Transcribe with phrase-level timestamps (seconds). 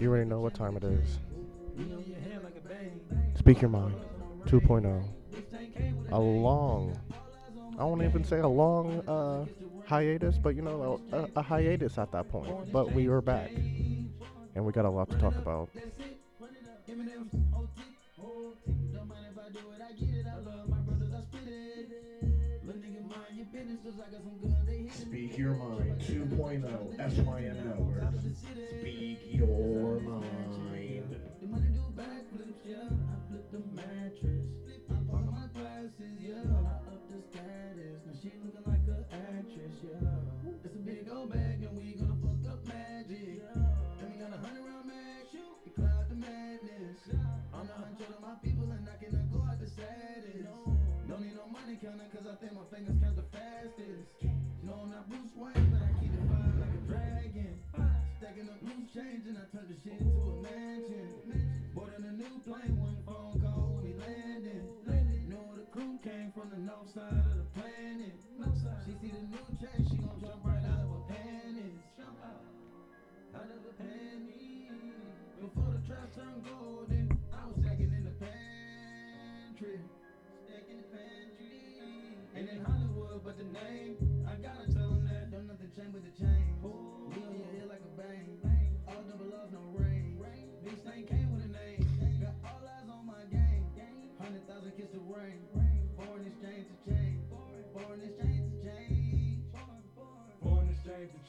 [0.00, 1.18] You already know what time it is.
[3.38, 3.94] Speak your mind
[4.46, 5.04] 2.0.
[6.12, 6.98] A long,
[7.78, 9.44] I won't even say a long uh,
[9.84, 12.72] hiatus, but you know, a, a hiatus at that point.
[12.72, 13.50] But we were back,
[14.54, 15.68] and we got a lot to talk about.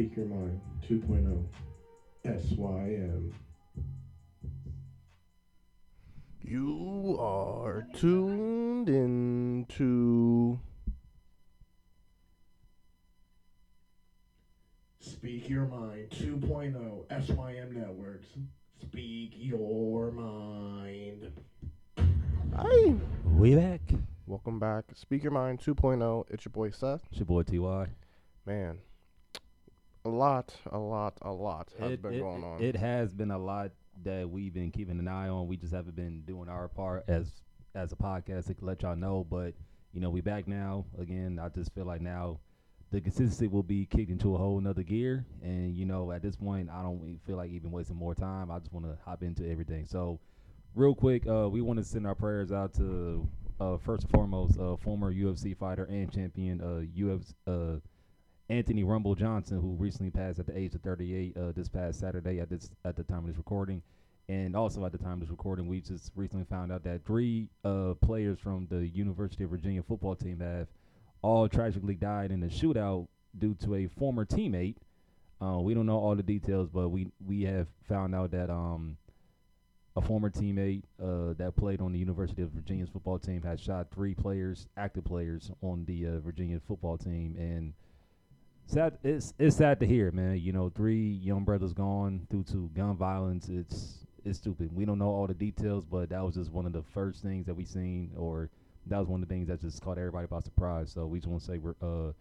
[0.00, 1.44] Speak Your Mind 2.0
[2.24, 3.34] SYM.
[6.40, 10.58] You are tuned into.
[15.00, 18.28] Speak Your Mind 2.0 SYM Networks.
[18.80, 21.30] Speak Your Mind.
[22.56, 22.94] Hi.
[23.26, 23.82] We back.
[24.26, 24.84] Welcome back.
[24.94, 26.24] Speak Your Mind 2.0.
[26.30, 27.02] It's your boy Seth.
[27.10, 27.88] It's your boy Ty.
[28.46, 28.78] Man,
[30.04, 32.62] a lot, a lot, a lot has it, been it- going on.
[32.62, 33.72] It has been a lot
[34.04, 35.46] that we've been keeping an eye on.
[35.46, 37.42] We just haven't been doing our part as
[37.74, 39.26] as a podcast to let y'all know.
[39.28, 39.54] But
[39.92, 40.86] you know, we back now.
[40.98, 42.40] Again, I just feel like now
[42.90, 45.24] the consistency will be kicked into a whole nother gear.
[45.42, 48.50] And you know, at this point, I don't feel like even wasting more time.
[48.50, 49.86] I just want to hop into everything.
[49.86, 50.18] So,
[50.74, 53.28] real quick, uh, we want to send our prayers out to
[53.60, 57.80] uh, first and foremost, uh, former UFC fighter and champion, uh, UFC, uh,
[58.50, 62.40] Anthony Rumble Johnson, who recently passed at the age of 38 uh, this past Saturday
[62.40, 63.80] at this at the time of this recording,
[64.28, 67.48] and also at the time of this recording, we just recently found out that three
[67.64, 70.66] uh, players from the University of Virginia football team have
[71.22, 73.06] all tragically died in a shootout
[73.38, 74.74] due to a former teammate.
[75.40, 78.96] Uh, we don't know all the details, but we we have found out that um
[79.94, 83.86] a former teammate uh, that played on the University of Virginia's football team had shot
[83.94, 87.74] three players, active players on the uh, Virginia football team, and
[88.72, 88.98] sad.
[89.02, 90.38] It's it's sad to hear, man.
[90.38, 93.48] You know, three young brothers gone due to gun violence.
[93.48, 94.74] It's it's stupid.
[94.74, 97.46] We don't know all the details, but that was just one of the first things
[97.46, 98.50] that we seen, or
[98.86, 100.92] that was one of the things that just caught everybody by surprise.
[100.92, 102.12] So we just want to say we're uh,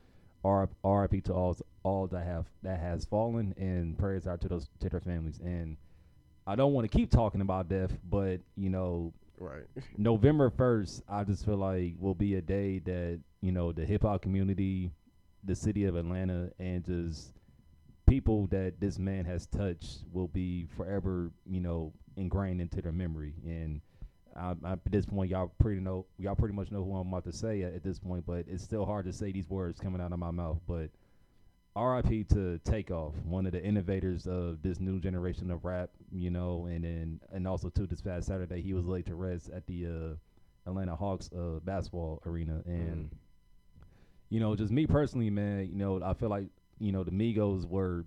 [0.43, 4.69] R- RIP to all all that have that has fallen, and prayers out to those
[4.79, 5.39] to their families.
[5.43, 5.77] And
[6.47, 9.65] I don't want to keep talking about death, but you know, right.
[9.97, 14.03] November first, I just feel like will be a day that you know the hip
[14.03, 14.91] hop community,
[15.43, 17.33] the city of Atlanta, and just
[18.07, 23.33] people that this man has touched will be forever, you know, ingrained into their memory.
[23.45, 23.81] And
[24.35, 27.25] I, I, at this point, y'all pretty know, y'all pretty much know who I'm about
[27.25, 28.25] to say at, at this point.
[28.25, 30.59] But it's still hard to say these words coming out of my mouth.
[30.67, 30.89] But
[31.75, 32.25] R.I.P.
[32.25, 36.83] to Takeoff, one of the innovators of this new generation of rap, you know, and
[36.83, 40.69] then and also too this past Saturday he was laid to rest at the uh,
[40.69, 43.09] Atlanta Hawks uh, basketball arena, and
[44.29, 46.45] you know, just me personally, man, you know, I feel like
[46.79, 48.05] you know the Migos were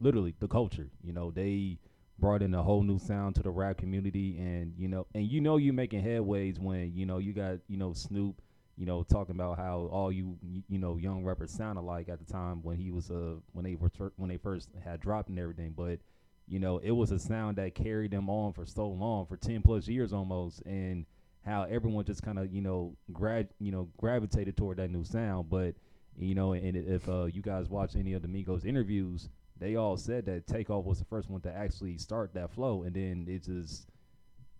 [0.00, 0.90] literally the culture.
[1.02, 1.78] You know, they
[2.18, 5.40] brought in a whole new sound to the rap community, and you know, and you
[5.40, 8.40] know, you making headways when you know you got you know Snoop,
[8.76, 10.38] you know, talking about how all you
[10.68, 13.74] you know young rappers sounded like at the time when he was uh when they
[13.74, 15.98] were fir- when they first had dropped and everything, but
[16.46, 19.60] you know, it was a sound that carried them on for so long, for ten
[19.62, 21.04] plus years almost, and
[21.48, 25.48] how everyone just kind of you know grad you know gravitated toward that new sound,
[25.50, 25.74] but
[26.16, 29.28] you know, and if uh, you guys watch any of the Migos interviews,
[29.58, 32.94] they all said that Takeoff was the first one to actually start that flow, and
[32.94, 33.86] then it just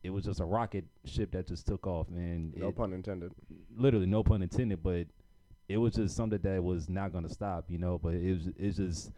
[0.04, 3.32] it was just a rocket ship that just took off, and No it- pun intended.
[3.76, 5.06] literally no pun intended, but
[5.68, 7.98] it was just something that was not gonna stop, you know.
[7.98, 9.10] But it was it's just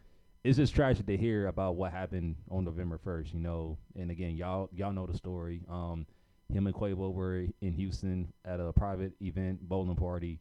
[0.43, 3.77] it's just tragic to hear about what happened on November first, you know.
[3.95, 5.61] And again, y'all y'all know the story.
[5.69, 6.07] Um,
[6.53, 10.41] him and Quavo were in Houston at a private event bowling party,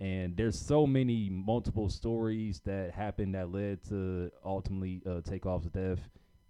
[0.00, 6.00] and there's so many multiple stories that happened that led to ultimately uh, Takeoff's death.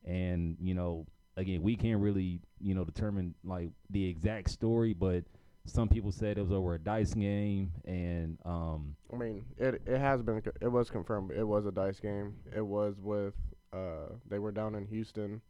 [0.04, 1.06] And you know,
[1.36, 5.24] again, we can't really you know determine like the exact story, but
[5.66, 9.98] some people said it was over a dice game, and um, I mean, it it
[9.98, 11.30] has been it was confirmed.
[11.30, 12.34] It was a dice game.
[12.54, 13.34] It was with
[13.72, 15.42] uh they were down in Houston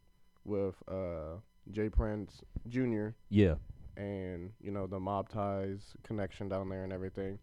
[0.43, 1.37] with uh
[1.71, 1.89] J.
[1.89, 3.09] Prince Jr.
[3.29, 3.55] yeah,
[3.97, 7.39] and you know the mob ties connection down there and everything.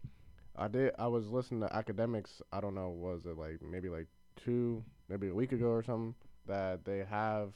[0.55, 0.93] I did.
[0.97, 2.41] I was listening to Akademiks.
[2.51, 2.89] I don't know.
[2.89, 6.15] Was it like maybe like two, maybe a week ago or something?
[6.47, 7.53] That they have.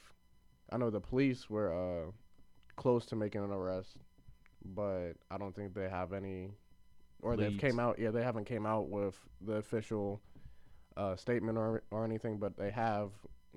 [0.70, 2.10] I know the police were uh
[2.76, 3.96] close to making an arrest,
[4.64, 6.50] but I don't think they have any,
[7.20, 7.98] or they've came out.
[7.98, 10.20] Yeah, they haven't came out with the official
[10.96, 13.10] uh, statement or or anything, but they have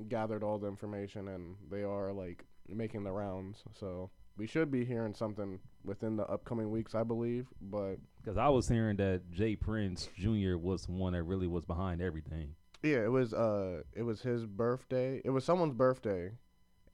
[0.09, 3.63] gathered all the information and they are like making the rounds.
[3.79, 7.47] So we should be hearing something within the upcoming weeks, I believe.
[7.61, 9.55] But because I was hearing that J.
[9.55, 10.57] Prince Jr.
[10.57, 12.55] was the one that really was behind everything.
[12.83, 15.21] yeah, it was uh, it was his birthday.
[15.23, 16.31] It was someone's birthday,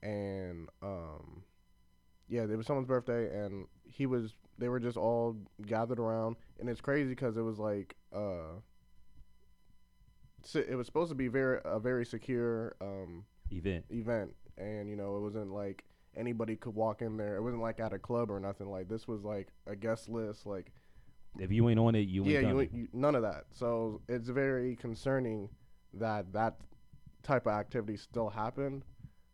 [0.02, 1.42] and um,
[2.28, 4.34] yeah, it was someone's birthday, and he was.
[4.58, 5.36] They were just all
[5.66, 8.60] gathered around, and it's crazy because it was like uh,
[10.54, 13.84] it was supposed to be very a very secure um Event.
[13.90, 15.84] event and you know it wasn't like
[16.16, 17.36] anybody could walk in there.
[17.36, 18.70] It wasn't like at a club or nothing.
[18.70, 20.72] Like this was like a guest list like
[21.38, 23.44] If you ain't on it, you yeah ain't you, you none of that.
[23.52, 25.48] So it's very concerning
[25.94, 26.56] that that
[27.22, 28.84] type of activity still happened.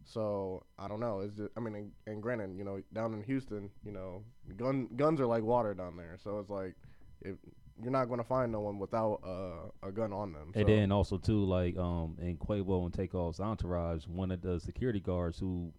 [0.05, 1.21] So i don't know.
[1.21, 4.23] Is it i mean and, and granted you know down in houston you know
[4.57, 6.17] gun guns are like water down there.
[6.23, 6.75] So it's like
[7.23, 7.37] if
[7.83, 10.75] you're not going to find no one without uh, a gun on them And so-
[10.75, 15.39] then also too, like um, in Quavo and Takeoff's entourage, one of the security guards
[15.39, 15.73] who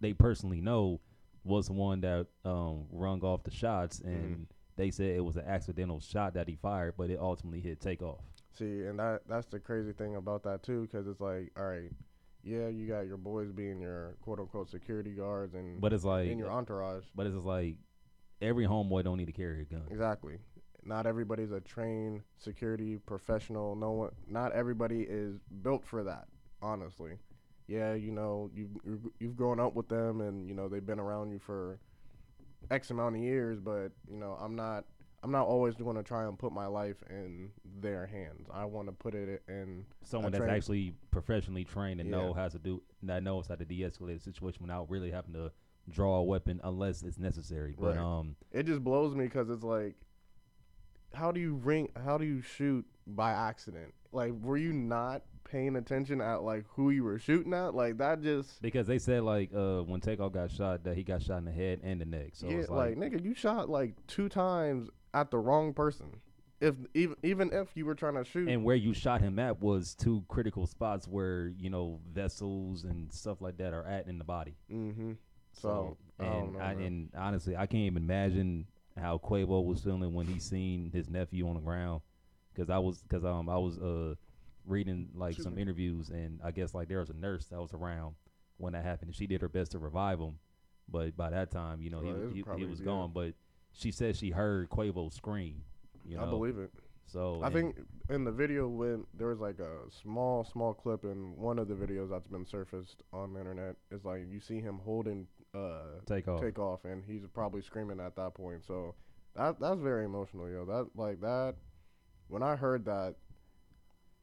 [0.00, 1.00] they personally know
[1.44, 4.42] was the one that um rung off the shots, and Mm-hmm.
[4.76, 8.20] they said it was an accidental shot that he fired, but it ultimately hit Takeoff.
[8.56, 11.90] See, and that that's the crazy thing about that too, because it's like, all right,
[12.44, 16.28] yeah, you got your boys being your quote unquote security guards and But it's like,
[16.28, 17.04] in your entourage.
[17.16, 17.76] but it's just like
[18.40, 19.82] every homeboy don't need to carry a gun.
[19.90, 20.38] Exactly.
[20.84, 23.76] Not everybody's a trained security professional.
[23.76, 24.10] No one.
[24.26, 26.26] Not everybody is built for that.
[26.60, 27.12] Honestly,
[27.66, 31.00] yeah, you know, you you've, you've grown up with them, and you know they've been
[31.00, 31.78] around you for
[32.70, 33.58] x amount of years.
[33.60, 34.84] But you know, I'm not.
[35.24, 38.48] I'm not always going to try and put my life in their hands.
[38.52, 42.16] I want to put it in Someone that's actually professionally trained and Yeah.
[42.16, 45.52] know how to do that knows how to de-escalate a situation without really having to
[45.88, 47.76] draw a weapon unless it's necessary.
[47.78, 48.04] But Right.
[48.04, 49.94] um, it just blows me because it's like
[51.14, 53.94] how do you ring how do you shoot by accident?
[54.12, 57.74] Like were you not paying attention at like who you were shooting at?
[57.74, 61.22] Like that just Because they said like uh when Takeoff got shot that he got
[61.22, 62.30] shot in the head and the neck.
[62.32, 66.06] So yeah it's like, like, nigga you shot like two times at the wrong person.
[66.60, 69.60] If even even if you were trying to shoot and where you shot him at
[69.60, 74.18] was two critical spots where you know vessels and stuff like that are at in
[74.18, 74.54] the body.
[74.70, 75.12] mm-hmm.
[75.54, 78.66] So, I don't and know, I, and honestly, I can't even imagine
[78.98, 82.02] how Quavo was feeling when he seen his nephew on the ground.
[82.54, 84.14] Because I was because um I was uh
[84.66, 85.62] reading like Excuse some me.
[85.62, 88.14] interviews and I guess like there was a nurse that was around
[88.58, 90.38] when that happened and she did her best to revive him,
[90.88, 93.10] but by that time you know Well, he was he, he was gone.
[93.14, 93.34] But
[93.72, 95.62] she said she heard Quavo scream.
[96.06, 96.70] You know, i believe it
[97.06, 97.76] So I think
[98.10, 101.74] in the video when there was like a small, small clip in one of the
[101.74, 106.40] videos that's been surfaced on the internet is like you see him holding uh Takeoff.
[106.40, 108.64] take off and he's probably screaming at that point.
[108.66, 108.94] So
[109.36, 110.64] that that's very emotional, yo.
[110.64, 111.54] That like that
[112.28, 113.14] when I heard that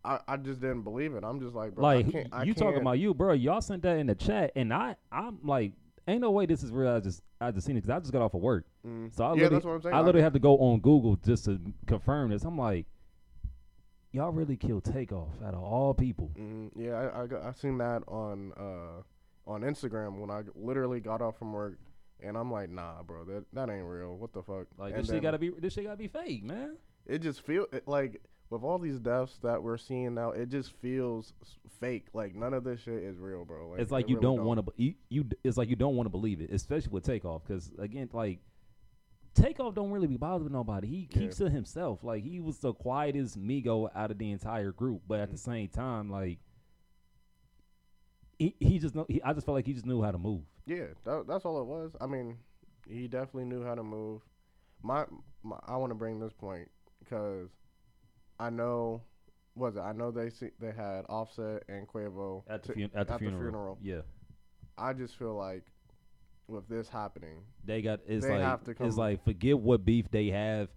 [0.04, 1.24] I, I just didn't believe it.
[1.26, 3.34] I'm just like, bro, I like can't, I you talking about you, bro?
[3.34, 5.74] Y'all sent that in the chat, and I I'm like,
[6.08, 6.90] ain't no way this is real.
[6.96, 9.14] I just I just seen it because I just got off of work, Mm.
[9.14, 9.96] so I yeah, literally that's what I'm saying.
[9.96, 12.44] I literally have to go on Google just to confirm this.
[12.44, 12.86] I'm like,
[14.14, 16.32] y'all really killed Takeoff out of all people.
[16.40, 16.72] Mhm.
[16.76, 19.02] Yeah, I, I I seen that on uh
[19.50, 21.78] on Instagram when I literally got off from work,
[22.22, 24.16] and I'm like, nah, bro, that that ain't real.
[24.16, 24.68] What the fuck?
[24.78, 26.78] Like And this shit gotta be this shit gotta be fake, man.
[27.06, 30.72] It just feel it, like with all these deaths that we're seeing now, it just
[30.82, 31.34] feels
[31.80, 32.08] fake.
[32.14, 33.74] Like none of this shit is real, bro.
[33.76, 36.06] it's it like you really don't want to you, you it's like you don't want
[36.06, 38.40] to believe it, especially with Takeoff, because again, like
[39.36, 40.88] Takeoff don't really be bothered with nobody.
[40.88, 41.20] He Yeah.
[41.22, 42.04] keeps to himself.
[42.04, 45.52] Like he was the quietest Migo out of the entire group, but at the Mm-hmm.
[45.52, 46.40] same time, like
[48.40, 49.06] he he just know.
[49.08, 50.42] He, I just felt like he just knew how to move.
[50.66, 51.92] Yeah, that, that's all it was.
[52.02, 52.38] I mean,
[52.88, 54.22] he definitely knew how to move.
[54.82, 55.06] My,
[55.44, 56.70] my I want to bring this point
[57.04, 57.50] because
[58.40, 59.02] I know,
[59.56, 59.82] was it?
[59.82, 63.08] I know they see, they had Offset and Quavo At the, fun- at the at
[63.08, 63.42] the funeral.
[63.42, 63.78] funeral.
[63.82, 64.02] Yeah.
[64.78, 65.64] I just feel like
[66.48, 70.10] with this happening, They got it's They like have to it's like forget what beef
[70.10, 70.70] they have.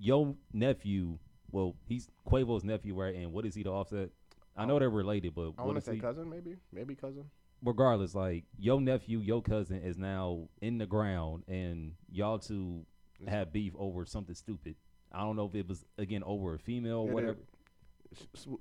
[0.00, 1.18] Your nephew,
[1.50, 3.14] well, he's Quavo's nephew, right?
[3.14, 4.10] And what is he to offset?
[4.58, 6.00] I know they're related, but I want to say he?
[6.00, 7.24] cousin, maybe, maybe cousin.
[7.62, 12.84] Regardless, like your nephew, your cousin is now in the ground, and y'all two
[13.26, 14.76] have beef over something stupid.
[15.12, 17.38] I don't know if it was again over a female or whatever.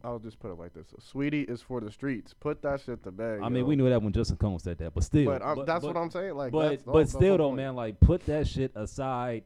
[0.03, 2.33] I'll just put it like this: Saweetie is for the streets.
[2.33, 3.39] Put that shit to bed.
[3.41, 5.83] I mean, we knew that when Justin Cone said that, but still, But, um, that's
[5.83, 6.35] what I'm saying.
[6.35, 9.43] Like, but but still though, man, like put that shit aside.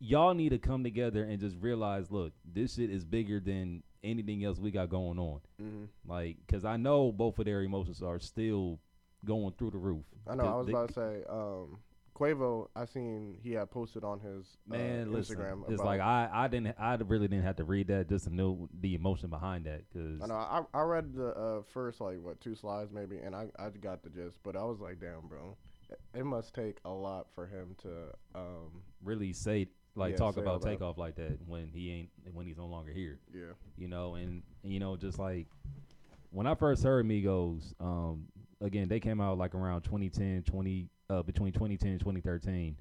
[0.00, 4.44] Y'all need to come together and just realize, look, this shit is bigger than anything
[4.44, 5.40] else we got going on.
[5.60, 5.88] Mhm.
[6.06, 8.78] Like, cause I know both of their emotions are still
[9.24, 10.04] going through the roof.
[10.26, 10.44] I know.
[10.44, 11.78] I was they- about to say, um,
[12.14, 12.68] Quavo.
[12.76, 15.70] I seen he had posted on his uh, Man, listen, Instagram.
[15.70, 18.68] it's like I, I didn't, I really didn't have to read that just to know
[18.80, 19.84] the emotion behind that.
[19.92, 20.34] Cause I know.
[20.34, 24.02] I, I read the uh, first like what two slides maybe, and I I got
[24.02, 24.38] the gist.
[24.42, 25.56] But I was like, damn, bro,
[25.88, 27.88] it, it must take a lot for him to
[28.34, 32.56] um really say, like, Yeah, talk about takeoff like that when he ain't, when he's
[32.56, 33.18] no longer here.
[33.34, 35.46] yeah you know, and you know, just like
[36.30, 38.26] when I first heard Migos, um,
[38.60, 42.76] again, they came out like around 2010, 20, uh, between 2010 and 2013,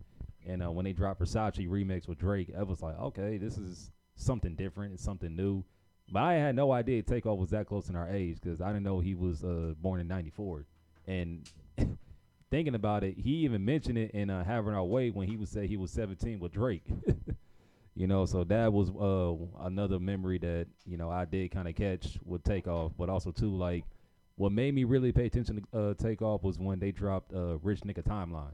[0.48, 3.92] and uh, when they dropped Versace remix with Drake, I was like, okay, this is
[4.16, 5.64] something different, it's something new.
[6.12, 8.84] But I had no idea Takeoff was that close in our age because I didn't
[8.84, 10.66] know he was uh, born in '94.
[11.08, 11.50] And
[12.52, 15.50] thinking about it, he even mentioned it in uh, "Having Our Way" when he was
[15.50, 16.86] say he was 17 with Drake.
[17.94, 21.76] You know, so that was uh another memory that you know I did kind of
[21.76, 23.84] catch with Takeoff, but also too like
[24.36, 27.82] what made me really pay attention to uh, Takeoff was when they dropped uh Rich
[27.82, 28.54] Nigga Timeline,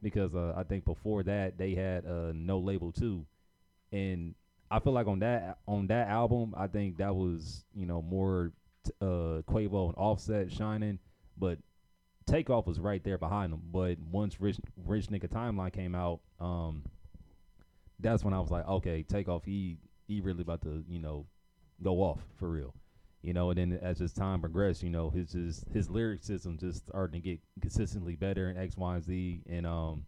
[0.00, 3.26] because uh, I think before that they had uh No Label too,
[3.90, 4.36] and
[4.70, 8.52] I feel like on that on that album I think that was you know more
[8.84, 11.00] t- uh Quavo and Offset shining,
[11.36, 11.58] but
[12.28, 16.84] Takeoff was right there behind him, But once Rich Rich Nigga Timeline came out, um
[18.00, 21.26] that's when I was like, okay, Takeoff, he he really about to, you know,
[21.82, 22.74] go off for real.
[23.22, 25.32] You know, and then as his time progressed, you know, his
[25.72, 29.42] his lyricism just starting to get consistently better in X, Y, and Z.
[29.48, 30.06] And um,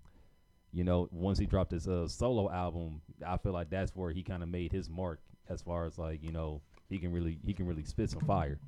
[0.72, 4.22] you know, once he dropped his uh solo album, I feel like that's where he
[4.22, 7.52] kind of made his mark as far as like, you know, he can really he
[7.52, 8.60] can really spit some fire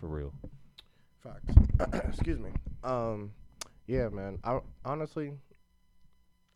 [0.00, 0.32] for real.
[1.22, 2.04] Facts.
[2.08, 2.50] Excuse me.
[2.84, 3.32] Um,
[3.86, 4.38] yeah, man.
[4.44, 5.32] I honestly,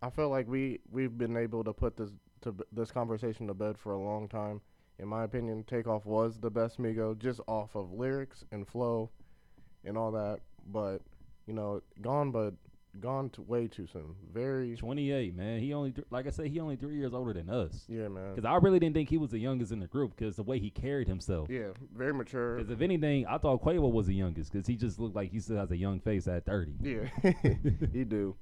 [0.03, 2.11] I feel like we we've been able to put this
[2.43, 4.61] to this conversation to bed for a long time.
[4.99, 9.11] In my opinion, Takeoff was the best Migo just off of lyrics and flow
[9.85, 10.41] and all that.
[10.71, 11.01] But
[11.47, 12.55] you know, gone, but
[12.99, 14.15] gone to way too soon.
[14.33, 15.61] Very, 28, man.
[15.61, 17.85] He only th- like I said, he only three years older than us.
[17.89, 18.35] yeah, man.
[18.35, 20.59] Because I really didn't think he was the youngest in the group because the way
[20.59, 21.49] he carried himself.
[21.49, 22.57] Yeah, very mature.
[22.57, 25.39] Because if anything, I thought Quavo was the youngest because he just looked like he
[25.39, 26.73] still has a young face at 30.
[26.83, 27.33] Yeah,
[27.93, 28.35] he do.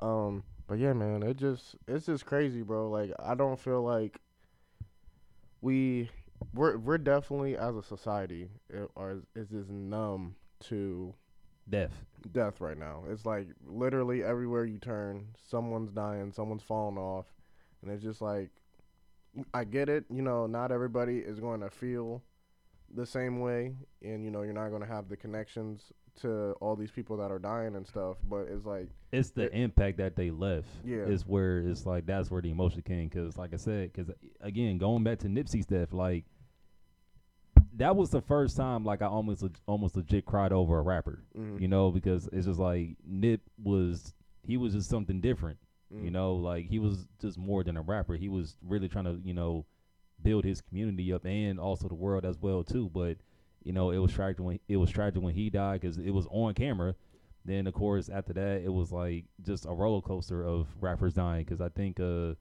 [0.00, 2.90] Um, but yeah, man, it just it's just crazy, bro.
[2.90, 4.20] Like I don't feel like
[5.60, 6.10] we
[6.52, 11.14] we're we're definitely as a society uh, are is just numb to
[11.68, 11.90] Deaf.
[12.32, 13.04] death right now.
[13.10, 17.26] It's like literally everywhere you turn, someone's dying, someone's falling off,
[17.82, 18.50] and it's just like
[19.52, 20.04] I get it.
[20.10, 22.22] You know, not everybody is going to feel
[22.94, 26.92] the same way, and you know you're not gonna have the connections to all these
[26.92, 28.18] people that are dying and stuff.
[28.28, 30.68] But it's like, it's the It- impact that they left.
[30.84, 30.98] Yeah.
[30.98, 33.08] is where it's like that's where the emotion came.
[33.08, 36.24] Because like I said, because again, going back to Nipsey's death, like
[37.76, 41.24] that was the first time like I almost almost legit cried over a rapper.
[41.36, 44.14] mhm, You know, because it's just like Nip was
[44.46, 45.58] he was just something different.
[45.92, 48.14] mm, You know, like he was just more than a rapper.
[48.14, 49.64] He was really trying to, you know,
[50.22, 52.90] build his community up and also the world as well too.
[52.92, 53.18] But
[53.64, 56.26] you know, it was tragic when it was tragic when he died because it was
[56.30, 56.94] on camera.
[57.46, 61.44] Then of course after that, it was like just a roller coaster of rappers dying.
[61.44, 62.34] Because I think uh,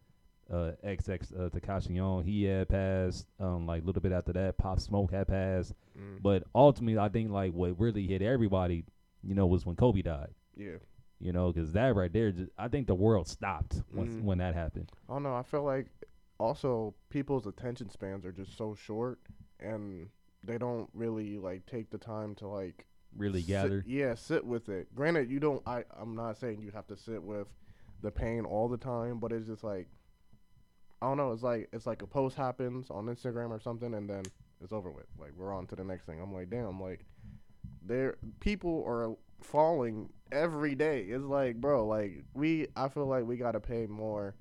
[0.51, 3.27] uh, XX uh, Takashi Young he had passed.
[3.39, 5.73] Um, like a little bit after that, Pop Smoke had passed.
[5.97, 8.85] mm, But ultimately, I think like what really hit everybody,
[9.23, 10.33] you know, was when Kobe died.
[10.55, 10.75] yeah.
[11.19, 14.23] You know, because that right there, just, I think the world stopped once Mhm.
[14.23, 14.91] when that happened.
[15.07, 15.35] I don't know.
[15.35, 15.87] I feel like
[16.37, 19.19] also people's attention spans are just so short,
[19.59, 20.09] and
[20.43, 23.83] they don't really like take the time to like Really sit- gather.
[23.87, 24.93] yeah, sit with it.
[24.93, 25.61] Granted, you don't.
[25.65, 27.47] I I'm not saying you have to sit with
[28.01, 29.87] the pain all the time, but it's just like
[31.03, 31.33] I don't know.
[31.33, 34.23] It's like it's like a post happens on Instagram or something, and then
[34.63, 35.05] it's over with.
[35.19, 36.21] Like we're on to the next thing.
[36.21, 36.79] I'm like, damn.
[36.79, 37.01] Like
[37.85, 41.01] there, people are falling every day.
[41.01, 42.67] It's like, bro, like we.
[42.77, 44.33] I feel like we gotta pay more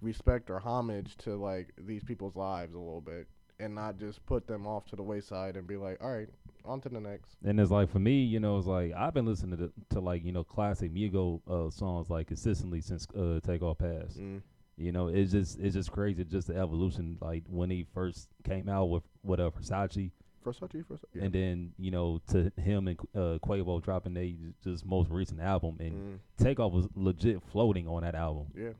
[0.00, 3.26] respect or homage to like these people's lives a little bit,
[3.58, 6.28] and not just put them off to the wayside and be like, all right,
[6.64, 7.38] on to the next.
[7.44, 10.24] And it's like for me, you know, it's like I've been listening to to like
[10.24, 14.20] you know classic Migo uh, songs like consistently since uh, Takeoff passed.
[14.20, 14.42] Mm.
[14.78, 17.18] You know, it's just it's just crazy, just the evolution.
[17.20, 20.12] Like when he first came out with with uh, Versace,
[20.46, 21.04] Versace, Versace.
[21.14, 21.24] Yeah.
[21.24, 24.30] and then you know to him and uh, Quavo dropping their
[24.62, 28.46] just most recent album, and Mm, Takeoff was legit floating on that album.
[28.56, 28.70] yeah.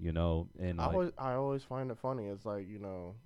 [0.00, 2.26] You know, and I like, always I always find it funny.
[2.26, 3.16] It's like you know,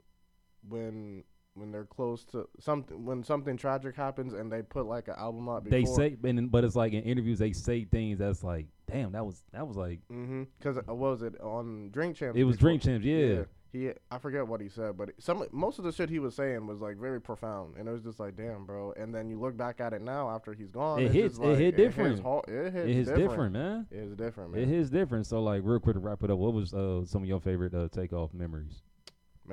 [0.68, 1.24] when
[1.54, 5.50] when they're close to something, when something tragic happens, and they put like an album
[5.50, 5.78] out before.
[5.78, 9.24] they say, and but it's like in interviews they say things that's like, damn, that
[9.26, 10.44] was that was like Mm-hmm.
[10.58, 12.38] Because what was it on Drink Champs?
[12.38, 13.42] it was before- Drink Champs, yeah.
[13.72, 16.66] He, I forget what he said, but some most of the shit he was saying
[16.66, 18.92] was like very profound, and it was just like, damn, bro.
[18.98, 21.48] And then you look back at it now after he's gone, It it's hits- just
[21.48, 22.10] it hit different.
[22.16, 23.30] hits hard- it hits It is different.
[23.30, 23.86] different, man.
[23.90, 24.62] It is different, man.
[24.62, 25.26] It is different.
[25.26, 27.72] So like real quick to wrap it up, what was uh some of your favorite
[27.74, 28.82] uh takeoff memories?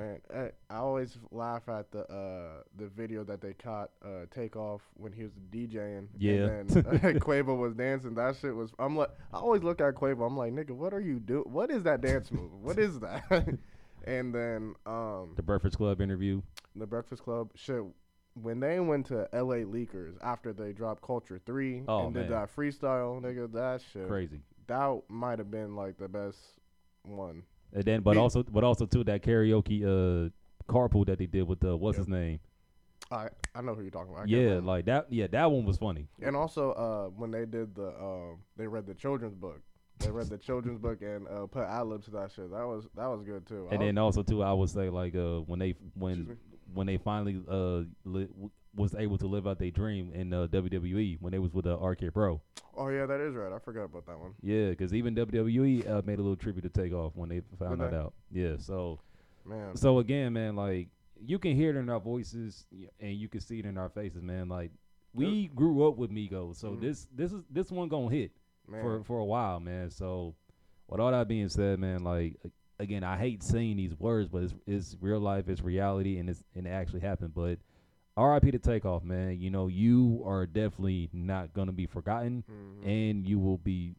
[0.00, 4.80] Man, I, I always laugh at the uh the video that they caught uh Takeoff
[4.94, 6.06] when he was DJing.
[6.18, 6.32] Yeah.
[6.46, 8.14] And then Quavo was dancing.
[8.14, 8.70] That shit was.
[8.78, 10.26] I'm like, I always look at Quavo.
[10.26, 11.44] I'm like, nigga, what are you doing?
[11.52, 12.50] What is that dance move?
[12.62, 13.24] What is that?
[14.06, 16.40] and then um The Breakfast Club interview.
[16.74, 17.82] the Breakfast Club shit.
[18.40, 19.64] When they went to L.A.
[19.64, 22.30] Leakers after they dropped Culture Three Oh, and did man.
[22.30, 24.40] that freestyle, nigga, that shit, Crazy.
[24.68, 26.38] that might have been like the best
[27.02, 27.42] one.
[27.72, 30.30] And then but Me- also but also too that karaoke uh
[30.70, 32.00] carpool that they did with the what's Yeah.
[32.00, 32.40] his name?
[33.10, 34.22] I I know who you're talking about.
[34.22, 36.06] I Yeah, like that yeah, that one was funny.
[36.22, 39.60] And also, uh, when they did the, um, they read the children's book.
[39.98, 42.50] They read the children's book and uh, put ad libs to that shit.
[42.50, 43.66] That was that was good too.
[43.70, 46.36] I And was- then also too I would say like uh when they when
[46.72, 48.28] when they finally uh li-
[48.74, 51.76] was able to live out their dream in uh, WWE when they was with the
[51.76, 52.40] uh, Arcade Pro.
[52.76, 53.52] oh yeah, that is right.
[53.52, 54.34] I forgot about that one.
[54.42, 57.94] Yeah, because even WWE uh, made a little tribute to Takeoff when they found that
[57.94, 58.14] out.
[58.30, 59.00] Yeah, so
[59.44, 62.66] Man, So again, man, like you can hear it in our voices
[63.00, 64.48] and you can see it in our faces, man.
[64.48, 64.70] Like
[65.12, 66.80] we grew up with Migos, so Mhm.
[66.80, 68.32] this this is this one gonna hit
[68.68, 69.90] man, for for a while, man.
[69.90, 70.34] So
[70.88, 72.36] with all that being said, man, like
[72.78, 76.44] again, I hate saying these words, but it's, it's real life, it's reality, and it's
[76.54, 77.34] and it actually happened.
[77.34, 77.58] But
[78.16, 78.50] R.I.P.
[78.50, 79.40] to Takeoff, man.
[79.40, 83.94] You know you are definitely not gonna be forgotten, Mhm, and you will be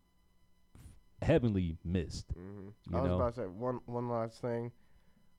[1.22, 2.34] heavenly missed.
[2.36, 2.74] mhm.
[2.90, 3.16] you I was know?
[3.16, 4.72] about to say one one last thing.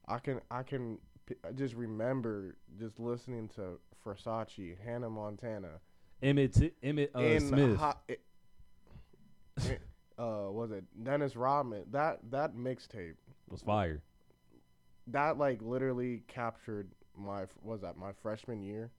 [0.08, 5.80] I can I can p- I just remember just listening to Versace, Hannah Montana,
[6.22, 7.76] Emmitt T- Emmitt uh, Smith.
[7.78, 8.20] Ho- it,
[9.58, 9.80] it-
[10.18, 11.84] uh, was it Dennis Rodman?
[11.90, 13.14] That that mixtape
[13.48, 14.02] was fire.
[15.08, 18.90] that like literally captured my was that my freshman year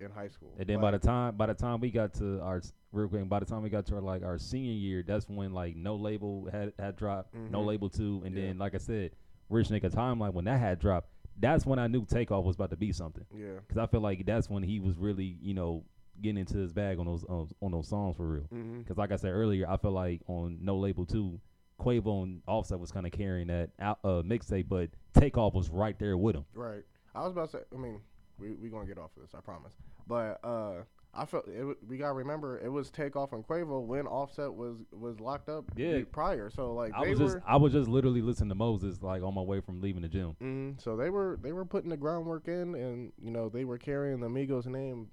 [0.00, 0.52] in high school.
[0.58, 2.60] And then by the time by the time we got to our
[2.92, 5.52] real quick, by the time we got to our like our senior year, that's when
[5.52, 7.66] like no label had had dropped, no Mhm.
[7.66, 8.46] label two, and Yeah.
[8.46, 9.12] then like I said,
[9.48, 12.76] Rich Nigga Timeline when that had dropped, that's when I knew Takeoff was about to
[12.76, 13.24] be something.
[13.34, 15.84] yeah, Cause I feel like that's when he was really you know
[16.20, 18.44] getting into his bag on those on, on those songs for real.
[18.44, 21.40] hmm Cause like I said earlier, I feel like on no label two,
[21.80, 25.98] Quavo and Offset was kind of carrying that out, uh, mixtape, but Takeoff was right
[25.98, 26.44] there with him.
[26.54, 26.84] right.
[27.14, 27.62] I was about to say.
[27.72, 28.00] I mean,
[28.38, 29.34] we we gonna get off of this.
[29.34, 29.72] I promise.
[30.06, 30.82] But uh,
[31.14, 35.20] I felt it, we gotta remember it was Takeoff and Quavo when Offset was was
[35.20, 36.00] locked up Yeah.
[36.10, 36.50] prior.
[36.50, 37.26] So like I they was were.
[37.26, 40.08] just I was just literally listening to Moses like on my way from leaving the
[40.08, 40.36] gym.
[40.42, 43.78] Mhm, so they were they were putting the groundwork in, and you know they were
[43.78, 45.08] carrying the Migos name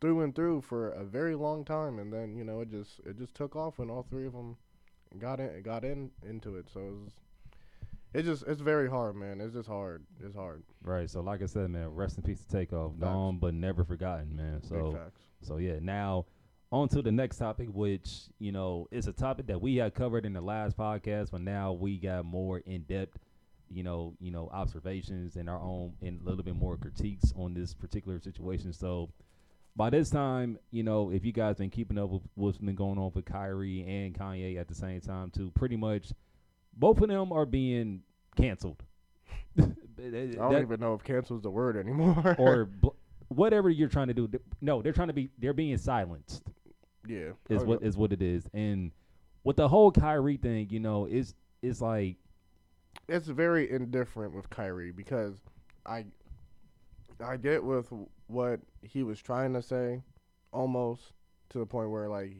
[0.00, 3.16] through and through for a very long time, and then you know it just it
[3.18, 4.56] just took off when all three of them
[5.18, 6.68] got in got in into it.
[6.72, 7.12] So it was,
[8.14, 9.40] it's just it's very hard, man.
[9.40, 10.04] It's just hard.
[10.24, 10.62] It's hard.
[10.82, 11.08] Right.
[11.08, 12.92] So like I said, man, rest in peace to Takeoff.
[12.92, 13.02] Facts.
[13.02, 14.62] Gone but never forgotten, man.
[14.62, 14.98] So.
[15.42, 16.26] So yeah, now
[16.72, 20.26] on to the next topic, which you know is a topic that we had covered
[20.26, 23.18] in the last podcast, but now we got more in depth,
[23.70, 27.54] you know, you know, observations and our own and a little bit more critiques on
[27.54, 28.72] this particular situation.
[28.72, 29.10] So
[29.76, 32.98] by this time, you know, if you guys been keeping up with what's been going
[32.98, 36.12] on with Kyrie and Kanye at the same time too, pretty much
[36.76, 38.02] both of them are being
[38.36, 38.82] canceled.
[39.58, 39.62] I
[39.98, 42.36] don't even know if cancel's the word anymore.
[42.38, 42.88] or bl-
[43.28, 44.28] whatever you're trying to do.
[44.60, 45.30] No, they're trying to be.
[45.38, 46.42] They're being silenced.
[47.06, 48.46] yeah, Is Oh, what is what it is.
[48.54, 48.92] And
[49.44, 52.16] with the whole Kyrie thing, you know, is it's like
[53.08, 55.42] it's very indifferent with Kyrie because
[55.86, 56.06] I
[57.24, 57.92] I get with
[58.28, 60.02] what he was trying to say
[60.52, 61.12] almost
[61.50, 62.36] to the point where like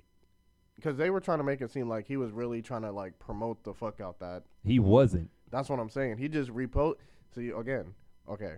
[0.81, 3.19] because they were trying to make it seem like he was really trying to like
[3.19, 5.29] promote the fuck out that he wasn't.
[5.51, 6.95] that's what I'm saying he just repost
[7.35, 7.95] see again
[8.29, 8.55] okay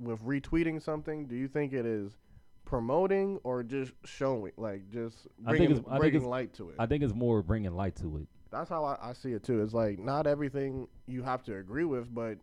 [0.00, 2.12] with retweeting something do you think it is
[2.64, 6.76] promoting or just showing like just I think bringing, I think it's- light to it
[6.78, 8.26] I think it's more bringing light to it.
[8.50, 9.62] that's how I, I see it too.
[9.62, 12.38] It's like not everything you have to agree with, but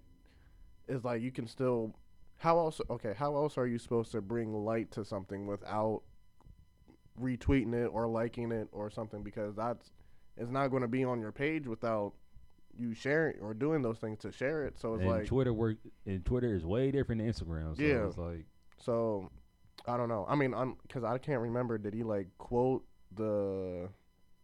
[0.87, 1.93] it's like you can still.
[2.37, 2.81] How else?
[2.89, 6.01] Okay, how else are you supposed to bring light to something without
[7.21, 9.23] retweeting it or liking it or something?
[9.23, 9.91] Because that's
[10.37, 12.13] it's not going to be on your page without
[12.77, 14.79] you sharing or doing those things to share it.
[14.79, 17.75] So it's and like Twitter work and Twitter is way different than Instagram.
[17.77, 18.07] So Yeah.
[18.07, 18.45] it's like
[18.77, 19.29] so.
[19.87, 20.25] I don't know.
[20.29, 21.77] I mean, I'm because I can't remember.
[21.77, 22.83] Did he like quote
[23.15, 23.89] the?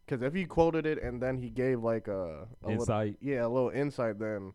[0.05, 3.17] Because if he quoted it and then he gave like a, a little- insight.
[3.21, 4.53] yeah, a little insight, then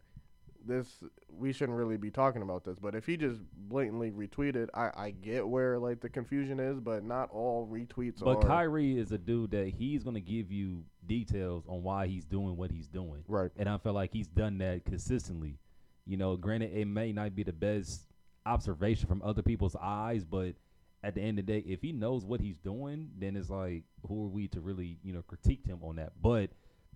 [0.66, 2.78] this we shouldn't really be talking about this.
[2.78, 7.04] But if he just blatantly retweeted, I, I get where like the confusion is, but
[7.04, 10.84] not all retweets But are But Kyrie is a dude that he's gonna give you
[11.06, 13.24] details on why he's doing what he's doing.
[13.28, 13.50] right.
[13.56, 15.58] and I feel like he's done that consistently.
[16.06, 18.02] You know, granted, it may not be the best
[18.46, 20.54] observation from other people's eyes, but
[21.02, 23.84] at the end of the day, if he knows what he's doing, then it's like,
[24.08, 26.12] who are we to really, you know, critique him on that?
[26.20, 26.50] But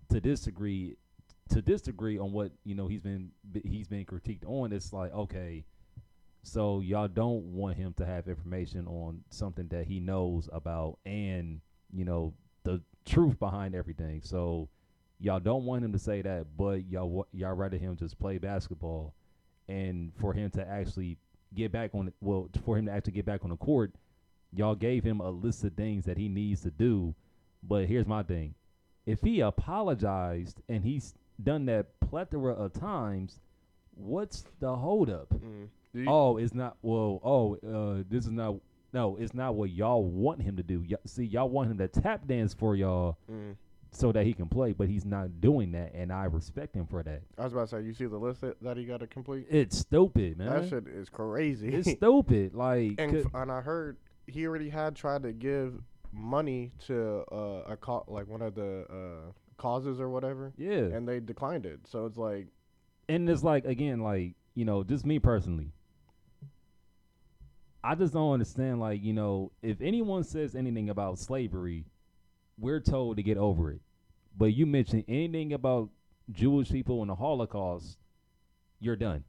[0.09, 0.95] to disagree,
[1.49, 3.31] to disagree on what you know he's been
[3.63, 5.65] he's been critiqued on, it's like, okay,
[6.43, 11.61] so y'all don't want him to have information on something that he knows about, and
[11.93, 12.33] you know
[12.63, 14.21] the truth behind everything.
[14.23, 14.69] So
[15.19, 19.13] y'all don't want him to say that, but y'all y'all rather him just play basketball,
[19.67, 21.17] and for him to actually
[21.55, 23.93] get back on, well, for him to actually get back on the court,
[24.53, 27.15] y'all gave him a list of things that he needs to do.
[27.63, 28.55] But here's my thing:
[29.05, 33.39] if he apologized and he's done that plethora of times,
[33.95, 35.29] what's the holdup?
[35.33, 35.67] Mm.
[35.93, 36.77] You- Oh, it's not.
[36.81, 38.55] Well, oh, uh, this is not.
[38.93, 40.83] No, it's not what y'all want him to do.
[40.89, 43.55] Y- see, y'all want him to tap dance for y'all mm.
[43.91, 47.03] so that he can play, but he's not doing that, and I respect him for
[47.03, 47.21] that.
[47.37, 49.45] I was about to say, you see the list that, that he got to complete.
[49.49, 50.49] It's stupid, man.
[50.49, 51.69] That shit is crazy.
[51.69, 52.55] it's stupid.
[52.55, 53.97] Like, and f- and I heard
[54.27, 55.79] he already had tried to give
[56.11, 61.07] money to uh, a co- like one of the uh, causes or whatever, yeah, and
[61.07, 61.81] they declined it.
[61.85, 62.47] So it's like,
[63.07, 65.71] and it's like again, like you know, just me personally.
[67.83, 68.79] I just don't understand.
[68.79, 71.85] Like you know, if anyone says anything about slavery,
[72.57, 73.81] we're told to get over it.
[74.37, 75.89] But you mention anything about
[76.31, 77.97] Jewish people and the Holocaust,
[78.79, 79.23] you're done.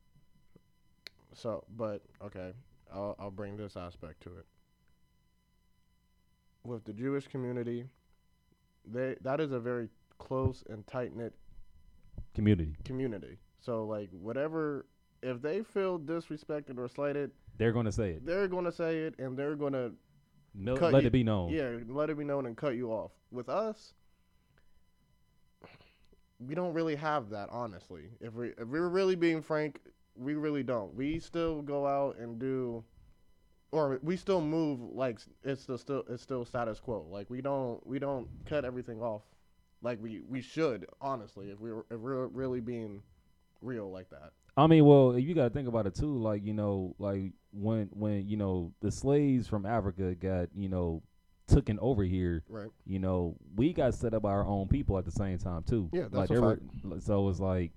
[1.34, 2.52] So, but okay,
[2.92, 4.46] I'll I'll bring this aspect to it.
[6.64, 7.86] With the Jewish community,
[8.84, 9.88] they that is a very
[10.20, 11.34] close and tight knit
[12.34, 13.38] Community, community.
[13.60, 14.86] So like whatever,
[15.22, 18.24] if they feel disrespected or slighted, they're gonna say it.
[18.24, 19.90] they're gonna say it and they're gonna
[20.54, 21.50] No, let you- it be known.
[21.50, 23.10] yeah let it be known and cut you off.
[23.32, 23.94] With us,
[26.38, 28.10] we don't really have that honestly.
[28.20, 29.80] If we if we're really being frank,
[30.14, 30.94] we really don't.
[30.94, 32.84] We still go out and do
[33.72, 37.06] or we still move like it's still, still it's still status quo.
[37.10, 39.22] Like we don't we don't cut everything off
[39.82, 43.02] like we we should honestly if we were if we're really being
[43.62, 44.32] real like that.
[44.56, 46.18] I mean, well, you got to think about it too.
[46.18, 51.02] Like you know, like when when you know the slaves from Africa got you know
[51.46, 52.44] taken over here.
[52.48, 52.68] Right.
[52.86, 55.88] You know, we got set up by our own people at the same time too.
[55.92, 56.60] Yeah, that's like a they were,
[57.00, 57.72] so it's like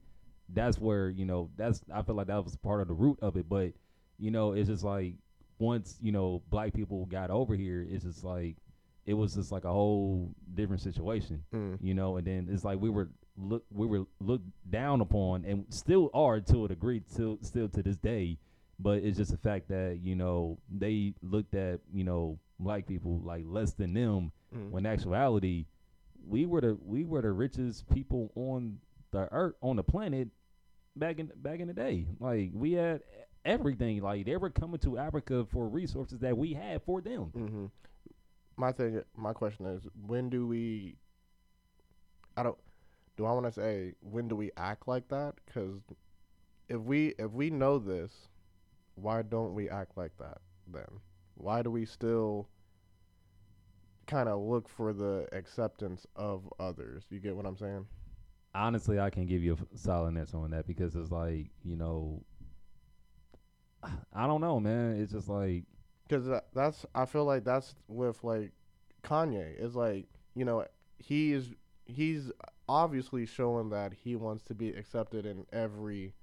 [0.49, 3.37] that's where you know that's I feel like that was part of the root of
[3.37, 3.47] it.
[3.47, 3.73] But
[4.17, 5.15] you know, it's just like
[5.59, 8.57] once you know black people got over here, it's just like
[9.05, 11.77] it was just like a whole different situation, Mm.
[11.81, 12.17] you know.
[12.17, 16.39] And then it's like we were look we were looked down upon, and still are
[16.39, 18.37] to a degree, still still to this day.
[18.79, 23.19] But it's just the fact that you know they looked at you know black people
[23.23, 24.69] like less than them, Mm.
[24.71, 25.65] when actuality
[26.27, 28.79] we were the we were the richest people on
[29.11, 30.29] the earth on the planet
[30.95, 32.05] back in back in the day.
[32.19, 33.01] Like we had
[33.43, 34.01] everything.
[34.01, 37.23] Like they were coming to Africa for resources that we had for them.
[37.33, 37.65] hmm
[38.55, 40.95] My thing, my question is, when do we?
[42.37, 42.57] I don't.
[43.15, 45.35] Do I want to say when do we act like that?
[45.45, 45.81] Because
[46.69, 48.11] if we if we know this,
[48.95, 50.39] why don't we act like that
[50.71, 50.99] then?
[51.35, 52.47] Why do we still
[54.05, 57.03] kind of look for the acceptance of others?
[57.09, 57.85] You get what I'm saying?
[58.55, 62.23] Honestly, I can give you a solid answer on that because it's like you know,
[64.13, 64.99] I don't know, man.
[64.99, 65.63] It's just like
[66.07, 68.51] Because that, that's I feel like that's with like
[69.03, 69.59] Kanye.
[69.59, 70.65] is like you know
[70.97, 71.49] he is
[71.85, 72.31] he's
[72.67, 76.13] obviously showing that he wants to be accepted in every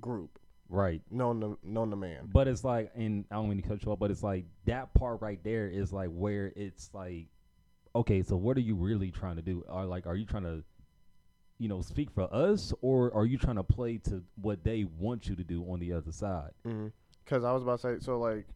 [0.00, 0.38] group
[0.70, 1.02] right.
[1.10, 2.28] known to known to man.
[2.32, 4.94] But it's like, and I don't mean to cut you off, but it's like that
[4.94, 7.26] part right there is like where it's like,
[7.94, 9.64] okay, so what are you really trying to do?
[9.68, 10.62] Are like, are you trying to,
[11.58, 15.28] you know, speak for us, or are you trying to play to what they want
[15.28, 16.52] you to do on the other side?
[16.66, 16.88] Mm-hmm.
[17.24, 18.46] Because I was about to say so like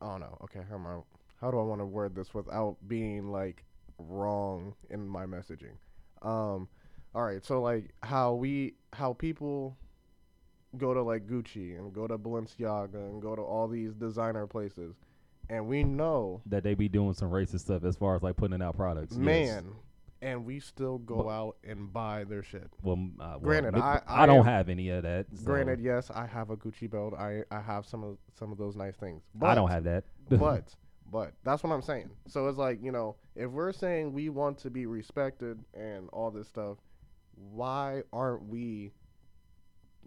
[0.00, 0.24] I don't.
[0.44, 0.98] Okay, how am I?
[1.40, 3.64] How do I want to word this without being like
[3.98, 5.74] wrong in my messaging?
[6.22, 6.68] Um,
[7.14, 7.44] all right.
[7.44, 9.76] So like how we how people
[10.76, 14.94] go to like Gucci and go to Balenciaga and go to all these designer places,
[15.48, 18.60] and we know That they be doing some racist stuff as far as like putting
[18.62, 19.16] out products.
[19.16, 19.62] yes.
[20.22, 22.68] And we still go out and buy their shit.
[22.82, 25.26] Well, uh, well, Granted, I- I, I don't am- have any of that.
[25.34, 27.14] so Granted, yes, I have a Gucci belt.
[27.14, 29.22] I I have some of some of those nice things.
[29.34, 30.04] But, I don't have that.
[30.28, 30.74] but
[31.10, 32.10] but that's what I'm saying.
[32.26, 36.30] So it's like you know, if we're saying we want to be respected and all
[36.30, 36.76] this stuff,
[37.34, 38.92] why aren't we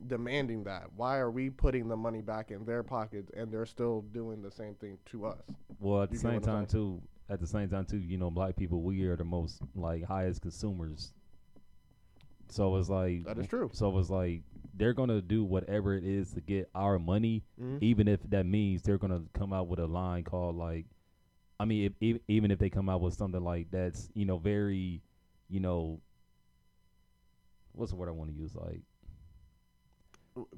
[0.08, 0.86] demanding that?
[0.96, 4.52] Why are we putting the money back in their pockets and they're still doing the
[4.52, 5.42] same thing to us?
[5.80, 8.30] Well, at the You get same time too, at the same time too, you know,
[8.30, 11.14] black people we are the most like highest consumers.
[12.50, 13.70] So it's like That is true.
[13.74, 14.42] So it's like
[14.76, 17.82] they're gonna do whatever it is to get our money, Mhm.
[17.82, 20.86] even if that means they're gonna come out with a line called like,
[21.60, 24.38] I mean, if, if, even if they come out with something like that's you know
[24.38, 25.02] very,
[25.50, 26.02] you know,
[27.74, 28.82] what's the word I want to use like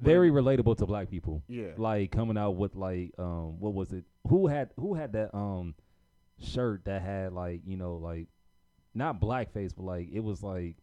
[0.00, 1.72] very relatable to black people yeah.
[1.76, 5.74] like coming out with like um what was it who had who had that um
[6.40, 8.28] shirt that had like you know like
[8.94, 10.76] not blackface but like it was like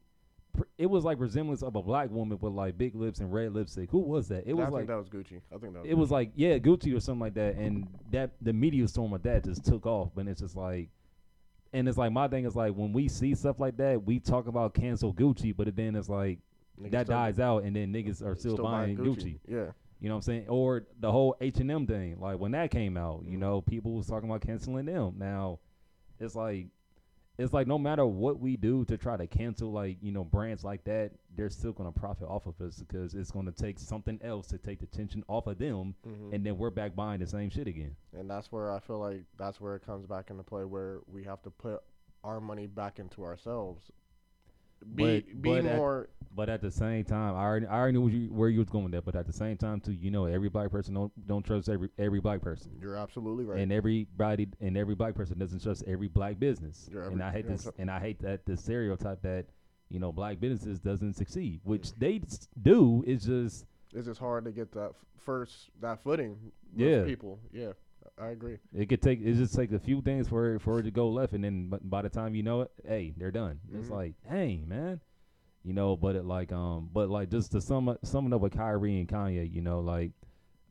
[0.56, 3.54] pr- it was like resemblance of a black woman with like big lips and red
[3.54, 3.90] lipstick.
[3.92, 4.48] Who was that?
[4.48, 5.42] It I was think like that was Gucci.
[5.54, 8.32] I think that was it was like yeah gucci or something like that and that
[8.42, 10.90] the media storm of that just took off but it's just like
[11.72, 14.48] and it's like my thing is like when we see stuff like that we talk
[14.48, 16.40] about cancel gucci but then it's like
[16.82, 19.40] Niggas that dies out and then niggas are still, buying gucci.
[19.48, 19.72] Yeah.
[20.04, 20.50] You know what I'm saying?
[20.50, 23.40] Or the whole H and M thing, like when that came out, you Mhm.
[23.40, 25.16] know, people was talking about canceling them.
[25.18, 25.60] Now,
[26.20, 26.68] it's like,
[27.38, 30.62] it's like no matter what we do to try to cancel, like you know, brands
[30.66, 34.48] like that, they're still gonna profit off of us because it's gonna take something else
[34.48, 36.34] to take the tension off of them, Mhm.
[36.34, 37.96] and then we're back buying the same shit again.
[38.12, 41.24] And that's where I feel like that's where it comes back into play, where we
[41.24, 41.82] have to put
[42.26, 43.90] our money back into ourselves.
[44.96, 46.10] Be But- be but at- more.
[46.36, 48.68] But at the same time, I already, I already knew where you, where you was
[48.70, 49.06] going with that.
[49.06, 51.90] But at the same time, too, you know, every black person don't don't trust every
[52.00, 52.72] every black person.
[52.82, 53.60] you're absolutely right.
[53.60, 56.90] and everybody and every black person doesn't trust every black business.
[56.92, 59.46] Yeah, and I hate this, and I hate that the stereotype that
[59.90, 62.20] you know black businesses doesn't succeed, which they
[62.64, 63.04] do.
[63.06, 66.36] Is just it's just hard to get that f- first that footing.
[66.76, 67.04] With Yeah.
[67.04, 67.38] people.
[67.52, 67.74] Yeah,
[68.22, 68.58] I agree.
[68.74, 71.34] it could take it just take a few things for for it to go left,
[71.34, 73.60] and then by the time you know it, hey, they're done.
[73.74, 73.92] It's Mhm.
[73.92, 75.02] like, dang man,
[75.64, 75.96] you know.
[75.98, 79.08] But it like um, but like just to sum up, summing up with Kyrie and
[79.08, 80.12] Kanye, you know, like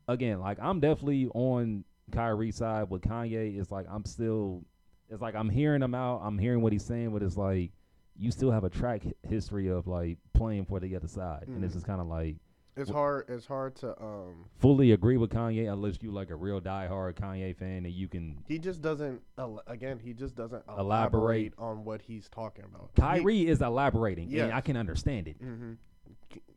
[0.09, 2.91] again, like I'm definitely on Kyrie's side.
[2.91, 4.63] With Kanye, it's like I'm still,
[5.11, 6.21] it's like I'm hearing him out.
[6.23, 7.73] I'm hearing what he's saying, but it's like
[8.17, 11.65] you still have a track hi- history of like playing for the other side, and
[11.65, 11.77] it's Mhm.
[11.77, 12.37] just kind of like
[12.77, 13.27] It's hard.
[13.29, 14.47] It's hard to um.
[14.59, 18.39] fully agree with Kanye unless you like a real diehard Kanye fan and you can.
[18.49, 19.21] He just doesn't.
[19.39, 20.81] el- Again, he just doesn't Elaborate.
[20.81, 22.91] elaborate on what he's talking about.
[22.97, 24.53] Kyrie is elaborating, and Yes.
[24.55, 25.37] I can understand it.
[25.39, 25.73] hmm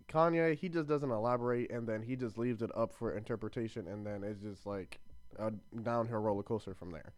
[0.07, 4.05] Kanye, he just doesn't elaborate, and then he just leaves it up for interpretation, and
[4.05, 4.99] then it's just like
[5.37, 5.51] a
[5.81, 7.11] downhill roller coaster from there.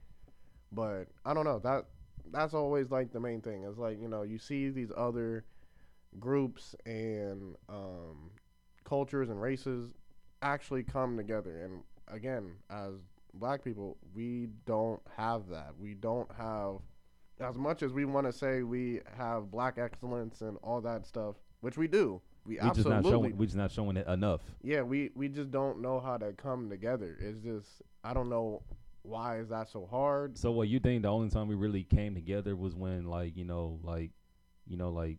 [0.72, 1.86] But I don't know that
[2.32, 3.64] that's always like the main thing.
[3.64, 5.46] It's like you know you see these other
[6.20, 8.32] groups and um,
[8.88, 9.91] cultures and races
[10.41, 12.93] actually come together, and again, as
[13.34, 15.73] black people, we don't have that.
[15.78, 16.78] We don't have
[17.39, 21.36] as much as we want to say we have black excellence and all that stuff,
[21.62, 22.21] which we do.
[22.45, 23.38] We, We just absolutely not showing.
[23.38, 24.41] We just not showing it enough.
[24.63, 27.17] yeah, we we just don't know how to come together.
[27.19, 28.62] It's just I don't know
[29.02, 30.38] why is that so hard.
[30.38, 33.43] So what you think the only time we really came together was when like you
[33.43, 34.12] know like
[34.65, 35.17] you know like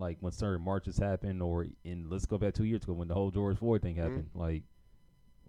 [0.00, 3.14] like when certain marches happened or in let's go back two years ago when the
[3.14, 4.62] whole George Floyd thing happened like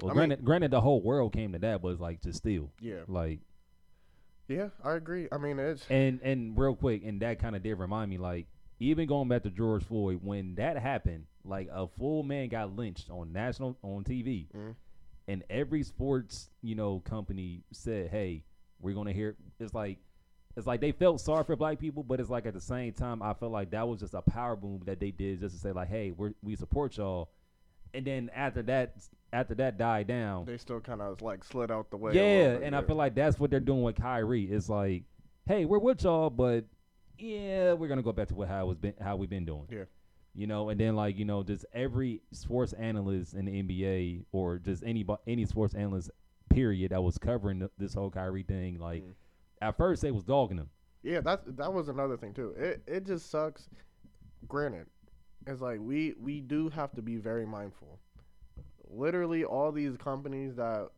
[0.01, 0.19] well Mm-hmm.
[0.19, 2.71] I mean- granted granted the whole world came to that but it's like just still
[2.79, 3.39] Yeah, like
[4.47, 5.27] yeah, I agree.
[5.31, 8.47] I mean, it's and and real quick and that kind of did remind me like
[8.79, 13.09] even going back to George Floyd when that happened like a full man got lynched
[13.09, 14.75] on national on TV Mhm.
[15.27, 18.43] and every sports you know company said hey
[18.81, 19.99] we're gonna hear it's like
[20.57, 23.21] it's like they felt sorry for black people but it's like at the same time
[23.21, 25.71] I felt like that was just a power boom that they did just to say
[25.71, 27.29] like hey we we support y'all
[27.93, 28.95] and then after that
[29.33, 32.13] after that died down they still kind of like slid out the way.
[32.13, 34.43] yeah, and I feel like that's what they're doing with Kyrie.
[34.45, 35.03] It's like,
[35.45, 36.65] hey, we're with y'all, but
[37.17, 39.67] yeah, we're gonna go back to what how it's been how we've been doing.
[39.69, 39.83] Yeah.
[40.33, 44.57] You know, and then like you know, just every sports analyst in the NBA or
[44.57, 46.11] just any any sports analyst
[46.49, 49.13] period that was covering th- this whole Kyrie thing, like Mm.
[49.61, 50.69] At first they was dogging him.
[51.03, 52.53] Yeah, that's that was another thing too.
[52.57, 53.69] It it just sucks.
[54.47, 54.87] Granted,
[55.47, 57.99] it's like we we do have to be very mindful.
[58.89, 60.89] Literally, all these companies that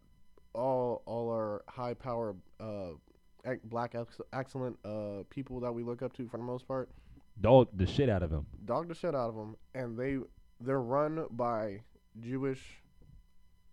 [0.54, 2.92] all all are high power uh
[3.66, 6.90] black ex- excellent uh people that we look up to for the most part
[7.42, 8.46] Dog the shit out of him.
[8.66, 10.18] dog the shit out of them, and they
[10.62, 11.82] they're run by
[12.20, 12.62] Jewish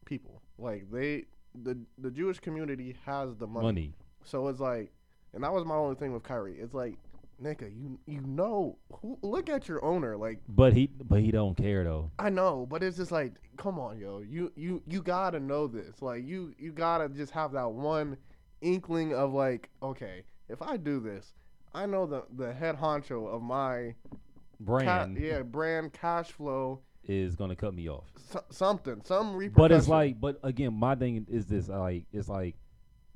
[0.07, 0.42] people.
[0.59, 1.24] Like they
[1.55, 3.94] the the Jewish community has the Money.
[4.24, 4.92] So it's like,
[5.35, 6.59] and that was my only thing with Kyrie.
[6.59, 6.96] It's like,
[7.42, 10.16] nigga, you you know, who, look at your owner.
[10.16, 12.11] Like, But he but he don't care though.
[12.18, 16.02] I know, but it's just like, come on, yo, you you you gotta know this.
[16.02, 18.16] Like, you you gotta just have that one
[18.61, 21.33] inkling of like, okay, if I do this,
[21.74, 24.16] I know the the head honcho of my ca-
[24.61, 28.04] Brand yeah brand cash flow, is gonna cut me off.
[28.30, 29.54] so, something, some repercussion.
[29.56, 32.56] But it's like, but again, my thing is this: like, it's like,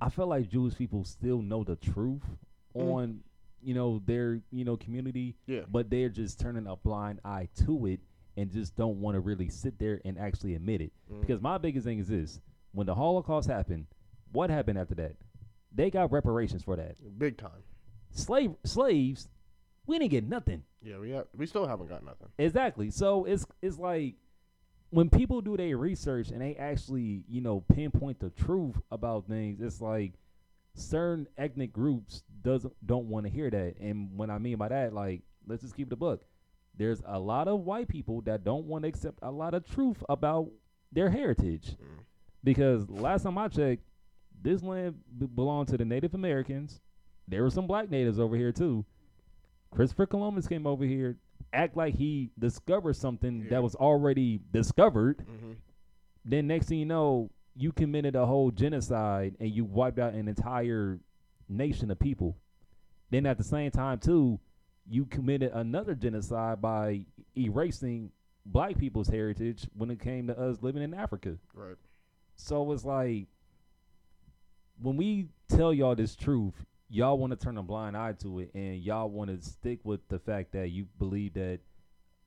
[0.01, 2.23] I feel like Jewish people still know the truth
[2.77, 2.93] Mm.
[2.93, 3.21] on,
[3.63, 5.63] you know, their you know community, Yeah.
[5.71, 8.01] but they're just turning a blind eye to it
[8.37, 10.93] and just don't want to really sit there and actually admit it.
[11.11, 11.21] Mm.
[11.21, 12.41] Because my biggest thing is this:
[12.73, 13.87] when the Holocaust happened,
[14.33, 15.15] what happened after that?
[15.73, 16.97] They got reparations for that.
[17.19, 17.63] big time.
[18.11, 19.29] Slave slaves,
[19.87, 20.65] we didn't get nothing.
[20.83, 22.29] Yeah, we have, we still haven't got nothing.
[22.39, 22.91] Exactly.
[22.91, 24.17] So it's it's like
[24.95, 29.61] when people do their research and they actually, you know, pinpoint the truth about things,
[29.61, 30.13] it's like
[30.75, 33.75] certain ethnic groups doesn't don't want to hear that.
[33.81, 36.23] And when I mean by that, like, let's just keep the book.
[36.77, 40.03] There's a lot of white people that don't want to accept a lot of truth
[40.09, 40.49] about
[40.93, 41.71] their heritage.
[41.73, 42.05] Mm.
[42.45, 43.83] Because last time I checked,
[44.41, 46.81] this land b- belonged to the Native Americans.
[47.27, 48.85] There were some black natives over here too.
[49.73, 51.17] Christopher Columbus came over here,
[51.55, 53.51] act like he discovered something Yeah.
[53.51, 55.19] that was already discovered.
[55.19, 55.53] Mm-hmm.
[56.25, 60.27] Then next thing you know, you committed a whole genocide and you wiped out an
[60.29, 60.99] entire
[61.49, 62.37] nation of people.
[63.11, 64.41] Then at the same time too,
[64.89, 68.11] you committed another genocide by erasing
[68.45, 71.37] black people's heritage when it came to us living in Africa.
[71.55, 71.77] Right.
[72.37, 73.29] So it's like
[74.81, 76.55] when we tell y'all this truth,
[76.95, 80.07] y'all want to turn a blind eye to it, and y'all want to stick with
[80.09, 81.59] the fact that you believe that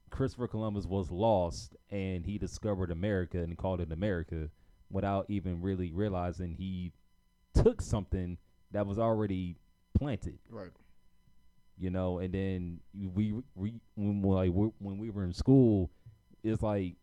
[0.09, 4.49] Christopher Columbus was lost and he discovered America and called it America
[4.89, 6.91] without even really realizing he
[7.53, 8.37] took something
[8.71, 9.55] that was already
[9.97, 10.71] planted Right.
[11.77, 12.19] you know.
[12.19, 15.89] And then we, we when we, like when we were in school,
[16.43, 16.95] it's like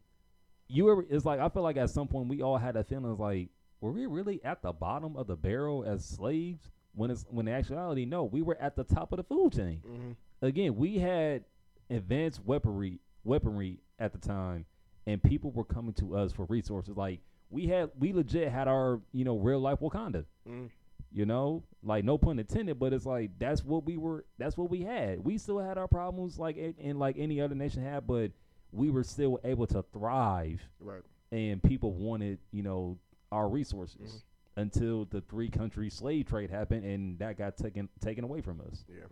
[0.68, 1.04] you ever.
[1.08, 3.48] It's like I feel like at some point we all had that feeling like
[3.80, 6.70] were we really at the bottom of the barrel as slaves?
[6.94, 9.82] When it's when in actuality, no, we were at the top of the food chain.
[9.86, 10.12] Mm-hmm.
[10.42, 11.44] Again, we had
[11.90, 14.64] advanced weaponry weaponry at the time,
[15.06, 16.96] and people were coming to us for resources.
[16.96, 20.68] Like we had, we legit had our you know real life Wakanda Mm.
[21.12, 24.68] you know like no pun intended but it's like that's what we were that's what
[24.68, 28.30] we had we still had our problems like and like any other nation had but
[28.72, 31.00] we were still able to thrive Right.
[31.32, 32.98] and people wanted you know
[33.32, 34.22] our resources Mhm.
[34.56, 38.84] Until the three country slave trade happened and that got taken taken away from us
[38.88, 39.06] Yeah.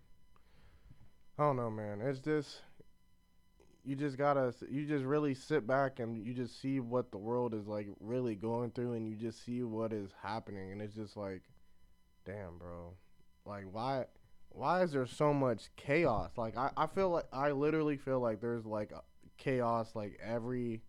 [1.39, 2.01] I don't know, man.
[2.03, 2.61] It's just
[3.85, 7.55] you just gotta you just really sit back and you just see what the world
[7.55, 11.17] is like really going through and you just see what is happening and it's just
[11.17, 11.43] like
[12.25, 12.93] damn bro
[13.45, 14.05] like why
[14.51, 18.41] why is there so much chaos like i, I feel like i literally feel like
[18.41, 18.93] there's like
[19.37, 20.83] chaos like every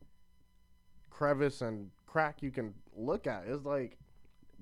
[1.14, 3.46] crevice and crack you can look at.
[3.48, 3.98] It's like,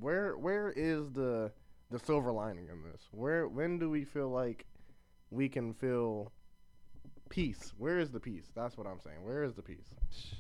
[0.02, 1.52] where where is the
[1.90, 3.08] the silver lining in this?
[3.12, 4.66] Where when do we feel like
[5.30, 6.32] we can feel
[7.30, 7.74] peace?
[7.78, 8.52] Where is the peace?
[8.56, 9.24] That's what I'm saying.
[9.24, 9.96] Where is the peace?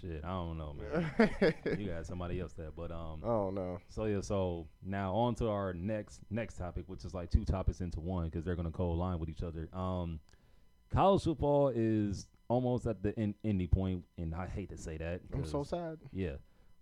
[0.00, 1.54] Shit, I don't know, man.
[1.78, 3.22] you got somebody else there, but um.
[3.24, 3.78] oh no.
[3.88, 7.80] So yeah, so now on to our next next topic, which is like two topics
[7.80, 9.68] into one because they're gonna co-align with each other.
[9.72, 10.20] Um,
[10.92, 15.22] college football is almost at the end, ending point, and I hate to say that.
[15.34, 15.98] I'm so sad.
[16.12, 16.36] Yeah.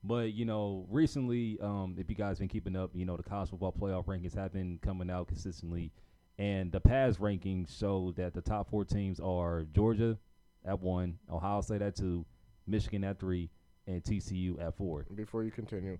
[0.05, 3.51] But you know, recently, um, if you guys been keeping up, you know the college
[3.51, 5.93] football playoff rankings have been coming out consistently,
[6.39, 10.17] and the past rankings show that the top four teams are Georgia
[10.65, 12.25] at one, Ohio State at two,
[12.67, 13.51] Michigan at three,
[13.87, 15.05] and TCU at four.
[15.15, 15.99] Before you continue,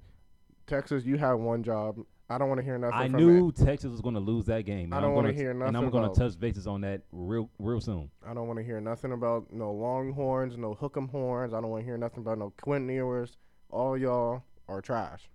[0.67, 1.99] Texas, you have one job.
[2.31, 2.95] I don't want to hear nothing.
[2.95, 3.57] I knew it.
[3.57, 4.93] Texas was going to lose that game.
[4.93, 7.01] I don't I'm wanna gonna- hear And I'm nothing going to touch bases on that
[7.11, 8.11] real, real soon.
[8.23, 11.55] I don't want to hear nothing about no Longhorns, no Hook'em horns.
[11.55, 13.39] I don't want to hear nothing about no Quinn Ewers.
[13.71, 15.29] All y'all are trash.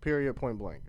[0.00, 0.34] Period.
[0.36, 0.82] Point blank.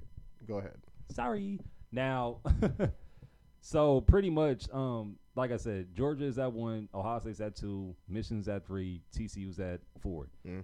[0.47, 0.77] Go ahead.
[1.11, 1.59] Sorry.
[1.91, 2.39] Now,
[3.61, 7.95] so pretty much, um, like I said, Georgia is at one, Ohio State's at two,
[8.07, 10.27] Michigan's at three, TCU's at four.
[10.45, 10.63] Mm.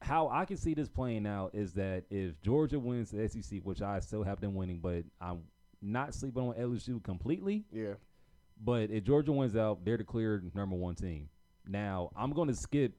[0.00, 3.82] How I can see this playing out is that if Georgia wins the SEC, which
[3.82, 5.42] I still have them winning, but I'm
[5.82, 7.64] not sleeping on LSU completely.
[7.72, 7.94] Yeah.
[8.64, 11.28] But if Georgia wins out, they're the clear number one team.
[11.66, 12.92] Now I'm going to skip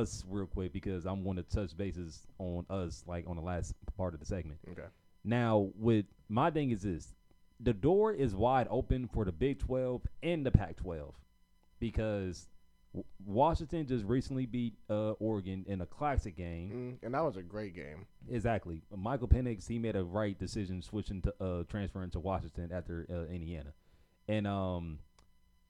[0.00, 3.74] us real quick because I'm going to touch bases on us like on the last
[3.96, 4.58] part of the segment.
[4.70, 4.88] Okay.
[5.24, 7.14] Now, with my thing is this:
[7.60, 11.12] the door is wide open for the Big 12 and the Pac-12
[11.78, 12.48] because
[13.24, 16.98] Washington just recently beat uh, Oregon in a classic game.
[17.02, 18.06] Mm, and that was a great game.
[18.30, 18.82] Exactly.
[18.94, 23.32] Michael Penix he made a right decision switching to uh, transferring to Washington after uh,
[23.32, 23.72] Indiana,
[24.28, 24.98] and um,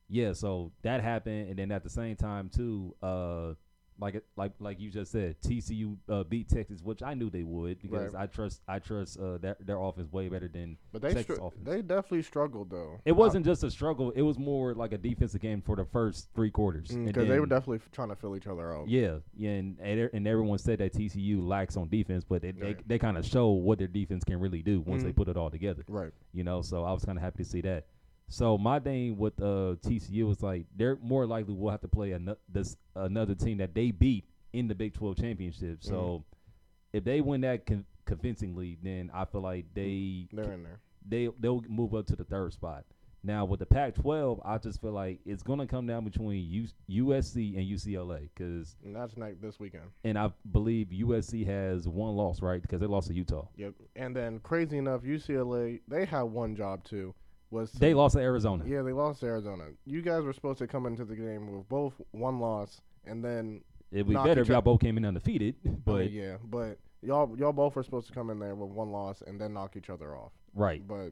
[0.09, 3.55] yeah, so that happened, and then at the same time too, uh,
[3.99, 7.43] like it- like like you just said, TCU uh, beat Texas, which I knew they
[7.43, 8.23] would because Right.
[8.23, 11.45] I trust I trust uh, their their offense way better than But they Texas str-
[11.47, 11.65] offense.
[11.65, 13.01] they definitely struggled though.
[13.05, 16.29] it wasn't just a struggle; it was more like a defensive game for the first
[16.35, 16.89] three quarters.
[16.91, 18.89] because they were definitely f- trying to fill each other out.
[18.89, 22.89] yeah, yeah, and and, everyone said that TCU lacks on defense, but they Right.
[22.89, 25.17] they kind of show what their defense can really do once they Mhm.
[25.17, 25.85] put it all together.
[25.89, 26.13] Right.
[26.33, 27.87] You know, so I was kind of happy to see that.
[28.29, 32.13] So my thing with uh, TCU was like they're more likely will have to play
[32.15, 35.79] ano- this another team that they beat in the Big Twelve championship.
[35.83, 36.97] So Mm-hmm.
[36.99, 40.81] if they win that con- convincingly, then I feel like they They're in there.
[41.07, 42.85] they they'll move up to the third spot.
[43.25, 46.45] Now with the Pac-12, I just feel like it's gonna come down between
[46.89, 49.85] U- USC and UCLA because, that's next this weekend.
[50.03, 52.61] and I believe USC has one loss, right?
[52.61, 53.47] Because they lost to Utah.
[53.57, 53.75] Yep.
[53.95, 57.15] And then crazy enough, UCLA they had one job too.
[57.53, 58.65] Was to- They lost to Arizona.
[58.67, 59.65] Yeah, they lost to Arizona.
[59.85, 63.63] You guys were supposed to come into the game with both one loss, and then
[63.93, 67.37] It'd be better if y'all both came in undefeated, I mean, but yeah, but y'all
[67.39, 69.91] y'all both were supposed to come in there with one loss and then knock each
[69.91, 70.33] other off.
[70.55, 71.11] right But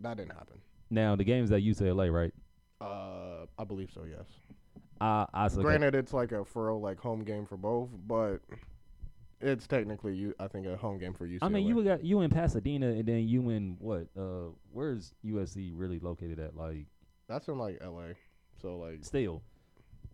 [0.00, 0.58] that didn't happen.
[0.90, 2.34] now the game's at UCLA, right?
[2.80, 4.04] Uh, I believe so.
[4.04, 4.26] Yes.
[5.00, 8.38] I I Granted, it's like a furrow like home game for both, but
[9.40, 10.34] it's technically you.
[10.38, 11.38] I think a home game for UCLA.
[11.42, 14.08] I mean, you got you in Pasadena, and then you in what?
[14.18, 16.56] Uh, where's USC really located at?
[16.56, 16.86] Like,
[17.28, 18.14] that's in like L.A.
[18.60, 19.42] So like, still,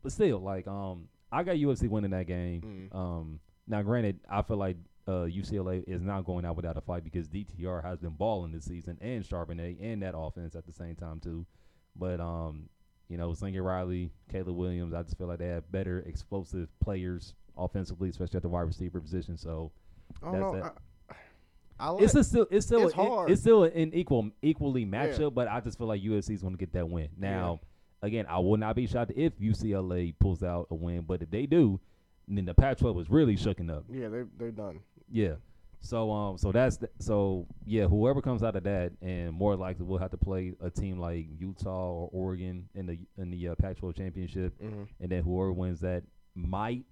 [0.02, 2.90] but still, like, um, I got USC winning that game.
[2.92, 4.76] mm, Um, now, granted, I feel like
[5.08, 8.64] uh, UCLA is not going out without a fight because DTR has been balling this
[8.66, 11.46] season and Charbonnet and that offense at the same time too.
[11.96, 12.68] But um,
[13.08, 17.34] you know, Lincoln Riley, Caleb Williams, I just feel like they have better explosive players
[17.56, 19.36] offensively, especially at the wide receiver position.
[19.36, 19.72] So
[20.22, 20.54] I don't know.
[20.62, 20.78] that's
[21.78, 23.30] I, I like, it's still it's still It's a- hard.
[23.30, 25.28] it's still an equal equally matchup, Yeah.
[25.30, 27.08] but I just feel like USC is going to get that win.
[27.18, 27.60] Now,
[28.02, 31.46] again, I will not be shocked if UCLA pulls out a win, but if they
[31.46, 31.80] do,
[32.28, 33.84] then the Pac-12 is really shooken up.
[33.90, 34.80] yeah, they they're done.
[35.10, 35.34] Yeah.
[35.80, 39.84] So um so that's the, so yeah whoever comes out of that and more likely
[39.84, 43.54] we'll have to play a team like Utah or Oregon in the in the uh,
[43.56, 46.02] Pac-12 championship hmm and then whoever wins that
[46.34, 46.84] might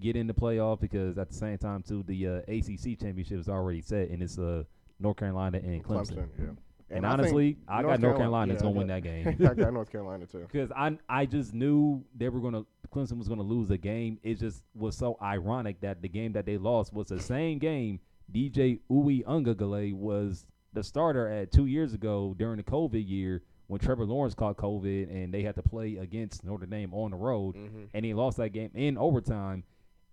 [0.00, 3.48] get in the playoff because at the same time too the uh, ACC championship is
[3.48, 4.62] already set and it's uh
[5.00, 6.16] North Carolina and Clemson.
[6.16, 6.28] Clemson.
[6.38, 6.46] Yeah.
[6.90, 9.36] And, I honestly, I got North Carolina yeah, that's gonna I win that game.
[9.46, 10.46] I got North Carolina too.
[10.52, 14.18] Because I I just knew they were gonna Clemson was gonna lose the game.
[14.22, 18.00] It just was so ironic that the game that they lost was the same game
[18.32, 24.06] DJ Uiagalelei was the starter at two years ago during the COVID year when Trevor
[24.06, 27.84] Lawrence caught COVID and they had to play against Notre Dame on the road hmm
[27.92, 29.62] and he lost that game in overtime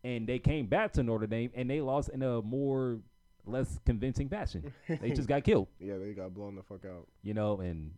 [0.06, 3.00] and they came back to Notre Dame and they lost in a more
[3.46, 4.72] less convincing fashion.
[4.88, 7.08] They just got killed, yeah, they got blown the fuck out.
[7.24, 7.92] you know, and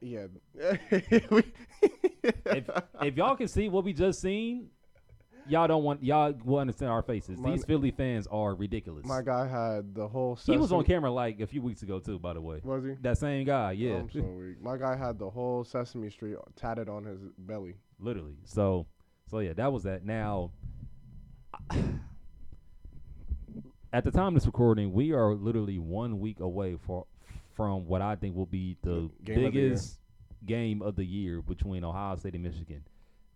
[0.00, 0.26] Yeah.
[2.22, 2.68] if
[3.02, 4.68] if y'all can see what we just seen,
[5.48, 7.38] y'all don't want y'all will understand our faces.
[7.38, 9.04] My- These Philly fans are ridiculous.
[9.06, 10.36] My guy had the whole.
[10.46, 12.18] he was on camera like a few weeks ago too.
[12.18, 12.92] By the way, Was he?
[13.02, 13.72] that same guy.
[13.72, 14.62] Yeah, I'm so weak.
[14.62, 17.74] My guy had the whole Sesame Street tatted on his belly.
[17.98, 18.36] literally.
[18.44, 18.86] So,
[19.28, 20.04] so yeah, that was that.
[20.04, 20.50] Now,
[23.92, 27.06] at the time of this recording, we are literally one week away for
[27.54, 29.98] from what I think will be the Game of the biggest
[30.46, 32.82] game of the year between Ohio State and Michigan.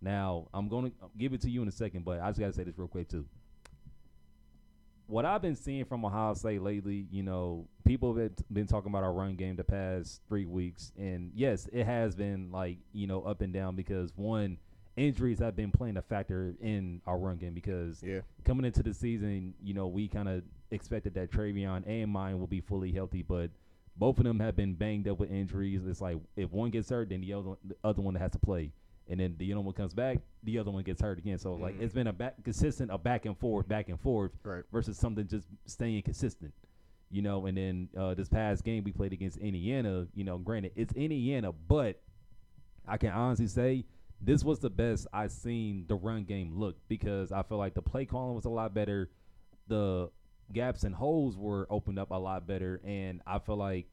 [0.01, 2.47] Now, I'm going to give it to you in a second, but I just got
[2.47, 3.25] to say this real quick too.
[5.07, 9.03] What I've been seeing from Ohio State lately, you know, people have been talking about
[9.03, 13.21] our run game the past three weeks, and yes, it has been like you know
[13.21, 14.57] up and down because one,
[14.97, 18.21] injuries have been playing a factor in our run game because Yeah.
[18.43, 22.47] coming into the season, you know, we kind of expected that TreVeyon and Miyan will
[22.47, 23.51] be fully healthy, but
[23.95, 25.85] both of them have been banged up with injuries.
[25.85, 28.39] It's like if one gets hurt, then the other one, the other one has to
[28.39, 28.71] play,
[29.07, 31.37] and then the other one comes back, the other one gets hurt again.
[31.37, 31.81] So like Mhm.
[31.81, 34.63] it's been a back consistent, a back and forth, back and forth, Right.
[34.71, 36.53] versus something just staying consistent.
[37.09, 40.07] You know, and then uh, this past game we played against Indiana.
[40.13, 42.01] You know, granted it's Indiana, but
[42.85, 43.85] I can honestly say
[44.21, 47.81] this was the best I've seen the run game look because I feel like the
[47.81, 49.09] play calling was a lot better.
[49.67, 50.09] The
[50.53, 53.87] gaps and holes were opened up a lot better, and I feel like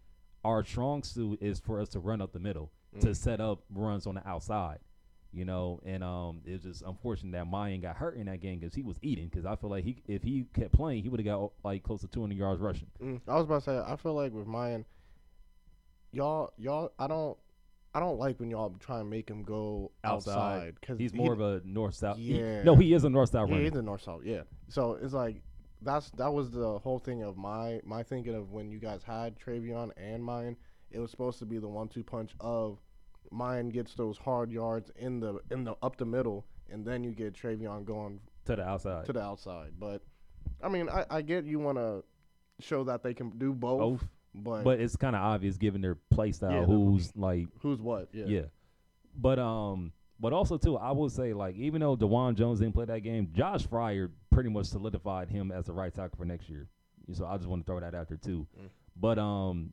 [0.44, 2.70] our strong suit is for us to run up the middle
[3.00, 3.16] to Mm.
[3.16, 4.78] set up runs on the outside.
[5.32, 8.72] You know, and um, it's just unfortunate that Miyan got hurt in that game because
[8.72, 9.26] he was eating.
[9.28, 12.02] Because I feel like he, if he kept playing, he would have got like close
[12.02, 12.86] to 200 yards rushing.
[13.02, 14.84] Mm, I was about to say, I feel like with Miyan,
[16.12, 17.36] y'all, y'all, I don't,
[17.94, 20.74] I don't like when y'all try and make him go Outside.
[20.80, 22.18] because He's more of a north south.
[22.18, 22.62] Yeah.
[22.64, 23.64] no, he is a north south Yeah, runner.
[23.64, 24.22] he's the north south.
[24.24, 24.42] Yeah.
[24.68, 25.42] So it's like
[25.82, 29.38] that's that was the whole thing of my my thinking of when you guys had
[29.38, 30.56] TreVeyon and Miyan.
[30.90, 32.78] It was supposed to be the one-two punch of
[33.32, 37.10] Miyan gets those hard yards in the in the up the middle, and then you
[37.12, 39.04] get TreVeyon going to the outside.
[39.06, 39.72] to the outside.
[39.78, 40.02] But
[40.62, 42.02] I mean, I, I get you want to
[42.60, 44.08] show that they can do both, Both.
[44.34, 48.08] But, but it's kind of obvious given their play style Yeah, who's like who's what?
[48.12, 48.24] Yeah.
[48.26, 48.42] yeah.
[49.16, 52.84] but um but also too i would say like even though Dawand jones didn't play
[52.84, 56.68] that game josh Fryar pretty much solidified him as the right tackle for next year
[57.12, 58.68] so i just want to throw that out there too Mm.
[58.96, 59.72] but um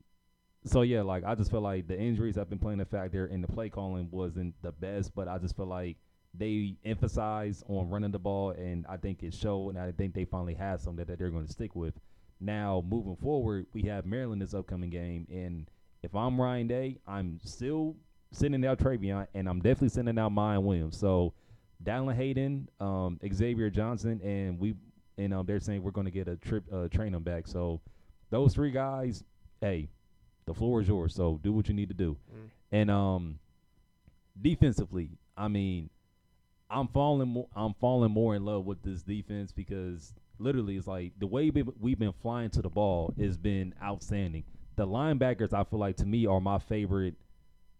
[0.63, 3.43] so yeah like i just feel like the injuries have been playing a factor and
[3.43, 5.97] the play calling wasn't the best but i just feel like
[6.35, 10.23] they emphasize on running the ball and i think it showed and i think they
[10.25, 11.93] finally have something that they're going to stick with
[12.41, 15.67] now moving forward we have maryland this upcoming game and
[16.03, 17.95] if I'm Ryan Day, I'm still
[18.31, 20.97] sending out TreVeyon, and I'm definitely sending out Miyan Williams.
[20.97, 21.33] So,
[21.83, 24.75] Dallan Hayden, um, Xavier Johnson, and we,
[25.17, 27.47] and um, they're saying we're going to get a trip, uh, train them back.
[27.47, 27.81] So,
[28.29, 29.23] those three guys,
[29.61, 29.89] hey,
[30.45, 31.13] the floor is yours.
[31.13, 32.17] So, do what you need to do.
[32.33, 32.49] Mm.
[32.71, 33.39] And um,
[34.41, 35.89] defensively, I mean,
[36.69, 41.13] I'm falling, mo- I'm falling more in love with this defense because literally, it's like
[41.19, 44.43] the way we- we've been flying to the ball has been outstanding
[44.75, 47.15] the linebackers I feel like to me are my favorite,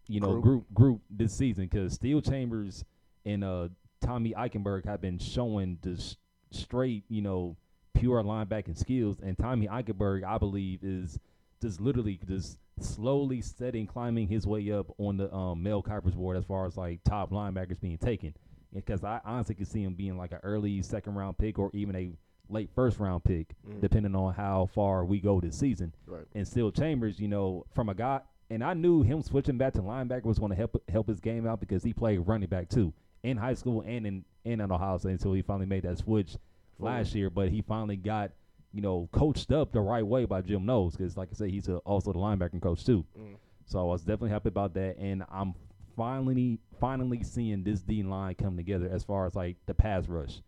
[0.07, 0.43] you know, Group.
[0.43, 2.84] group group, this season because Steele Chambers
[3.26, 3.70] and uh
[4.01, 6.18] Tommy Eichenberg have been showing just
[6.51, 7.55] straight, you know,
[7.93, 11.20] pure linebacking skills, and Tommy Eichenberg I believe is
[11.62, 16.36] just literally just slowly steady climbing his way up on the um, Mel Kiper's board
[16.38, 18.34] as far as like top linebackers being taken.
[18.74, 21.95] Because I honestly could see him being like an early second round pick or even
[21.95, 22.12] a
[22.52, 23.82] late first round pick, Mm.
[23.82, 26.26] depending on how far we go this season Right.
[26.36, 29.82] and Steele Chambers, you know, from a guy, and I knew him switching back to
[29.82, 32.93] linebacker was going to help help his game out because he played running back too
[33.24, 36.36] in high school and in and in Ohio State until he finally made that switch
[36.80, 37.30] last year.
[37.30, 38.32] But he finally got
[38.74, 41.68] you know coached up the right way by Jim Knowles because, like I said, he's
[41.70, 43.06] a, also the linebacking coach too.
[43.18, 43.36] Mm.
[43.66, 45.54] So I was definitely happy about that, and I'm
[45.95, 50.41] finally finally seeing this D line come together as far as like the pass rush.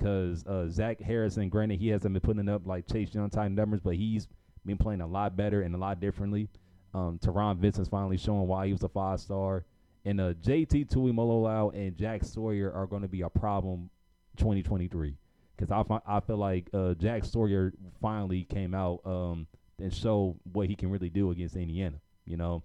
[0.00, 3.80] Because uh, Zach Harrison, granted, he hasn't been putting up like Chase Young type numbers,
[3.84, 4.28] but he's
[4.64, 6.48] been playing a lot better and a lot differently.
[6.94, 9.66] Um, Taron Vincent's finally showing why he was a five star.
[10.06, 13.90] And uh, JT Tuimoloau and Jack Sawyer are going to be a problem
[14.38, 15.16] 2023.
[15.54, 19.46] Because I, fi- I feel like uh, Jack Sawyer finally came out um,
[19.78, 22.62] and showed what he can really do against Indiana, you know?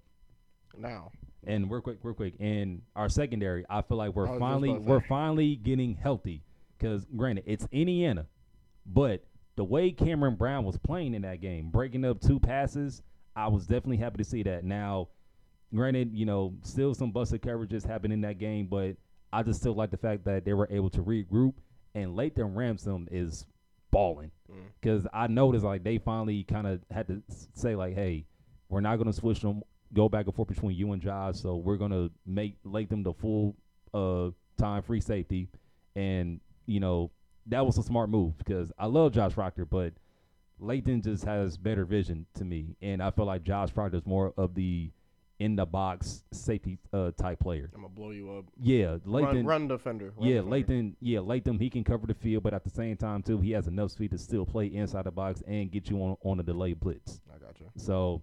[0.78, 1.12] Now,
[1.46, 5.56] And real quick, real quick, and our secondary, I feel like we're finally we're finally
[5.58, 6.42] getting healthy.
[6.78, 8.26] Because granted, it's Indiana,
[8.86, 9.24] but
[9.56, 13.02] the way Cameron Brown was playing in that game, breaking up two passes,
[13.36, 14.64] I was definitely happy to see that.
[14.66, 15.08] Now,
[15.74, 18.98] granted, you know, still some busted coverages happened in that game, but
[19.32, 21.54] I just still like the fact that they were able to regroup.
[21.94, 23.46] And Lathan Ransom is
[23.92, 24.56] balling Mm.
[24.82, 27.24] because I noticed like they finally kind of had to
[27.54, 28.26] say like, hey,
[28.70, 29.64] we're not gonna switch them,
[29.94, 33.56] go back and forth between you and Josh, so we're gonna make Lathan the full
[33.94, 35.48] uh time free safety,
[35.96, 37.12] and you know,
[37.48, 39.94] that was a smart move because I love Josh Proctor, but
[40.62, 44.34] Lathan just has better vision to me, and I feel like Josh Proctor is more
[44.38, 44.92] of the
[45.40, 47.70] in the box safety uh, type player.
[47.76, 48.46] I'm gonna blow you up.
[48.60, 49.34] Yeah, Lathan.
[49.34, 50.14] Run, run defender.
[50.16, 50.56] run yeah, defender.
[50.56, 50.94] Lathan.
[51.02, 51.60] Yeah, Lathan.
[51.60, 54.12] He can cover the field, but at the same time too, he has enough speed
[54.12, 57.20] to still play inside the box and get you on on a delayed blitz.
[57.34, 57.70] I got you.
[57.76, 58.22] So,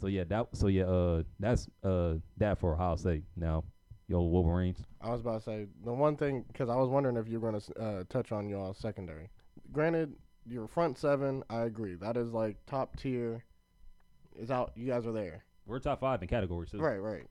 [0.00, 0.48] so yeah, that.
[0.52, 3.24] So yeah, uh, that's uh that for Ohio State.
[3.36, 3.64] Now,
[4.08, 4.78] yo Wolverines.
[5.00, 7.50] I was about to say the one thing because I was wondering if you were
[7.50, 9.28] going to uh, touch on your secondary.
[9.72, 10.14] Granted,
[10.48, 11.94] your front seven, I agree.
[11.94, 13.44] That is like top tier.
[14.38, 14.72] Is out.
[14.74, 15.44] You guys are there.
[15.66, 16.70] We're top five in categories.
[16.70, 16.78] Too.
[16.78, 17.26] Right, right.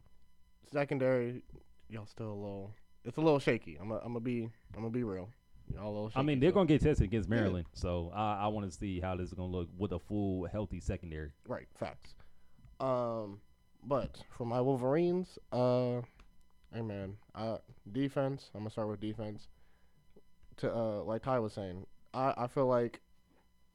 [0.72, 1.42] Secondary,
[1.90, 2.72] y'all still a little.
[3.04, 3.78] It's a little shaky.
[3.82, 3.92] I'm.
[3.92, 4.44] I'm gonna be.
[4.76, 5.28] I'm gonna be real.
[5.74, 6.20] Y'all a little shaky.
[6.20, 7.36] I mean, they're so- gonna get tested against Yeah.
[7.38, 10.46] Maryland, so I, I want to see how this is gonna look with a full
[10.46, 11.32] healthy secondary.
[11.48, 12.14] Right, facts.
[12.80, 13.42] Um,
[13.84, 16.02] but for my Wolverines, uh,
[16.74, 17.58] hey man, uh,
[17.92, 18.50] defense.
[18.54, 19.48] I'm gonna start with defense.
[20.58, 23.02] To uh, like Ty was saying, I I feel like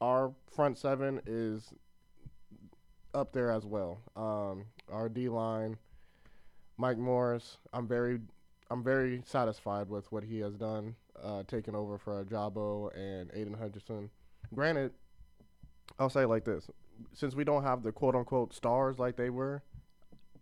[0.00, 1.72] our front seven is
[3.14, 3.98] up there as well.
[4.14, 5.78] Um, our D line,
[6.76, 7.58] Mike Morris.
[7.72, 8.20] I'm very
[8.70, 13.54] I'm very satisfied with what he has done, uh, taking over for Jabo and Aidan
[13.54, 14.10] Hutchinson.
[14.54, 14.92] Granted,
[15.98, 16.70] I'll say it like this:
[17.12, 19.62] since we don't have the quote unquote stars like they were,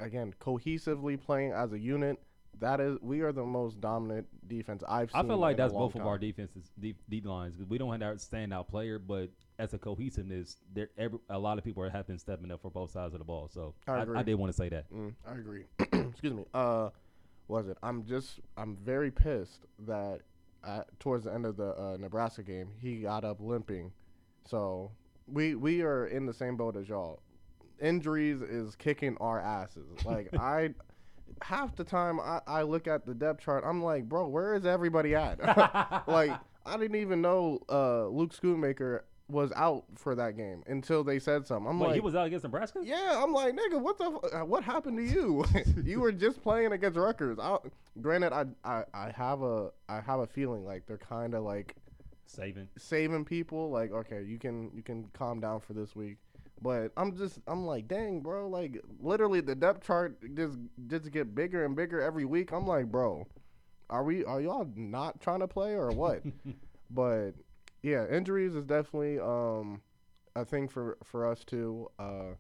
[0.01, 2.19] again, cohesively playing as a unit,
[2.61, 5.21] that is we are the most dominant defense I've seen.
[5.21, 7.55] I feel like that's both of our defenses, deep, deep lines.
[7.69, 11.65] We don't have that standout player, but as a cohesiveness, there every, a lot of
[11.65, 13.49] people have been stepping up for both sides of the ball.
[13.53, 14.19] So I I.
[14.19, 14.93] I did want to say that.
[14.93, 15.65] Mm, I agree.
[15.79, 16.45] Excuse me.
[16.53, 16.91] Uh,
[17.49, 17.77] was it?
[17.83, 20.21] I'm just I'm very pissed that
[20.67, 23.93] at, towards the end of the uh, Nebraska game he got up limping.
[24.47, 24.91] So
[25.27, 27.21] we we are in the same boat as y'all.
[27.81, 30.05] Injuries is kicking our asses.
[30.05, 30.71] Like I.
[31.43, 34.65] Half the time I, I look at the depth chart, I'm like, bro, where is
[34.65, 35.39] everybody at?
[36.09, 36.33] like
[36.67, 41.47] I didn't even know uh, Luke Schoonmaker was out for that game until they said
[41.47, 41.69] something.
[41.69, 42.81] I'm Wait, like, he was out against Nebraska.
[42.83, 45.45] yeah, I'm like, nigga, what the, f- what happened to you?
[45.85, 47.39] you were just playing against Rutgers.
[47.41, 47.57] I,
[48.01, 51.75] granted, I, I, I have a, I have a feeling like they're kind of like
[52.27, 52.69] Saving.
[52.77, 53.71] saving people.
[53.71, 56.19] Like, okay, you can, you can calm down for this week.
[56.63, 61.35] But I'm just, I'm like, dang, bro, like literally the depth chart just, just get
[61.35, 62.53] bigger and bigger every week.
[62.53, 63.27] I'm like, bro,
[63.91, 66.23] are we, are y'all not trying to play or what?
[66.91, 67.33] but
[67.83, 69.83] yeah, injuries is definitely um
[70.37, 71.89] a thing for for us too.
[71.99, 72.35] Uh,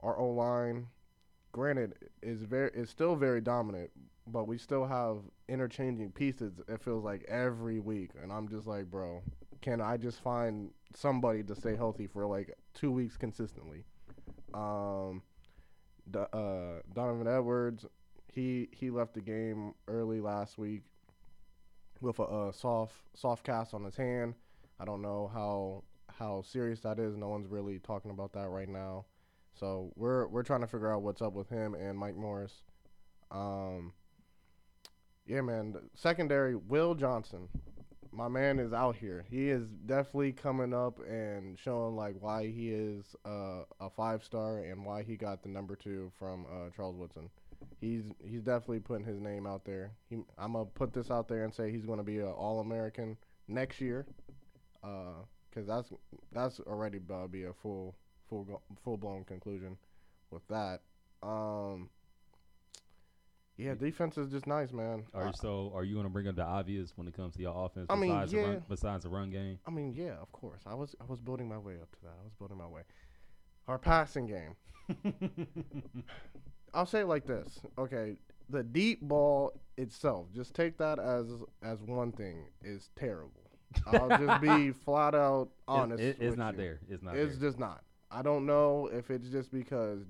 [0.00, 0.86] our O line,
[1.52, 3.90] granted, is very is still very dominant,
[4.26, 6.60] but we still have interchanging pieces.
[6.68, 9.22] It feels like every week, and I'm just like, bro,
[9.62, 13.84] can I just find somebody to stay healthy for like two weeks consistently?
[14.54, 15.22] Um,
[16.14, 17.86] uh, Donovan Edwards,
[18.32, 20.82] he he left the game early last week
[22.00, 24.34] with a, uh soft soft cast on his hand.
[24.80, 25.84] I don't know how
[26.18, 27.16] how serious that is.
[27.16, 29.04] No one's really talking about that right now.
[29.54, 32.62] So we're we're trying to figure out what's up with him and Mike Morris.
[33.30, 33.92] Um,
[35.26, 35.76] yeah, man.
[35.94, 37.48] Secondary, Will Johnson.
[38.14, 39.24] My man is out here.
[39.30, 44.58] He is definitely coming up and showing like why he is uh, a five star
[44.58, 47.30] and why he got the number two from uh, Charles Woodson.
[47.80, 49.92] He's he's definitely putting his name out there.
[50.10, 53.16] He, I'm gonna put this out there and say he's gonna be an All American
[53.48, 54.04] next year,
[54.82, 55.90] because that's
[56.32, 57.94] that's already about to be a full
[58.28, 59.78] full full blown conclusion
[60.30, 60.80] with that.
[61.22, 61.88] Um,
[63.56, 65.04] yeah, defense is just nice, man.
[65.14, 65.72] Are you so?
[65.74, 67.86] Are you going to bring up the obvious when it comes to your offense?
[67.90, 68.44] I mean, besides the yeah.
[68.44, 69.58] run, besides the run game.
[69.66, 70.62] I mean, yeah, of course.
[70.66, 72.14] I was I was building my way up to that.
[72.20, 72.82] I was building my way.
[73.68, 74.56] Our passing game.
[76.74, 77.60] I'll say it like this.
[77.78, 78.16] Okay,
[78.48, 81.26] the deep ball itself, just take that as
[81.62, 83.50] as one thing, is terrible.
[83.86, 86.02] I'll just be flat out honest.
[86.02, 86.58] it- it's with not you.
[86.58, 86.80] there.
[86.88, 87.22] It's not there.
[87.24, 87.48] It's there.
[87.48, 87.82] just not.
[88.10, 90.00] I don't know if it's just because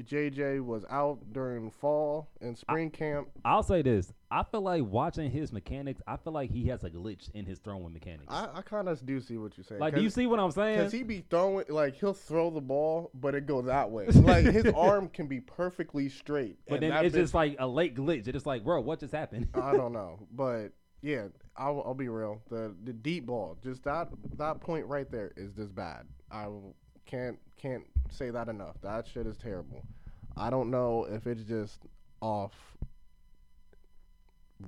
[0.00, 3.28] JJ was out during fall and spring camp.
[3.44, 4.12] I'll say this.
[4.30, 6.00] I feel like watching his mechanics.
[6.06, 8.24] I feel like he has a glitch in his throwing mechanics.
[8.28, 9.80] I, I kind of do see what you're saying.
[9.80, 10.78] like, do you see what I'm saying?
[10.78, 14.06] Because he be throwing like he'll throw the ball, but it goes that way.
[14.22, 17.94] Like his arm can be perfectly straight, but then it's bitch- just like a late
[17.94, 18.20] glitch.
[18.20, 19.48] It's just like, bro, what just happened?
[19.54, 20.68] I don't know, but
[21.02, 21.26] yeah,
[21.56, 22.40] I'll, I'll be real.
[22.48, 26.06] The the deep ball, just that that point right there is just bad.
[26.30, 26.76] I will-
[27.06, 28.76] can't can't say that enough.
[28.82, 29.84] That shit is terrible.
[30.36, 31.78] I don't know if it's just
[32.20, 32.52] off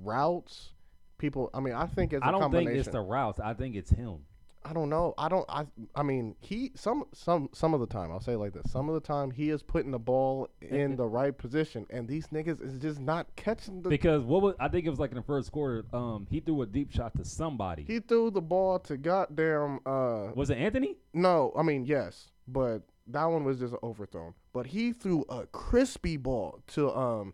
[0.03, 0.69] routes.
[1.17, 3.39] People, I mean, I think it's a I don't think it's the routes.
[3.39, 4.19] I think it's him.
[4.65, 5.13] I don't know.
[5.17, 5.45] I don't.
[5.47, 5.67] I.
[5.95, 8.11] I mean, he some some some of the time.
[8.11, 8.71] I'll say it like this.
[8.71, 12.27] Some of the time, he is putting the ball in the right position, and these
[12.27, 13.89] niggas is just not catching the.
[13.89, 16.63] Because what was I think it was like in the first quarter, um, he threw
[16.63, 17.83] a deep shot to somebody.
[17.87, 19.79] he threw the ball to goddamn.
[19.85, 20.97] Uh, was it Anthony?
[21.13, 24.33] no, I mean yes, but that one was just overthrown.
[24.51, 27.33] But he threw a crispy ball to um.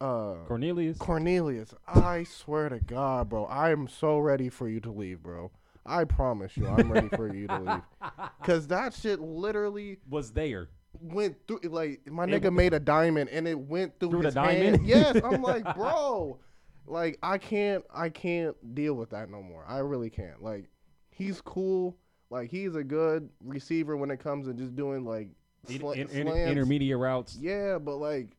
[0.00, 0.98] Uh, Cornelius?
[0.98, 5.50] Cornelius, I swear to God, bro, I am so ready for you to leave, bro.
[5.86, 8.10] I promise you, I'm ready for you to leave.
[8.42, 10.68] Cause that shit literally was there.
[11.00, 11.60] went through.
[11.64, 14.62] Like my It- nigga made a diamond, and it went through, Through the his hand.
[14.62, 14.86] diamond?
[14.86, 16.38] Yes, I'm like, bro,
[16.86, 19.64] like I can't, I can't deal with that no more.
[19.68, 20.42] I really can't.
[20.42, 20.68] Like
[21.10, 21.96] he's cool.
[22.30, 25.28] Like he's a good receiver when it comes to just doing like
[25.68, 26.50] sla- in- in- slants.
[26.50, 27.36] intermediate routes.
[27.40, 28.36] Yeah, but like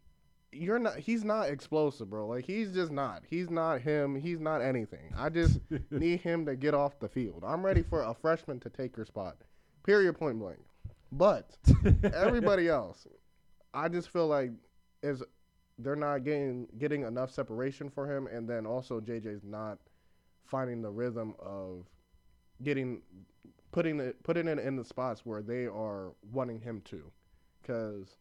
[0.56, 2.28] you're not he's not explosive, bro.
[2.28, 3.24] Like he's just not.
[3.30, 4.16] He's not him.
[4.16, 5.14] He's not anything.
[5.18, 5.60] I just
[5.92, 7.44] need him to get off the field.
[7.46, 9.38] I'm ready for a freshman to take your spot.
[9.86, 10.60] Period point blank.
[11.12, 11.56] But
[12.14, 13.06] everybody else,
[13.74, 14.52] I just feel like
[15.04, 15.24] is
[15.80, 19.78] they're not getting getting enough separation for him and then also JJ's not
[20.46, 21.86] finding the rhythm of
[22.64, 23.02] getting
[23.72, 27.12] putting it putting it in the spots where they are wanting him to
[27.64, 28.18] cuz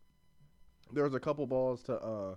[0.95, 2.34] there was a couple balls to uh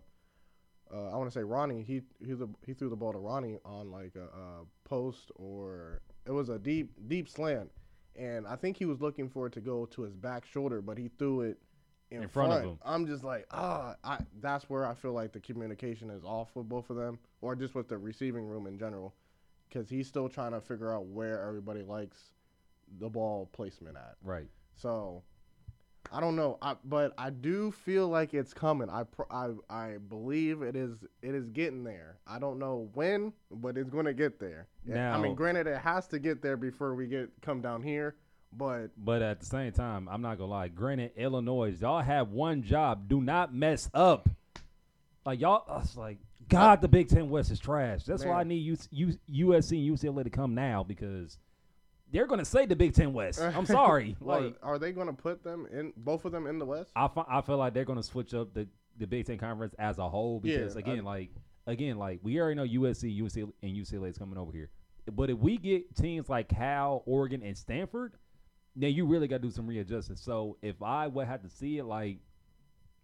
[0.93, 1.83] uh, I want to say Ronnie.
[1.83, 6.01] He he the, he threw the ball to Ronnie on like a, a post or
[6.25, 7.69] it was a deep deep slant,
[8.15, 10.97] and I think he was looking for it to go to his back shoulder, but
[10.97, 11.57] he threw it
[12.09, 12.79] in, In front of him.
[12.85, 16.69] I'm just like ah, I that's where I feel like the communication is off with
[16.69, 19.13] both of them, or just with the receiving room in general,
[19.67, 22.31] because he's still trying to figure out where everybody likes
[22.99, 24.15] the ball placement at.
[24.23, 24.47] Right.
[24.75, 25.23] So
[26.11, 28.89] I don't know, I, but I do feel like it's coming.
[28.89, 32.17] I pr- I I believe it is it is getting there.
[32.25, 34.67] I don't know when, but it's going to get there.
[34.85, 38.15] Yeah, I mean, granted, it has to get there before we get come down here,
[38.53, 40.67] but But at the same time, I'm not gonna lie.
[40.69, 43.07] Granted, Illinois, y'all have one job.
[43.09, 44.29] Do not mess up.
[45.25, 48.05] Like y'all, uh, I like, God, the Big Ten West is trash.
[48.05, 48.77] That's why I need U-
[49.27, 51.37] U- USC and UCLA to come now because
[52.11, 53.41] they're gonna say the Big Ten West.
[53.41, 54.15] I'm sorry.
[54.19, 56.91] well, like are they going to put them in both of them in the West?
[56.95, 59.97] I, fi- I feel like they're gonna switch up the, the Big Ten conference as
[59.97, 61.29] a whole because Yeah, again, I- like
[61.65, 64.69] again, like we already know USC, UCLA, and UCLA is coming over here.
[65.11, 68.13] But if we get teams like Cal, Oregon, and Stanford,
[68.75, 70.15] then you really got to do some readjusting.
[70.17, 72.19] So if I would have to see it, like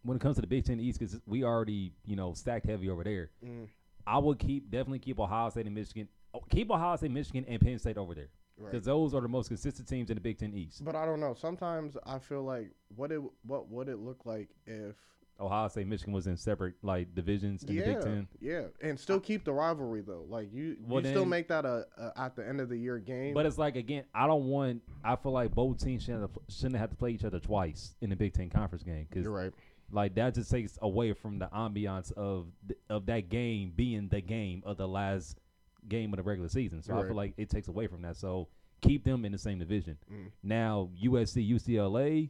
[0.04, 2.89] when it comes to the Big Ten East, because we already you know stacked heavy
[2.89, 3.68] over there, Mm.
[4.06, 7.62] I would keep definitely keep Ohio State and Michigan, oh, keep Ohio State, Michigan, and
[7.62, 8.28] Penn State over there
[8.64, 8.72] Right.
[8.72, 10.84] because those are the most consistent teams in the Big Ten East.
[10.84, 11.34] But I don't know.
[11.34, 14.95] Sometimes I feel like what it what would it look like if
[15.39, 18.28] Ohio State, Michigan was in separate like divisions in yeah, the Big Ten.
[18.39, 20.26] yeah, and still keep the rivalry though.
[20.30, 22.99] Like you, Well, you still make that a, a at the end of the year
[22.99, 23.34] game.
[23.34, 24.82] But it's like again, I don't want.
[25.03, 28.09] I feel like both teams shouldn't have, shouldn't have to play each other twice in
[28.09, 29.51] the Big Ten conference game because You're right.
[29.91, 34.22] like that just takes away from the ambiance of th- of that game being the
[34.22, 35.39] game of the last
[35.88, 36.82] game of the regular season.
[36.82, 38.18] So I feel like it takes away from that.
[38.18, 38.48] So
[38.82, 39.98] keep them in the same division.
[40.12, 40.32] Mm.
[40.42, 42.30] Now USC, UCLA.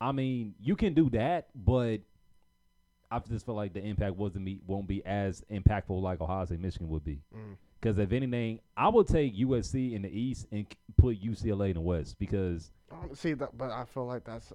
[0.00, 1.98] I mean, you can do that, but
[3.10, 6.60] I just feel like the impact wasn't be won't be as impactful like Ohio State,
[6.60, 7.22] Michigan would be.
[7.34, 7.56] Mm.
[7.80, 10.66] Because if anything, I would take USC in the East and
[10.96, 12.70] put UCLA in the West because
[13.14, 14.52] See that, but I feel like that's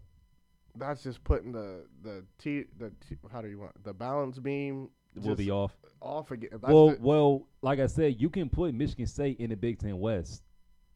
[0.75, 4.89] that's just putting the the t the t, how do you want the balance beam
[5.15, 5.75] we'll be off.
[6.01, 6.49] off again.
[6.61, 10.43] Well, well, like I said, you can put Michigan State in the Big Ten West,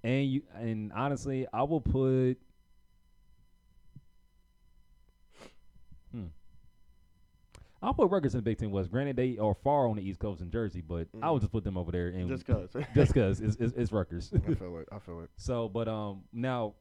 [0.04, 2.36] and you and honestly, I will put.
[6.12, 6.26] Hmm.
[7.82, 8.90] I'll put Rutgers in the Big Ten West.
[8.90, 11.64] Granted, they are far on the East Coast in Jersey, but I would just put
[11.64, 12.70] them over there and just cause.
[12.96, 14.32] just because it's, it's, it's Rutgers.
[14.34, 14.88] I feel it.
[14.92, 15.30] I feel it.
[15.38, 16.74] So, but um, now,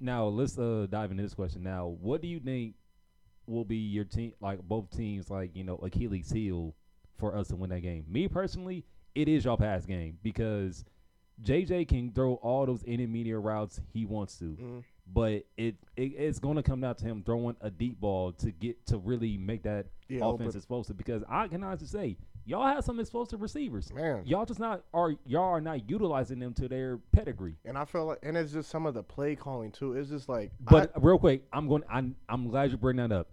[0.00, 1.62] now let's uh dive into this question.
[1.62, 2.74] Now, what do you think
[3.46, 6.74] will be your team, like both teams, like you know, Achilles' heel
[7.18, 8.04] for us to win that game?
[8.08, 8.84] Me personally,
[9.14, 10.84] it is your pass game because
[11.42, 14.84] JJ can throw all those intermediate routes he wants to, Mm.
[15.12, 18.50] but it, it it's going to come down to him throwing a deep ball to
[18.50, 20.96] get to really make that Yeah, offense explosive.
[20.96, 22.16] Because I can honestly say,
[22.46, 23.92] y'all have some explosive receivers.
[23.92, 24.22] Man.
[24.24, 27.56] Y'all just not are y'all are not utilizing them to their pedigree.
[27.66, 29.92] And I feel like, and it's just some of the play calling too.
[29.92, 31.82] It's just like, But real quick, I'm going.
[31.90, 33.28] I'm, I'm glad you bring that up.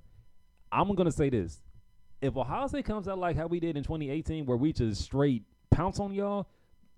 [0.74, 1.62] I'm going to say this:
[2.22, 5.44] if Ohio State comes out like how we did in 2018, where we just straight
[5.72, 6.48] pounce on y'all,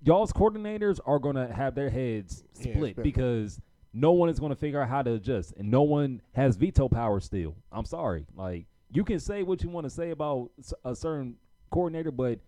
[0.02, 3.04] y'all's coordinators are going to have their heads split split.
[3.04, 3.60] because
[3.94, 6.88] no one is going to figure out how to adjust, and no one has veto
[6.88, 7.56] power still.
[7.72, 10.52] I'm sorry, like you can say what you want to say about
[10.84, 11.36] a certain
[11.72, 12.40] coordinator, but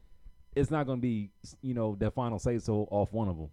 [0.56, 1.30] it's not going to be,
[1.62, 3.50] you know, that final say so off one of them.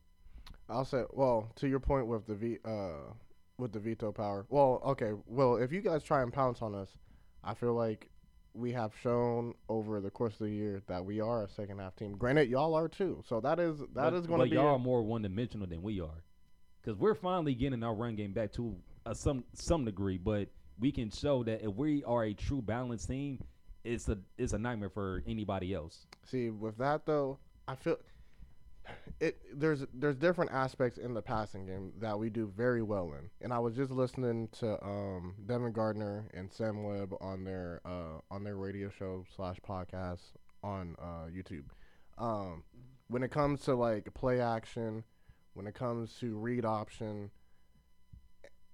[0.68, 3.12] I'll say, well, to your point with the v, uh,
[3.58, 4.46] with the veto power.
[4.48, 6.96] Well, okay, well, if you guys try and pounce on us,
[7.44, 8.08] I feel like
[8.54, 11.96] we have shown over the course of the year that we are a second half
[11.96, 12.16] team.
[12.16, 13.22] Granted, y'all are too.
[13.28, 14.56] So that is that is going to but be.
[14.56, 16.22] y'all a- are more one dimensional than we are,
[16.80, 18.76] because we're finally getting our run game back to
[19.06, 20.18] a, some some degree.
[20.18, 23.42] But we can show that if we are a true balanced team,
[23.82, 26.06] it's a it's a nightmare for anybody else.
[26.24, 27.98] See, with that though, I feel
[29.20, 29.38] it.
[29.52, 33.52] There's there's different aspects in the passing game that we do very well in, and
[33.52, 38.44] I was just listening to um, Devin Gardner and Sam Webb on their uh, on
[38.44, 40.32] their radio show slash podcast
[40.62, 41.64] on uh, YouTube.
[42.18, 42.64] Um,
[43.08, 45.04] when it comes to like play action,
[45.54, 47.30] when it comes to read option,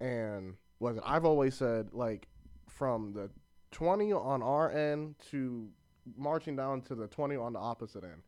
[0.00, 1.02] and was it?
[1.06, 2.28] I've always said like
[2.68, 3.30] from the
[3.70, 5.70] twenty on our end to
[6.16, 8.22] marching down to the 20 on the opposite end.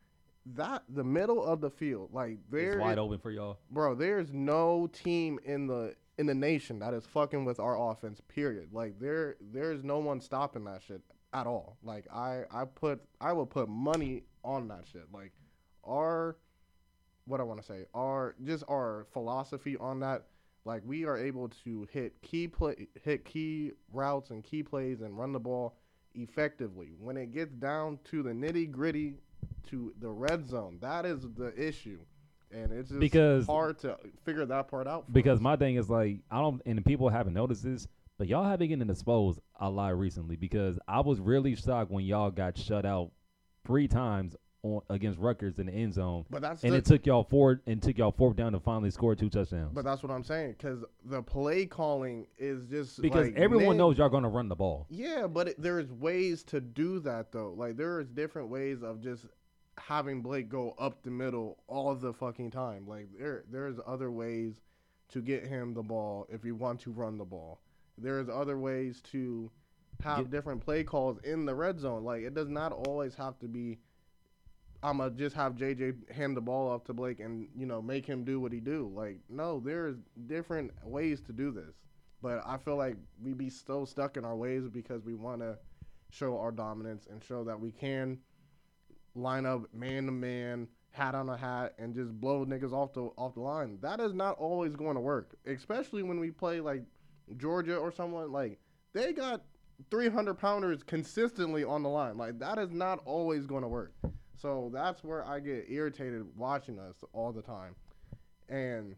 [0.45, 3.59] That the middle of the field, like there, It's wide open for y'all.
[3.70, 3.95] bro.
[3.95, 8.20] There's no team in the in the nation that is fucking with our offense.
[8.28, 8.68] Period.
[8.72, 11.01] Like there, there's no one stopping that shit
[11.32, 11.78] at all.
[11.82, 15.07] Like I, I put, I will put money on that shit.
[15.12, 15.32] Like
[15.84, 16.36] our,
[17.24, 20.24] what I want to say, our just our philosophy on that.
[20.64, 25.16] Like we are able to hit key play, hit key routes and key plays and
[25.16, 25.76] run the ball
[26.14, 26.93] effectively.
[26.99, 29.14] When it gets down to the nitty gritty,
[29.70, 31.99] to the red zone, that is the issue,
[32.51, 35.07] and it's just Because- hard to figure that part out.
[35.07, 35.43] for Because us.
[35.43, 37.88] my thing is like I don't, and people haven't noticed this,
[38.18, 40.36] but y'all have been getting exposed a lot recently.
[40.36, 43.11] Because I was really shocked when y'all got shut out
[43.64, 47.05] three times on against Rutgers in the end zone, but that's and the, it took
[47.07, 49.73] y'all four and took y'all fourth down to finally score two touchdowns.
[49.73, 53.99] but that's what I'm saying because the play calling is just because like, everyone knows
[53.99, 54.87] y'all gonna run the ball.
[54.89, 57.55] Yeah, but it, there's ways to do that though.
[57.57, 59.27] Like there is different ways of just
[59.79, 62.87] having Blake go up the middle all the fucking time.
[62.87, 64.61] Like there there's other ways
[65.09, 67.61] to get him the ball if you want to run the ball.
[67.99, 69.51] There's other ways to
[70.05, 72.05] have Get- different play calls in the red zone.
[72.05, 73.79] Like it does not always have to be
[74.83, 78.24] I'ma just have JJ hand the ball off to Blake and you know make him
[78.24, 78.91] do what he do.
[78.95, 81.74] Like no, there's different ways to do this.
[82.20, 85.59] But I feel like we be so stuck in our ways because we want to
[86.11, 88.18] show our dominance and show that we can
[89.14, 93.03] line up man to man, hat on a hat, and just blow niggas off the
[93.16, 93.78] off the line.
[93.83, 96.85] That is not always going to work, especially when we play like
[97.37, 98.59] Georgia or someone like
[98.93, 99.43] they got
[99.91, 102.16] 300 pounders consistently on the line.
[102.16, 103.95] Like that is not always going to work.
[104.43, 107.76] So that's where I get irritated watching us all the time.
[108.49, 108.97] And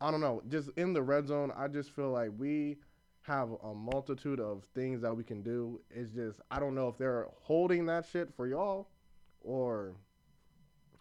[0.00, 2.78] I don't know, just in the red zone, I just feel like we
[3.22, 5.80] have a multitude of things that we can do.
[5.90, 8.88] It's just I don't know if they're holding that shit for y'all
[9.40, 9.94] or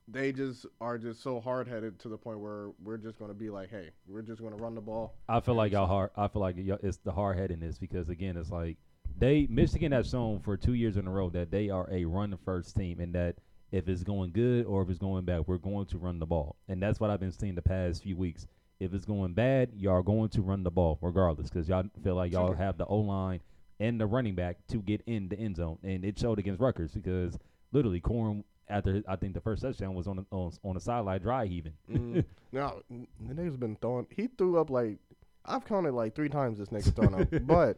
[0.08, 3.52] they just are just so hard headed to the point where we're just gonna be
[3.52, 5.14] like, hey, we're just gonna run the ball.
[5.30, 6.10] I feel like y'all hard.
[6.18, 8.78] I feel like y'all, it's the hard headedness because again, it's like
[9.18, 12.36] they Michigan has shown for two years in a row that they are a run
[12.44, 13.36] first team, and that
[13.72, 16.56] if it's going good or if it's going bad, we're going to run the ball,
[16.68, 18.48] and that's what I've been seeing the past few weeks.
[18.80, 22.16] If it's going bad, y'all are going to run the ball regardless because y'all feel
[22.16, 23.40] like y'all have the O line
[23.80, 26.92] and the running back to get in the end zone, and it showed against Rutgers
[26.92, 27.38] because
[27.72, 31.22] literally Corum after I think the first touchdown was on the, on, on the sideline
[31.22, 31.74] dry heaving.
[31.92, 32.24] Mm.
[32.52, 34.08] now the nigga's been throwing.
[34.10, 34.98] He threw up like
[35.46, 36.58] I've counted like three times.
[36.58, 37.78] This nigga thrown up, but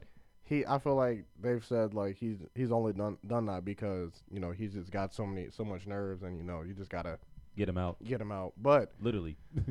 [0.53, 0.65] he.
[0.65, 4.51] I feel like they've said like he's he's only done done that because you know
[4.51, 7.19] he's just got so many so much nerves and you know you just gotta
[7.55, 8.53] Get him out, get him out.
[8.57, 9.37] But literally.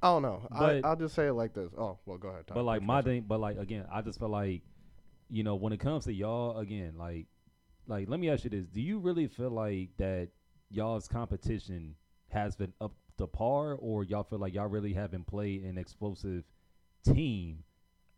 [0.00, 0.46] I don't know.
[0.52, 1.72] I, But- I'll just say it like this.
[1.76, 2.46] Oh well, go ahead.
[2.46, 2.54] Ty.
[2.54, 4.62] But like my thing, but like again, I just feel like,
[5.28, 7.26] you know, when it comes to y'all, again, like,
[7.88, 10.28] like let me ask you this: Do you really feel like that
[10.70, 11.96] y'all's competition
[12.28, 16.44] has been up to par, or y'all feel like y'all really haven't played an explosive
[17.04, 17.64] team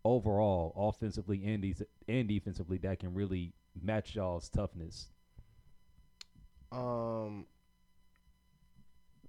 [0.05, 5.09] overall, offensively and de- and defensively, that can really match y'all's toughness?
[6.73, 7.47] Um,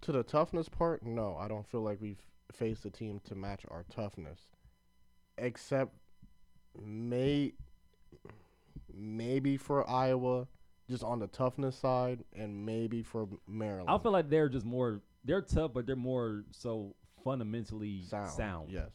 [0.01, 3.61] to the toughness part, no, I don't feel like we've faced a team to match
[3.69, 4.39] our toughness,
[5.37, 5.95] except
[6.81, 7.53] may
[8.93, 10.47] maybe for Iowa,
[10.89, 13.89] just on the toughness side, and maybe for Maryland.
[13.89, 18.71] I feel like they're just more they're tough, but they're more so fundamentally sound.
[18.71, 18.89] Yes,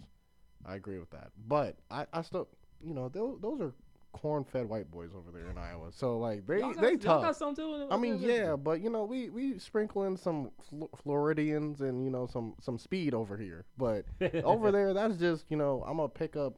[0.66, 1.30] I agree with that.
[1.46, 2.48] But I, I still,
[2.84, 3.72] you know, those those are
[4.12, 5.92] corn-fed white boys over there in Iowa.
[5.92, 7.38] So like they got, they tough.
[7.38, 7.86] too.
[7.90, 12.10] I mean, yeah, but you know, we we sprinkle in some Fl- Floridians and you
[12.10, 13.64] know some some speed over here.
[13.76, 14.06] But
[14.44, 16.54] over there, that's just you know, I'm gonna pick up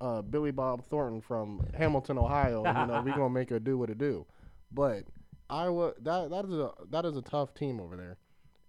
[0.00, 2.64] uh, Billy Bob Thornton from Hamilton, Ohio.
[2.64, 4.24] and, you know, we gonna make her do what it do.
[4.72, 5.04] But
[5.50, 8.16] Iowa, that that is a that is a tough team over there,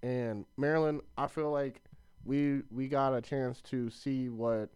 [0.03, 1.81] And Maryland, I feel like
[2.27, 4.69] we we got a chance to see what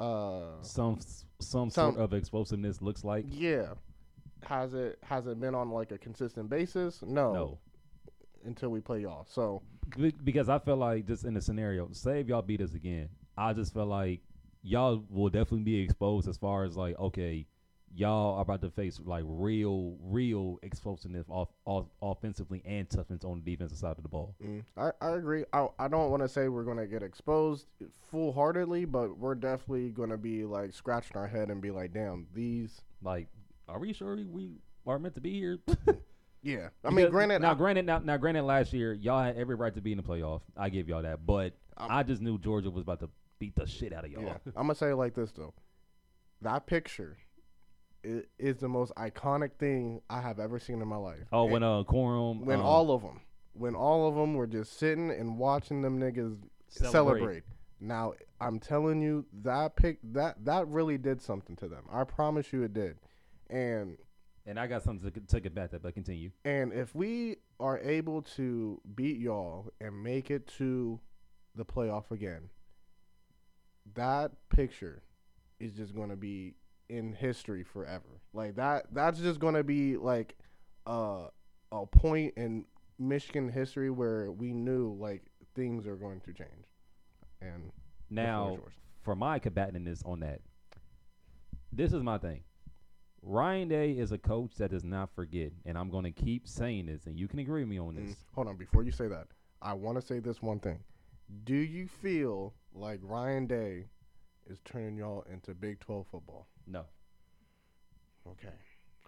[0.00, 0.98] uh Some
[1.40, 3.26] some, Some- sort of explosiveness looks like.
[3.28, 3.74] yeah.
[4.46, 7.02] Has it has it been on like a consistent basis?
[7.02, 7.32] No.
[7.32, 7.58] No,
[8.44, 9.26] Until we play y'all.
[9.28, 9.62] So
[10.22, 13.52] because I feel like just in the scenario, say if y'all beat us again, I
[13.54, 14.20] just feel like
[14.62, 17.46] y'all will definitely be exposed as far as like okay,
[17.96, 23.40] y'all are about to face like real, real explosiveness off, off offensively and toughness on
[23.44, 24.34] the defensive side of the ball.
[24.44, 25.44] mm, I, I agree.
[25.52, 27.66] I I don't want to say we're gonna get exposed
[28.10, 32.26] full heartedly, but we're definitely gonna be like scratching our head and be like, damn,
[32.34, 33.28] these Like,
[33.68, 34.50] are we sure we
[34.86, 35.58] are meant to be here?
[36.42, 36.68] yeah.
[36.84, 39.54] I mean Because- granted now I- granted, now, now granted, last year y'all had every
[39.54, 40.40] right to be in the playoff.
[40.56, 43.66] I give y'all that, but I'm- I just knew Georgia was about to beat the
[43.66, 44.22] shit out of y'all.
[44.24, 45.54] Yeah, I'm gonna say it like this though.
[46.42, 47.16] That picture
[48.04, 51.24] is, is the most iconic thing I have ever seen in my life.
[51.32, 53.20] Oh, And when uh Corum, when um, all of them,
[53.54, 56.36] when all of them were just sitting and watching them niggas
[56.68, 56.92] Celebrate.
[56.92, 57.42] celebrate.
[57.80, 61.84] Now I'm telling you that pic that that really did something to them.
[61.92, 62.96] I promise you it did.
[63.50, 63.96] And
[64.46, 66.30] and I got something to, to get back that, but continue.
[66.44, 71.00] and if we are able to beat y'all and make it to
[71.54, 72.50] the playoff again,
[73.94, 75.02] that picture
[75.60, 76.54] is just going to be
[76.88, 78.20] in history forever.
[78.32, 80.36] Like that that's just going to be like
[80.86, 81.28] uh,
[81.72, 82.64] a point in
[82.98, 85.22] Michigan history where we knew like
[85.54, 86.66] things are going to change.
[87.40, 87.70] And
[88.10, 88.58] Now,
[89.02, 90.40] for my combatantness on that,
[91.72, 92.42] this is my thing.
[93.22, 96.86] Ryan Day is a coach that does not forget, and I'm going to keep saying
[96.86, 98.16] this, and you can agree with me on Mm, this.
[98.34, 99.28] hold on, before you say that,
[99.62, 100.78] I want to say this one thing.
[101.44, 103.86] Do you feel like Ryan Day
[104.48, 106.46] is turning y'all into Big 12 football?
[106.66, 106.84] No,
[108.26, 108.48] Okay.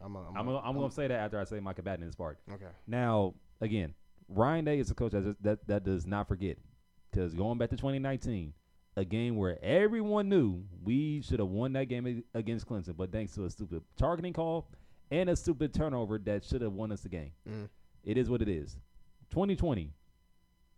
[0.02, 2.38] I'm a, I'm, gonna, I'm going to say that after I say my combatantness part.
[2.52, 2.66] Okay.
[2.86, 3.32] Now,
[3.62, 3.94] again,
[4.28, 6.58] Ryan Day is a coach that that, that does not forget,
[7.10, 8.52] because going back to 2019,
[8.96, 13.34] a game where everyone knew we should have won that game against Clemson, but thanks
[13.34, 14.68] to a stupid targeting call
[15.10, 17.32] and a stupid turnover that should have won us the game.
[17.48, 17.68] Mm.
[18.04, 18.76] It is what it is.
[19.30, 19.92] 2020,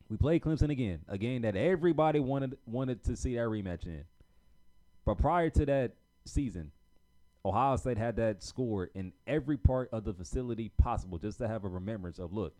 [0.08, 4.04] we played Clemson again, a game that everybody wanted wanted to see that rematch in.
[5.08, 5.92] But prior to that
[6.26, 6.70] season,
[7.42, 11.64] Ohio State had that score in every part of the facility possible, just to have
[11.64, 12.52] a remembrance of look,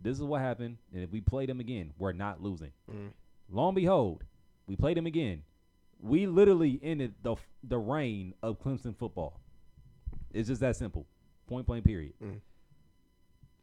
[0.00, 2.70] this is what happened, and if we play them again, we're not losing.
[2.88, 3.10] Mm.
[3.50, 4.22] Lo and behold,
[4.68, 5.42] we played them again.
[6.00, 7.34] We literally ended the
[7.64, 9.40] the reign of Clemson football.
[10.32, 11.04] It's just that simple.
[11.48, 11.84] Point blank.
[11.84, 12.12] Period.
[12.22, 12.38] Mm.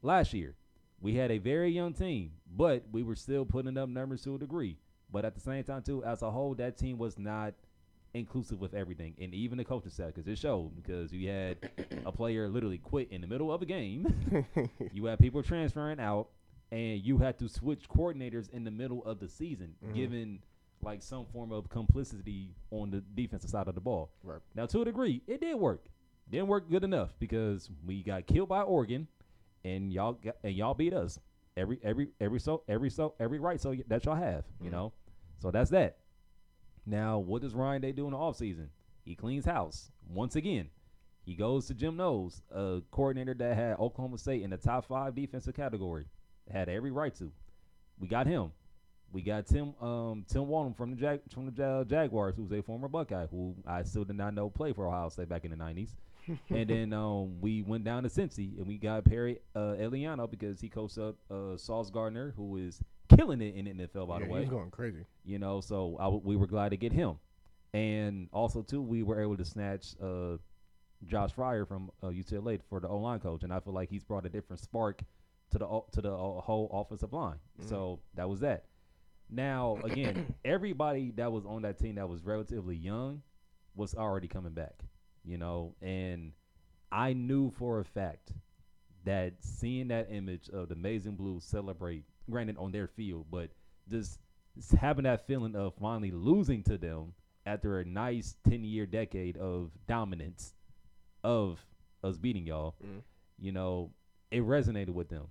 [0.02, 0.56] Last year,
[1.00, 4.38] we had a very young team, but we were still putting up numbers to a
[4.38, 4.76] degree.
[5.10, 7.54] But at the same time, too, as a whole, that team was not
[8.16, 10.72] inclusive with everything, and even the coaching staff, because it showed.
[10.76, 11.58] Because you had
[12.06, 14.08] a player literally quit in the middle of a game.
[14.94, 16.30] you had people transferring out,
[16.72, 19.94] and you had to switch coordinators in the middle of the season, Mhm.
[19.94, 20.40] given
[20.82, 24.12] like some form of complicity on the defensive side of the ball.
[24.24, 24.42] Right.
[24.54, 25.86] Now, to a degree, it did work.
[26.30, 29.08] Didn't work good enough because we got killed by Oregon,
[29.64, 31.20] and y'all got, and y'all beat us
[31.58, 34.44] every every every so every so every right so that y'all have.
[34.62, 34.74] You Mhm.
[34.74, 34.94] know,
[35.40, 35.98] so that's that.
[36.86, 38.68] Now, what does Ryan Day do in the offseason?
[39.04, 40.70] He cleans house once again.
[41.24, 45.16] He goes to Jim Knowles, a coordinator that had Oklahoma State in the top five
[45.16, 46.06] defensive category.
[46.52, 47.32] Had every right to.
[48.00, 48.52] We got him.
[49.12, 52.62] We got Tim um, Tim Walton from the Jag- from the Ja- Jaguars, who's a
[52.62, 55.58] former Buckeye, who I still did not know played for Ohio State back in the
[55.58, 55.96] nineties.
[56.50, 60.60] and then um, we went down to Cincy and we got Perry uh, Eliano because
[60.60, 64.26] he coached up uh, Sauce Gardner, who is killing it in the NFL by Yeah,
[64.26, 64.40] the way.
[64.42, 65.06] he's going crazy.
[65.24, 67.16] you know so I w- we were glad to get him.
[67.74, 70.38] And also too we were able to snatch uh
[71.06, 73.44] josh fryer from uh, ucla for the o-line coach.
[73.44, 75.04] And i feel like he's brought a different spark
[75.52, 77.38] to the o- to the uh, whole offensive line.
[77.62, 77.70] Mhm.
[77.70, 78.66] so that was that.
[79.30, 83.22] Now again everybody that was on that team that was relatively young
[83.76, 84.84] was already coming back
[85.28, 85.74] you know?
[85.82, 86.32] And
[86.92, 88.32] i knew for a fact
[89.06, 93.50] that seeing that image of the maize and blue celebrate granted on their field but
[93.90, 94.20] just
[94.80, 97.14] having that feeling of finally losing to them
[97.46, 100.54] after a nice 10 year decade of dominance
[101.24, 101.66] of
[102.04, 103.02] us beating y'all Mhm.
[103.40, 103.92] you know
[104.32, 105.28] it resonated with them.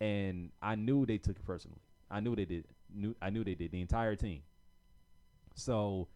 [0.00, 1.80] And i knew they took it personally.
[2.10, 4.42] I knew they did knew i knew they did the entire team.
[5.54, 6.08] So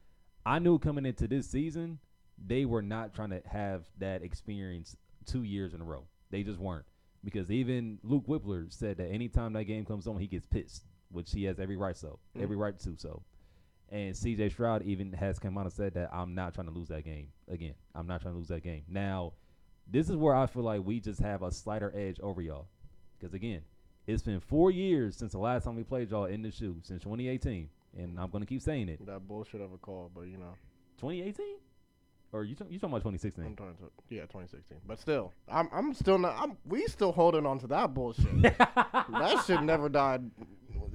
[0.45, 1.99] i knew coming into this season
[2.45, 4.97] they were not trying to have that experience
[5.27, 6.07] two years in a row.
[6.31, 6.87] They just weren't
[7.25, 11.31] because even luke Wypler said that anytime that game comes on he gets pissed which
[11.33, 12.43] he has every right so Mm.
[12.43, 13.23] every right to so
[13.91, 16.89] and CJ Stroud even has come out and said that I'm not trying to lose
[16.89, 17.75] that game again.
[17.95, 18.85] I'm not trying to lose that game.
[18.89, 19.35] Now,
[19.87, 22.69] this is where I feel like we just have a slighter edge over y'all.
[23.19, 23.61] Because again,
[24.07, 27.03] It's been four years since the last time we played y'all in the shoe since
[27.03, 27.69] 2018,
[27.99, 29.05] and I'm gonna keep saying it.
[29.05, 30.55] That bullshit of a call, but you know,
[30.97, 31.45] 2018,
[32.33, 33.45] or you talk- you talking about 2016?
[33.45, 33.91] I'm trying to.
[34.09, 34.79] Yeah, 2016.
[34.87, 36.37] But still, I'm I'm still not.
[36.39, 38.43] I'm we still holding on to that bullshit.
[38.59, 40.31] that shit never died.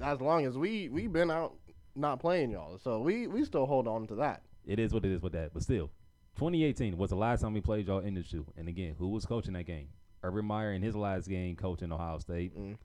[0.02, 1.54] As long as we we been out
[1.94, 4.42] not playing y'all, so we we still hold on to that.
[4.66, 5.52] It is what it is with that.
[5.54, 5.90] But still,
[6.36, 8.46] 2018 was the last time we played y'all in the shoe.
[8.56, 9.88] And again, who was coaching that game?
[10.22, 12.76] Urban Meyer in his last game coaching Ohio State, Mm.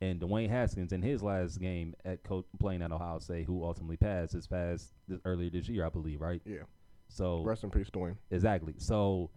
[0.00, 3.96] and Dwayne Haskins in his last game at co- playing at Ohio State, who ultimately
[3.96, 6.42] passed this past this, earlier this year, I believe, right?
[6.44, 6.64] Yeah.
[7.10, 8.16] So Rest in peace, Dwayne.
[8.30, 8.74] exactly.
[8.78, 9.30] So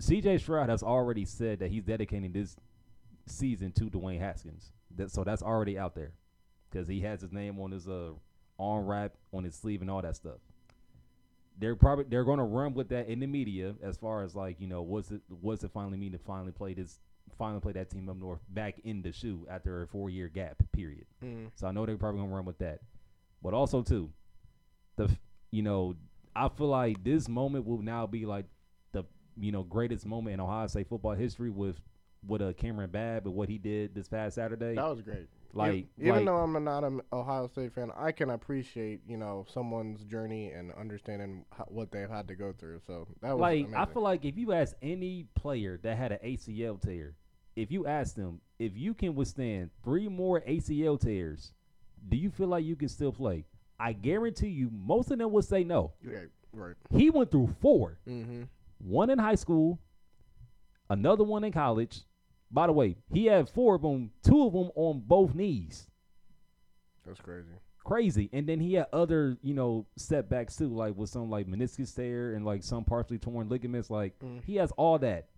[0.00, 0.38] C.J.
[0.38, 2.56] Stroud has already said that he's dedicating this
[3.26, 4.72] season to Dwayne Haskins.
[4.96, 6.12] That, so that's already out there
[6.70, 8.12] because he has his name on his uh
[8.58, 10.38] arm wrap on his sleeve and all that stuff.
[11.58, 14.60] They're probably they're going to run with that in the media as far as like
[14.60, 16.98] you know what's it what's it finally mean to finally play this
[17.38, 20.56] finally play that team up north back in the shoe after a four year gap
[20.72, 21.06] period.
[21.24, 21.50] Mm.
[21.54, 22.80] So I know they're probably gonna run with that.
[23.42, 24.10] But also too,
[24.96, 25.10] the
[25.50, 25.94] you know
[26.36, 28.44] I feel like this moment will now be like
[28.92, 29.04] the
[29.38, 31.80] you know greatest moment in Ohio State football history with
[32.26, 34.74] with uh, Kamryn Babb and what he did this past Saturday.
[34.74, 35.28] That was great.
[35.54, 39.46] like even like, though I'm not an Ohio State fan, I can appreciate you know
[39.52, 42.80] someone's journey and understanding how, what they've had to go through.
[42.86, 43.74] So that was like amazing.
[43.74, 47.14] I feel like if you ask any player that had an ACL tear,
[47.54, 51.52] if you ask them if you can withstand three more ACL tears,
[52.08, 53.46] do you feel like you can still play?
[53.78, 55.92] I guarantee you, most of them would say no.
[56.02, 56.20] yeah,
[56.52, 56.74] right.
[56.90, 57.98] He went through four.
[58.08, 58.42] Mm-hmm.
[58.78, 59.78] one in high school,
[60.90, 62.00] another one in college.
[62.50, 65.88] By the way, he had four of them, two of them on both knees.
[67.04, 67.48] That's crazy.
[67.84, 68.30] Crazy.
[68.32, 72.34] And then he had other, you know, setbacks too, like with some like meniscus tear
[72.34, 73.90] and like some partially torn ligaments.
[73.90, 74.42] Like Mm.
[74.44, 75.28] he has all that,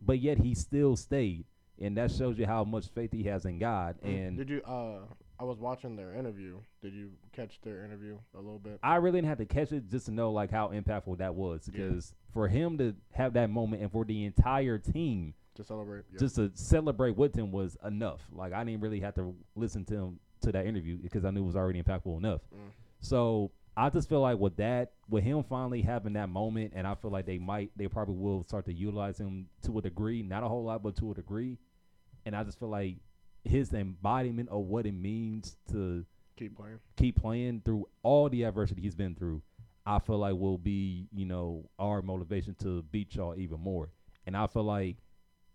[0.00, 1.44] but yet he still stayed.
[1.80, 3.96] And that shows you how much faith he has in God.
[4.02, 4.62] And did you?
[4.62, 5.06] Uh,
[5.38, 6.58] I was watching their interview.
[6.80, 8.78] Did you catch their interview a little bit?
[8.82, 11.68] I really didn't have to catch it just to know like how impactful that was.
[11.72, 11.86] Yeah.
[11.86, 16.04] Because for him to have that moment and for the entire team To celebrate.
[16.12, 16.18] Yeah.
[16.20, 18.20] just to celebrate with him was enough.
[18.32, 21.42] Like I didn't really have to listen to him to that interview because I knew
[21.42, 22.42] it was already impactful enough.
[22.54, 22.70] Mm.
[23.00, 26.94] So I just feel like with that, with him finally having that moment, and I
[26.94, 30.44] feel like they might, they probably will start to utilize him to a degree, not
[30.44, 31.58] a whole lot, but to a degree.
[32.24, 32.96] And I just feel like
[33.44, 36.04] his embodiment of what it means to
[36.36, 36.78] keep playing.
[36.96, 39.42] keep playing through all the adversity he's been through,
[39.86, 43.90] I feel like will be, you know, our motivation to beat y'all even more.
[44.26, 44.96] And I feel like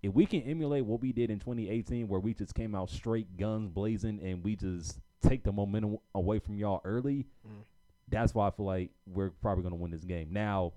[0.03, 3.35] if we can emulate what we did in 2018, where we just came out straight
[3.37, 7.63] guns blazing and we just take the momentum away from y'all early, Mm.
[8.07, 10.29] that's why I feel like we're probably going to win this game.
[10.31, 10.73] Now,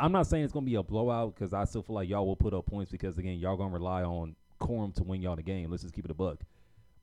[0.00, 2.26] I'm not saying it's going to be a blowout because I still feel like y'all
[2.26, 4.34] will put up points because, again, y'all going to rely on
[4.64, 5.70] Corum to win y'all the game.
[5.70, 6.38] Let's just keep it a buck.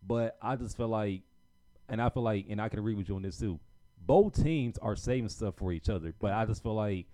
[0.06, 1.22] But I just feel like,
[1.88, 3.60] and I feel like, and I can agree with you on this too.
[4.06, 7.06] Both teams are saving stuff for each other, but I just feel like,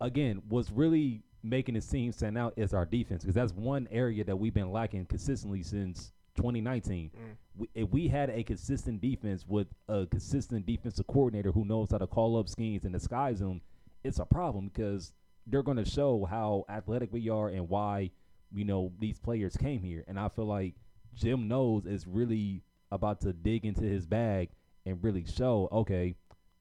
[0.00, 4.24] again, what's really making this team stand out is our defense because that's one area
[4.24, 7.10] that we've been lacking consistently since 2019.
[7.10, 7.36] Mm.
[7.56, 11.98] We, if we had a consistent defense with a consistent defensive coordinator who knows how
[11.98, 13.60] to call up schemes and disguise them,
[14.02, 15.12] it's a problem because
[15.46, 18.10] they're going to show how athletic we are and why
[18.54, 20.04] you know these players came here.
[20.08, 20.74] And I feel like
[21.14, 24.50] Jim knows is really about to dig into his bag
[24.84, 26.14] and really show, okay,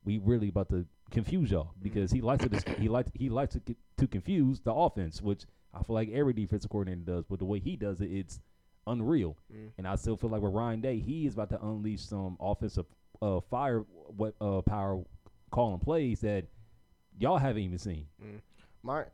[0.03, 3.53] we really about to confuse y'all because he likes to dis- he likes he likes
[3.53, 7.25] to to confuse the offense, which I feel like every defensive coordinator does.
[7.29, 8.39] But the way he does it, it's
[8.87, 9.37] unreal.
[9.53, 9.71] Mm.
[9.77, 12.85] And I still feel like with Ryan Day, he is about to unleash some offensive
[13.21, 15.03] uh, fire what uh, power
[15.51, 16.45] calling plays that
[17.17, 18.07] y'all haven't even seen.
[18.83, 19.05] My,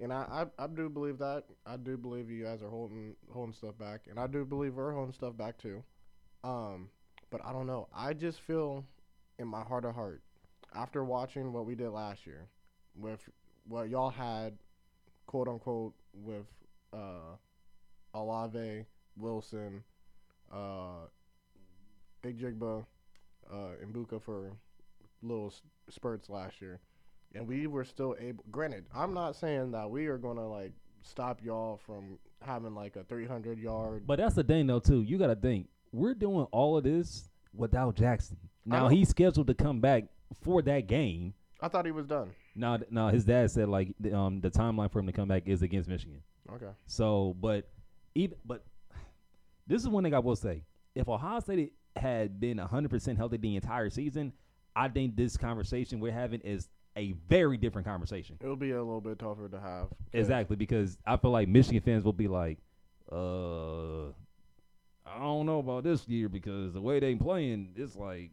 [0.00, 1.44] and I, I, I do believe that.
[1.66, 4.92] I do believe you guys are holding holding stuff back, and I do believe we're
[4.92, 5.82] holding stuff back too.
[6.44, 6.88] Um,
[7.30, 7.88] but I don't know.
[7.94, 8.84] I just feel
[9.38, 10.22] in my heart of heart
[10.74, 12.46] after watching what we did last year
[12.94, 13.28] with
[13.66, 14.56] what y'all had,
[15.26, 16.46] quote unquote, with
[16.92, 17.36] uh,
[18.14, 18.84] Olave,
[19.16, 19.82] Wilson,
[20.52, 21.06] uh,
[22.24, 22.84] Njigba,
[23.52, 23.54] uh,
[23.84, 24.52] Egbuka for
[25.22, 25.52] little
[25.88, 26.80] spurts last year
[27.34, 28.44] and we were still able.
[28.50, 30.72] Granted, I'm not saying that we are gonna like
[31.02, 34.04] stop y'all from having like a 300 yard.
[34.06, 35.02] But that's the thing, though, too.
[35.02, 38.36] You got to think we're doing all of this without Jaxon.
[38.64, 40.04] Now he's scheduled to come back
[40.42, 41.32] for that game.
[41.60, 42.30] I thought he was done.
[42.54, 45.44] Now, now his dad said like the, um the timeline for him to come back
[45.46, 46.20] is against Michigan.
[46.52, 46.70] Okay.
[46.86, 47.68] So, but
[48.14, 48.64] even but
[49.66, 50.64] this is one thing I will say:
[50.94, 54.34] if Ohio State had been 100 percent healthy the entire season,
[54.76, 56.68] I think this conversation we're having is
[56.98, 58.36] a very different conversation.
[58.40, 59.88] It'll be a little bit tougher to have.
[60.12, 62.58] Exactly, because I feel like Michigan fans will be like,
[63.10, 64.08] uh,
[65.06, 68.32] I don't know about this year because the way they playing, it's like,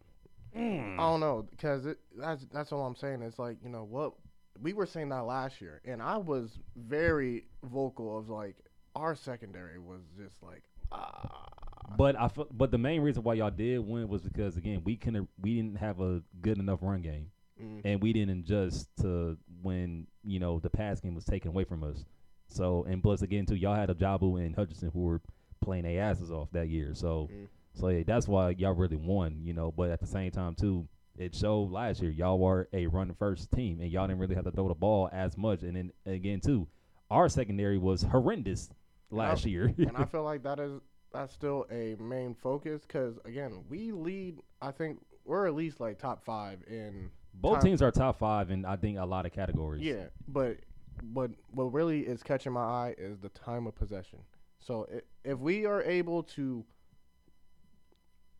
[0.58, 0.94] mm.
[0.96, 1.88] I don't know because
[2.18, 3.22] that's that's all I'm saying.
[3.22, 4.14] It's like you know what
[4.62, 8.56] we were saying that last year, and I was very vocal of like
[8.96, 11.50] our secondary was just like ah.
[11.98, 15.30] But I but the main reason why y'all did win was because again we couldn't
[15.40, 17.30] we didn't have a good enough run game,
[17.62, 17.82] Mm.
[17.86, 21.84] and we didn't adjust to when you know the pass game was taken away from
[21.84, 22.04] us.
[22.48, 25.22] So and plus again too, y'all had Ojabo and Hutchinson who were
[25.62, 26.94] playing their asses off that year.
[26.94, 27.48] So Mm.
[27.74, 29.40] so yeah, that's why y'all really won.
[29.42, 30.88] You know, but at the same time too,
[31.18, 34.44] it showed last year y'all were a run first team and y'all didn't really have
[34.46, 35.64] to throw the ball as much.
[35.64, 36.68] And then again too,
[37.10, 38.70] our secondary was horrendous
[39.12, 39.74] last year.
[39.78, 40.82] and I feel like that is
[41.14, 44.40] that's still a main focus because again we lead.
[44.62, 47.10] I think we're at least like top five in
[47.42, 49.82] Both teams are top five in I think a lot of categories.
[49.84, 50.58] Yeah, but
[51.04, 54.20] but what really is catching my eye is the time of possession.
[54.60, 56.66] So i- if we are able to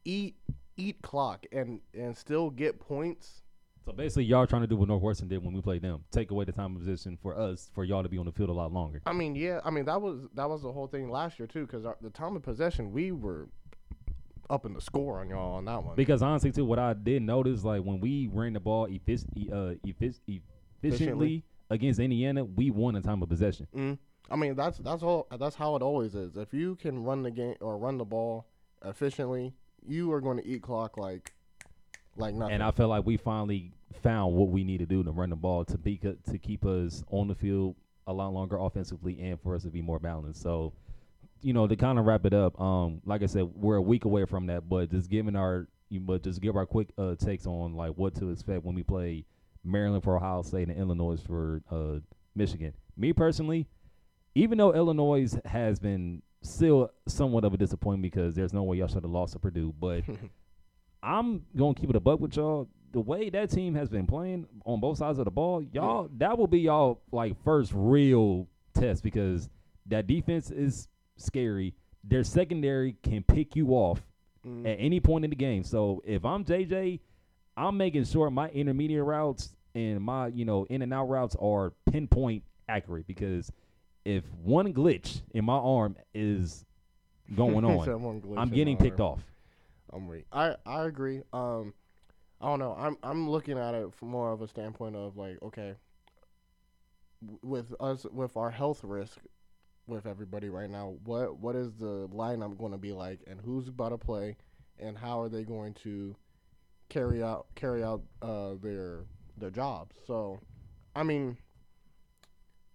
[0.04, 0.36] eat
[0.78, 3.42] eat clock and and still get points,
[3.86, 6.44] So basically, y'all trying to do what Northwestern did when we played them, take away
[6.46, 8.74] the time of position for us, for y'all to be on the field a lot
[8.74, 9.02] longer.
[9.06, 11.66] I mean, yeah, I mean that was that was the whole thing last year too.
[11.68, 13.48] Because the time of possession, we were
[14.50, 15.96] up in the score on y'all on that one.
[15.96, 19.50] Because honestly, too, what I did notice, like when we ran the ball effic- e-
[19.52, 20.20] uh, effic-
[20.84, 23.68] efficiently against Indiana, we won the time of possession.
[23.76, 23.98] Mm.
[24.30, 26.36] I mean that's that's all that's how it always is.
[26.36, 28.48] If you can run the game or run the ball
[28.84, 29.54] efficiently,
[29.88, 31.34] you are going to eat clock like
[32.18, 32.56] like nothing.
[32.56, 35.36] And I felt like we finally found what we need to do to run the
[35.36, 37.76] ball to be to keep us on the field
[38.08, 40.42] a lot longer offensively and for us to be more balanced.
[40.42, 40.74] So,
[41.42, 44.06] you know, to kind of wrap it up, um, like I said, we're a week
[44.06, 47.46] away from that, but just giving our, you- but just give our quick uh, takes
[47.46, 49.26] on like what to expect when we play
[49.64, 52.00] Maryland for Ohio State and Illinois for uh,
[52.36, 52.74] Michigan.
[52.98, 53.68] Me personally,
[54.36, 58.88] even though Illinois has been still somewhat of a disappointment because there's no way y'all
[58.88, 60.04] should have lost to Purdue, but
[61.04, 62.68] I'm gonna keep it a buck with y'all.
[62.92, 66.38] The way that team has been playing on both sides of the ball, y'all that
[66.38, 69.50] will be y'all like first real test because
[69.88, 70.88] that defense is
[71.18, 71.74] scary.
[72.04, 74.02] Their secondary can pick you off
[74.46, 74.64] Mm.
[74.68, 75.64] at any point in the game.
[75.64, 77.00] So if I'm JJ,
[77.58, 81.74] I'm making sure my intermediate routes and my you know in and out routes are
[81.92, 83.52] pinpoint accurate because
[84.06, 86.64] if one glitch in my arm is
[87.36, 89.14] going on, said one glitch I'm getting picked arm.
[89.14, 89.24] off.
[89.92, 90.26] I'm weak.
[90.32, 91.24] I I agree.
[91.34, 91.74] Um,
[92.40, 92.76] I don't know.
[92.78, 95.74] I'm I'm looking at it from more of a standpoint of like, okay,
[97.22, 99.18] w- with us with our health risk
[99.88, 103.68] with everybody right now, what what is the lineup going to be like, and who's
[103.68, 104.38] about to play,
[104.80, 106.16] and how are they going to
[106.90, 109.06] carry out carry out uh, their
[109.38, 109.96] their jobs?
[110.08, 110.40] So,
[110.96, 111.38] I mean.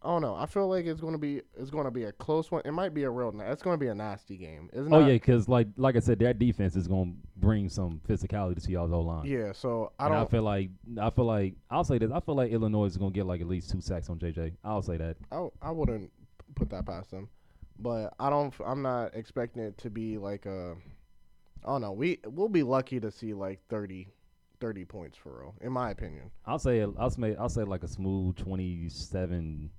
[0.03, 0.35] I don't know.
[0.35, 2.63] I feel like it's gonna be it's gonna be a close one.
[2.65, 3.39] It might be a real.
[3.39, 4.71] It's gonna be a nasty game.
[4.73, 8.65] It's Oh yeah, because like like I said, that defense is gonna bring some physicality
[8.65, 9.27] to y'all's O line.
[9.27, 9.53] Yeah.
[9.53, 10.23] So I and don't.
[10.23, 12.11] I feel like I feel like I'll say this.
[12.11, 14.55] I feel like Illinois is gonna get like at least two sacks on JJ.
[14.65, 15.19] I'll say that.
[15.31, 16.11] I I wouldn't
[16.61, 17.29] put that past them,
[17.79, 18.55] but I don't.
[18.65, 20.77] I'm not expecting it to be like a.
[21.65, 21.93] I don't know.
[21.93, 24.09] We we'll be lucky to see like 30,
[24.61, 26.31] 30 points for real, in my opinion.
[26.47, 29.71] I'll say I'll say I'll say like a smooth 27-20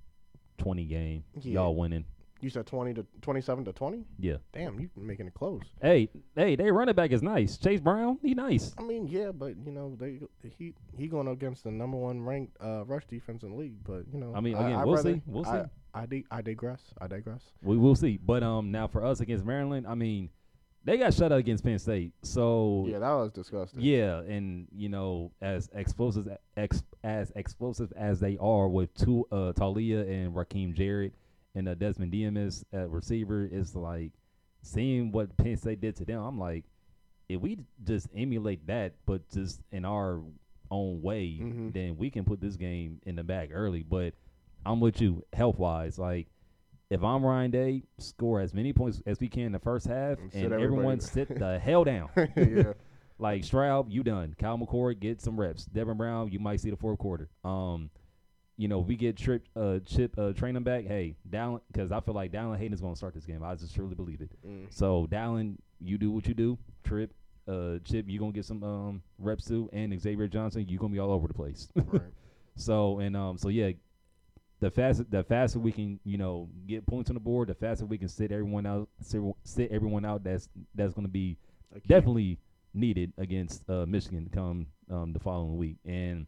[0.89, 1.23] game.
[1.41, 1.53] Yeah.
[1.53, 2.05] Y'all winning.
[2.41, 4.03] You said twenty to twenty-seven to twenty.
[4.17, 4.37] Yeah.
[4.51, 5.61] Damn, you making it close.
[5.79, 7.55] Hey, hey, they running back is nice.
[7.55, 8.73] Chase Brown, he nice.
[8.79, 10.19] I mean, yeah, but you know they
[10.57, 13.83] he he going against the number one ranked uh, rush defense in the league.
[13.83, 15.21] But you know, I mean, again, we'll see.
[15.27, 15.51] We'll see.
[15.51, 15.65] I,
[16.05, 16.81] dig- I digress.
[16.99, 17.41] I digress.
[17.61, 18.17] We will see.
[18.17, 20.29] But um, now for us against Maryland, I mean,
[20.83, 22.13] they got shut out against Penn State.
[22.23, 23.81] So Yeah, that was disgusting.
[23.81, 26.27] Yeah, and you know, as explosive
[26.57, 31.13] ex, as explosive as they are with two uh Taulia and Rakim Jarrett
[31.55, 34.11] and uh, Desmond Demus at receiver, it's like
[34.63, 36.21] seeing what Penn State did to them.
[36.23, 36.63] I'm like,
[37.29, 40.21] if we just emulate that, but just in our
[40.71, 41.73] own way, Mhm.
[41.73, 43.83] then we can put this game in the bag early.
[43.83, 44.13] But
[44.65, 46.27] I'm with you health wise, like.
[46.89, 50.17] If I'm Ryan Day, score as many points as we can in the first half,
[50.33, 52.09] And and everyone sit the hell down.
[52.35, 52.73] yeah.
[53.17, 54.35] Like Stroud, you done.
[54.37, 55.63] Kyle McCord, get some reps.
[55.63, 57.29] Devin Brown, you might see the fourth quarter.
[57.45, 57.89] Um,
[58.57, 60.85] you know, we get Trip, uh, Chip, uh, Trayanum back.
[60.85, 63.41] Hey, Dallan, because I feel like Dallan Hayden is going to start this game.
[63.41, 64.31] I just truly believe it.
[64.45, 64.65] Mm.
[64.69, 66.57] So Dallan, you do what you do.
[66.83, 67.13] Trip,
[67.47, 70.99] uh, Chip, you gonna get some um reps too, and Xavier Johnson, you gonna be
[70.99, 71.69] all over the place.
[71.73, 72.01] Right.
[72.57, 73.71] So and um, so yeah,
[74.61, 77.85] the faster the faster we can you know get points on the board, the faster
[77.85, 80.23] we can sit everyone out, sit, sit everyone out.
[80.23, 81.35] That's that's gonna be
[81.75, 82.37] A definitely
[82.73, 85.77] needed against uh, Michigan come um, the following week.
[85.85, 86.27] And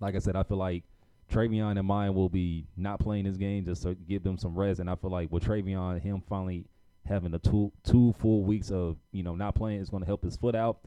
[0.00, 0.82] like I said, I feel like
[1.30, 4.80] TreVeyon and Miyan will be not playing this game just to give them some rest.
[4.80, 6.64] And I feel like with TreVeyon, him finally
[7.06, 10.24] having the two two full weeks of you know not playing is going to help
[10.24, 10.78] his foot out.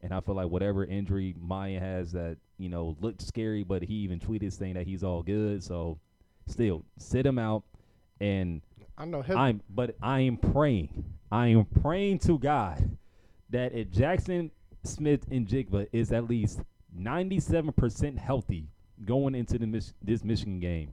[0.00, 3.94] And I feel like whatever injury Miyan has that you know looked scary, but he
[3.96, 5.62] even tweeted saying that he's all good.
[5.62, 5.98] So
[6.46, 7.64] still sit him out.
[8.20, 8.62] And
[8.96, 9.36] I know him.
[9.36, 11.04] I'm but I am praying.
[11.30, 12.96] I am praying to God
[13.50, 14.50] that if Jackson
[14.84, 16.60] Smith and Jigba is at least
[16.98, 18.68] 97% healthy
[19.04, 20.92] going into the Mich- this Michigan game,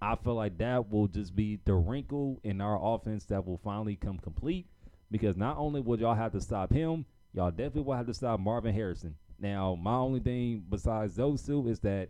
[0.00, 3.96] I feel like that will just be the wrinkle in our offense that will finally
[3.96, 4.66] come complete.
[5.10, 7.04] Because not only would y'all have to stop him,
[7.34, 9.14] y'all definitely will have to stop Marvin Harrison.
[9.38, 12.08] Now, my only thing besides those two is that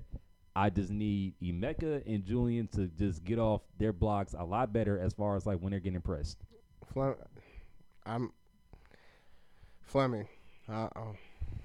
[0.54, 4.98] I just need Emeka and Julian to just get off their blocks a lot better
[4.98, 6.38] as far as like when they're getting pressed.
[6.92, 7.16] Flem-
[8.04, 8.32] I'm
[9.82, 10.28] Fleming.
[10.68, 11.14] Uh, oh,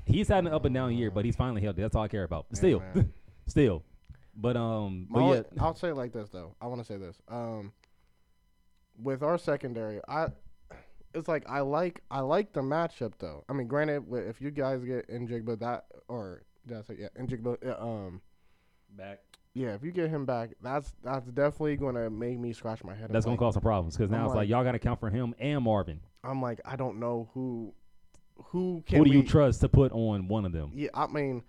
[0.05, 1.81] He's had an up and down year, but he's finally healthy.
[1.81, 2.45] That's all I care about.
[2.51, 3.13] Yeah, Still, man.
[3.45, 3.83] still.
[4.35, 6.55] But um, My but yeah, I'll say it like this though.
[6.61, 7.17] I want to say this.
[7.27, 7.73] Um,
[9.01, 10.27] with our secondary, I
[11.13, 13.43] it's like I like I like the matchup though.
[13.49, 17.57] I mean, granted, if you guys get Njigba that or that's I say yeah Njigba
[17.65, 18.21] yeah, um
[18.97, 19.19] back.
[19.53, 23.09] yeah if you get him back, that's that's definitely gonna make me scratch my head.
[23.11, 24.79] That's gonna like, cause some problems because now I'm it's like like- y'all got to
[24.79, 25.99] count for him and Marvin.
[26.23, 27.73] I'm like I don't know who
[28.45, 30.71] who can Who do you trust to put on one of them?
[30.75, 31.43] Yeah, I mean,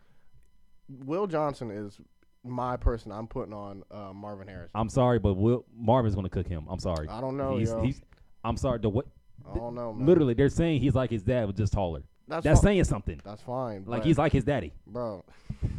[0.88, 2.00] Will Johnson is
[2.44, 3.12] my person.
[3.12, 4.70] I'm putting on uh, Marvin Harris.
[4.74, 6.66] I'm sorry, but Will Marvin's gonna cook him.
[6.68, 7.08] I'm sorry.
[7.08, 8.00] I don't know, He's, he's
[8.44, 8.78] I'm sorry.
[8.78, 9.06] The what?
[9.50, 10.06] I don't know, man.
[10.06, 12.02] Literally, they're saying he's like his dad, but just taller.
[12.26, 13.20] that's That's saying something.
[13.24, 13.84] that's fine.
[13.86, 14.72] Like he's like his daddy.
[14.86, 15.24] bro.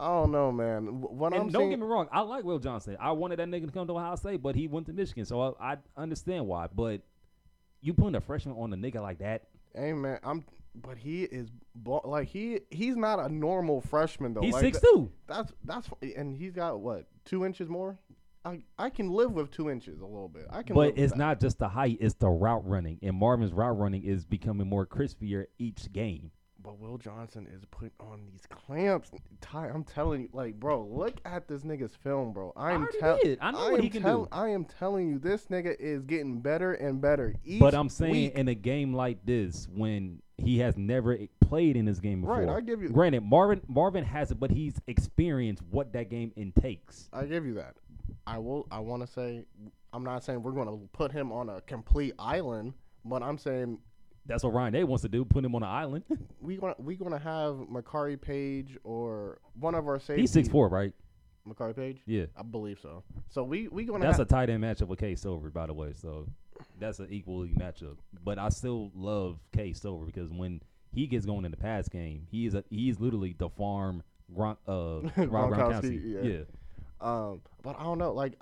[0.00, 1.00] I don't know, man.
[1.02, 2.96] What And I'm don't seeing, get me wrong, I like Will Johnson.
[2.98, 5.56] I wanted that nigga to come to Ohio State, but he went to Michigan, so
[5.60, 6.68] I, I understand why.
[6.74, 7.02] But
[7.82, 9.44] you putting a freshman on a nigga like that,
[9.74, 10.44] hey man, I'm.
[10.74, 11.48] But he is
[11.82, 14.40] like he he's not a normal freshman though.
[14.40, 15.10] he's like, six that- two.
[15.26, 17.98] That's that's and he's got what two inches more.
[18.44, 20.46] I I can live with two inches a little bit.
[20.48, 20.74] I can.
[20.76, 22.98] But it's not just the height; it's the route running.
[23.02, 26.30] And Marvin's route running is becoming more crispier each game.
[26.62, 29.10] But Will Johnson is putting on these clamps.
[29.40, 32.52] Ty, I'm telling you, like, bro, look at this nigga's film, bro.
[32.56, 33.38] I am already tell- did.
[33.40, 34.28] I know what he can tell- do.
[34.32, 37.34] I am telling you, this nigga is getting better and better.
[37.44, 38.34] Each But I'm saying week.
[38.34, 42.48] in a game like this, when he has never played in this game before, Right,
[42.48, 47.08] I give you- Granted, Marvin Marvin has it, but he's experienced what that game intakes.
[47.12, 47.76] I give you that.
[48.26, 48.66] I will.
[48.70, 49.46] I want to say,
[49.94, 52.74] I'm not saying we're going to put him on a complete island,
[53.04, 53.78] but I'm saying
[54.30, 56.04] That's what Ryan Day wants to do: put him on an island.
[56.40, 60.22] we gonna we going to have Makari Paige or one of our safeties.
[60.22, 60.92] he's six four, right?
[61.48, 62.00] Makari Paige.
[62.06, 62.26] Yeah.
[62.36, 63.02] I believe so.
[63.28, 63.98] So we we to.
[63.98, 65.92] That's ha- a tight end matchup with Cade Stover, by the way.
[65.92, 66.26] So
[66.78, 67.96] that's an equally matchup.
[68.24, 70.60] But I still love Cade Stover because when
[70.92, 74.02] he gets going in the pass game, he is a, he's literally the farm
[74.34, 76.24] Gron, uh, Rob Gronkowski, Gronkowski.
[76.24, 76.30] yeah.
[76.30, 76.42] Yeah.
[77.00, 78.12] Um, but I don't know.
[78.12, 78.38] Like,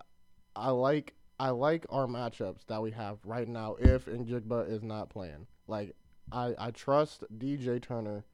[0.57, 3.77] I like I like our matchups that we have right now.
[3.79, 5.95] If Njigba is not playing, like
[6.33, 8.25] I I trust DJ Turner.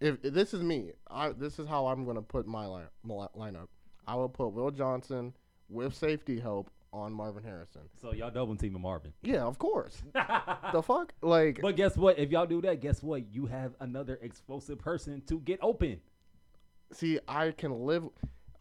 [0.00, 3.26] If, if this is me, I this is how I'm gonna put my, line, my
[3.36, 3.68] lineup.
[4.06, 5.32] I will put Will Johnson
[5.70, 7.82] with safety help on Marvin Harrison.
[8.00, 9.12] So y'all double teaming Marvin.
[9.22, 10.02] Yeah, of course.
[10.72, 12.18] the fuck, like But guess what?
[12.18, 13.32] If y'all do that, guess what?
[13.32, 16.00] You have another explosive person to get open.
[16.92, 18.04] see, I can live.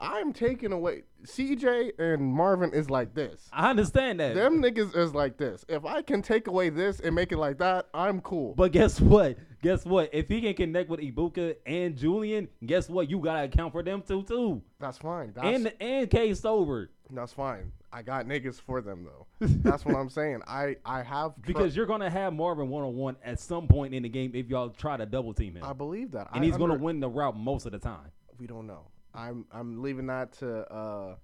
[0.03, 3.49] I'm taking away CJ and Marvin is like this.
[3.53, 4.35] I understand that.
[4.35, 5.63] Them niggas is like this.
[5.69, 8.53] If I can take away this and make it like that, I'm cool.
[8.55, 9.37] But guess what?
[9.61, 10.09] Guess what?
[10.11, 13.09] If he can connect with Egbuka and Julian, guess what?
[13.09, 14.61] You gotta account for them too, too.
[14.79, 15.31] that's fine.
[15.33, 16.89] That's And and Cade Stover.
[17.09, 17.71] that's fine.
[17.95, 19.27] I got niggas for them though.
[19.39, 20.41] that's what I'm saying.
[20.47, 23.93] I I have tr- Because you're gonna have Marvin one on one at some point
[23.93, 26.27] in the game if y'all try to double team him, I believe that.
[26.33, 28.11] and I he's gonna win the route most of the time.
[28.39, 28.87] We don't know.
[29.15, 31.15] I'm I'm leaving that to uh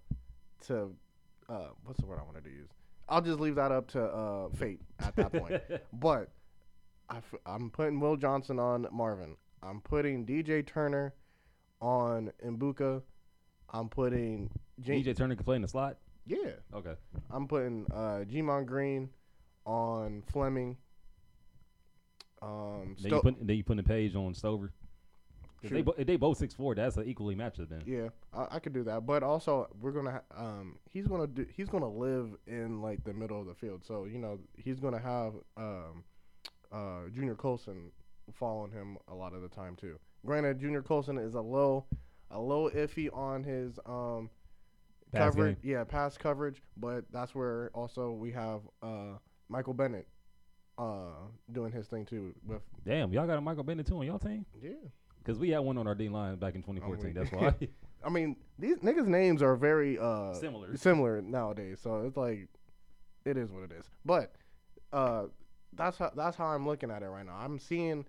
[0.68, 0.92] to
[1.50, 2.70] uh what's the word I wanted to use.
[3.08, 5.62] I'll just leave that up to uh fate at that point.
[5.94, 6.30] but
[7.10, 9.36] I f- I'm putting Will Johnson on Marvin.
[9.64, 11.14] I'm putting DJ Turner
[11.82, 13.02] on Egbuka.
[13.72, 15.98] I'm putting J- DJ Turner can play in the slot.
[16.28, 16.52] yeah.
[16.74, 16.94] Okay.
[17.32, 19.10] I'm putting uh Gemon Green
[19.66, 20.78] on Fleming.
[22.42, 24.72] Um, Then Sto- you put then you put the page on Stover.
[25.62, 27.84] If they, bo- if they both six four, that's an equally matchup then.
[27.86, 29.06] yeah, I, I could do that.
[29.06, 33.14] But also, we're gonna ha- um he's gonna do he's gonna live in like the
[33.14, 33.84] middle of the field.
[33.86, 36.04] So you know he's gonna have um
[36.72, 37.92] uh Junior Colson
[38.34, 40.00] following him a lot of the time too.
[40.26, 41.88] Granted, Junior Colson is a little
[42.32, 44.30] a little iffy on his um
[45.12, 46.62] Pass coverage, yeah, pass coverage.
[46.78, 49.18] But that's where also we have uh
[49.50, 50.08] Michael Bennett
[50.78, 51.14] uh
[51.52, 54.46] doing his thing too with Damn, y'all got a Michael Bennett too on y'all team?
[54.62, 54.72] yeah.
[55.20, 57.06] Because we had one on our D line back in 2014.
[57.06, 57.14] weak.
[57.16, 57.68] That's why.
[58.04, 60.76] I mean, these niggas' names are very uh Similar.
[60.78, 61.80] similar nowadays.
[61.82, 62.48] So it's like,
[63.26, 63.86] it is what it is.
[64.06, 64.34] But
[64.94, 65.26] uh,
[65.74, 67.36] that's how that's how I'm looking at it right now.
[67.40, 68.06] I'm seeing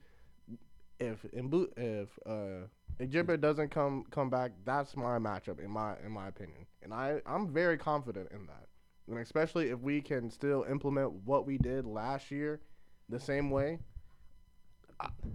[0.98, 6.28] if Mbu, if uh, doesn't come come back, that's my matchup in my in my
[6.28, 8.66] opinion, and I I'm very confident in that,
[9.08, 12.60] and especially if we can still implement what we did last year,
[13.08, 13.78] the same way.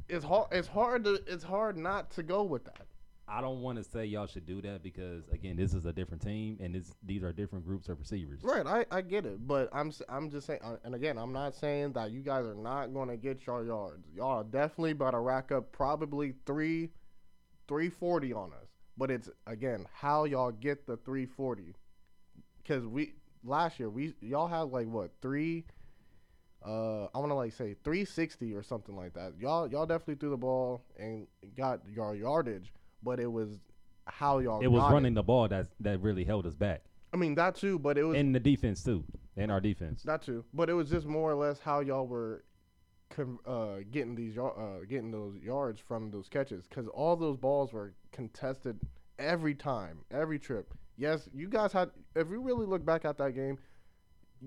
[0.08, 0.48] It's hard.
[0.52, 1.22] It's hard to.
[1.28, 2.88] It's hard not to go with that.
[3.28, 6.22] I don't want to say y'all should do that because again, this is a different
[6.22, 8.42] team and this these are different groups of receivers.
[8.44, 11.56] Right, I, I get it, but I'm I'm just saying, uh, and again, I'm not
[11.56, 14.06] saying that you guys are not going to get your yards.
[14.16, 16.92] Y'all are definitely about to rack up probably three,
[17.68, 18.70] three forty on us.
[18.96, 21.74] But it's again how y'all get the three forty,
[22.62, 25.66] because we last year we y'all had like what three,
[26.66, 29.34] uh, I want to like say three sixty or something like that.
[29.40, 32.74] Y'all y'all definitely threw the ball and got your yardage,
[33.04, 33.60] but it was
[34.06, 36.84] how y'all It was running the ball that that really held us back,
[37.14, 39.04] I mean that too, but it was in the defense too,
[39.36, 40.04] in our defense.
[40.04, 42.44] That too, but it was just more or less how y'all were
[43.10, 47.74] con- uh, getting these uh, getting those yards from those catches because all those balls
[47.74, 48.80] were contested
[49.20, 50.74] every time, every trip.
[50.98, 51.92] Yes, you guys had.
[52.16, 53.58] If you really look back at that game,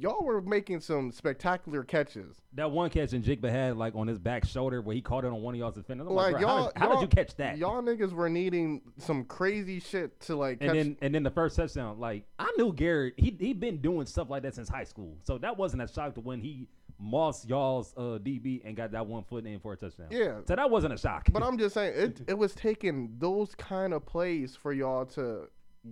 [0.00, 2.36] y'all were making some spectacular catches.
[2.54, 5.42] That one catch Njigba had like on his back shoulder where he caught it on
[5.42, 6.06] one of y'all's defenders.
[6.08, 7.58] I'm Like like, how, y'all, did, how did y'all- you catch that?
[7.58, 10.68] Y'all niggas were needing some crazy shit to like catch.
[10.70, 14.06] and then and then the first touchdown, like I knew Garrett, he he been doing
[14.06, 16.68] stuff like that since high school, so that wasn't a shock to when he
[17.00, 20.08] mossed y'all's uh, DB and got that one foot in for a touchdown.
[20.10, 21.28] yeah, So that wasn't a shock.
[21.32, 22.20] But I'm just saying it.
[22.28, 25.48] It was taking those kind of plays for y'all to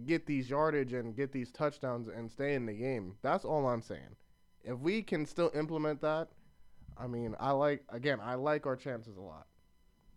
[0.07, 3.15] get these yardage and get these touchdowns and stay in the game.
[3.23, 4.17] That's all I'm saying.
[4.65, 6.29] If we can still implement that,
[6.99, 9.47] I mean, I like again, I like our chances a lot.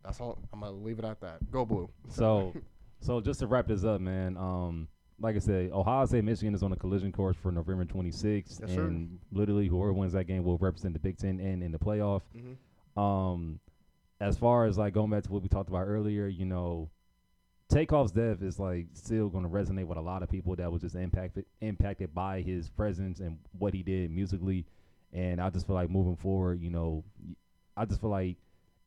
[0.04, 0.40] That's all.
[0.54, 1.52] I'm gonna leave it at that.
[1.52, 1.90] Go blue.
[2.10, 2.54] So,
[3.02, 4.38] so just to wrap this up, man.
[4.38, 4.88] Um,
[5.22, 8.72] like I said, Ohio State Michigan is on a collision course for November 26th, Yes,
[8.74, 8.86] sir.
[8.86, 12.22] and literally whoever wins that game will represent the Big Ten and in the playoff.
[12.36, 12.56] Mhm.
[13.02, 13.60] Um,
[14.22, 16.90] as far as like going back to what we talked about earlier, you know,
[17.70, 20.82] Takeoff's death is like still going to resonate with a lot of people that was
[20.82, 24.66] just impacted impacted by his presence and what he did musically.
[25.14, 27.04] And I just feel like moving forward, you know,
[27.78, 28.38] I just feel like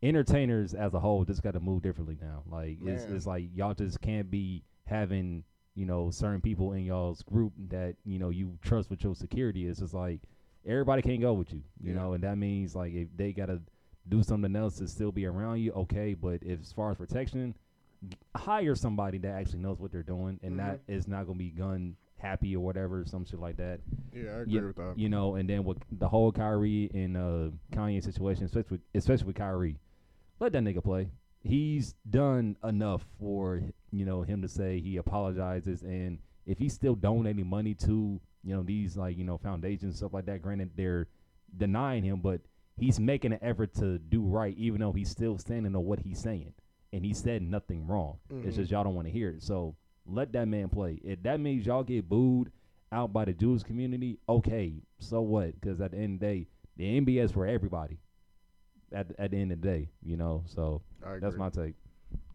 [0.03, 2.43] entertainers as a whole just got to move differently now.
[2.51, 3.17] Like it's, Man.
[3.17, 5.45] it's like y'all just can't be having
[5.75, 9.67] you know certain people in y'all's group that you know you trust with your security.
[9.67, 10.21] It's just like
[10.67, 12.01] everybody can't go with you, you Yeah.
[12.01, 13.61] know, and that means like if they gotta
[14.09, 16.15] do something else to still be around you, okay.
[16.15, 17.55] But if as far as protection,
[18.37, 21.97] hire somebody that actually knows what they're doing and not is not gonna be gun
[22.19, 23.81] happy or whatever, some shit like that.
[24.15, 24.95] Yeah, I agree Yeah, with that.
[24.97, 29.27] You know, and then with the whole Kyrie and uh, Kanye situation, especially with, especially
[29.27, 29.79] with Kyrie,
[30.39, 31.09] let that nigga play.
[31.45, 36.95] He's done enough for you know him to say he apologizes, and if he's still
[36.95, 41.09] donating money to you know these like you know foundations stuff like that, granted they're
[41.57, 42.41] denying him, but
[42.79, 46.21] he's making an effort to do right, even though he's still standing on what he's
[46.21, 46.55] saying,
[46.93, 48.19] and he said nothing wrong.
[48.31, 48.61] It's Mhm.
[48.61, 49.43] just y'all don't want to hear it.
[49.43, 51.01] So let that man play.
[51.03, 52.51] If that means y'all get booed
[52.91, 55.59] out by the Jewish community, okay, so what?
[55.61, 56.47] Because at the end of the day,
[56.77, 57.99] the NBA is for everybody.
[58.93, 60.45] At at the end of the day, you know.
[60.47, 60.83] So
[61.21, 61.75] that's my take.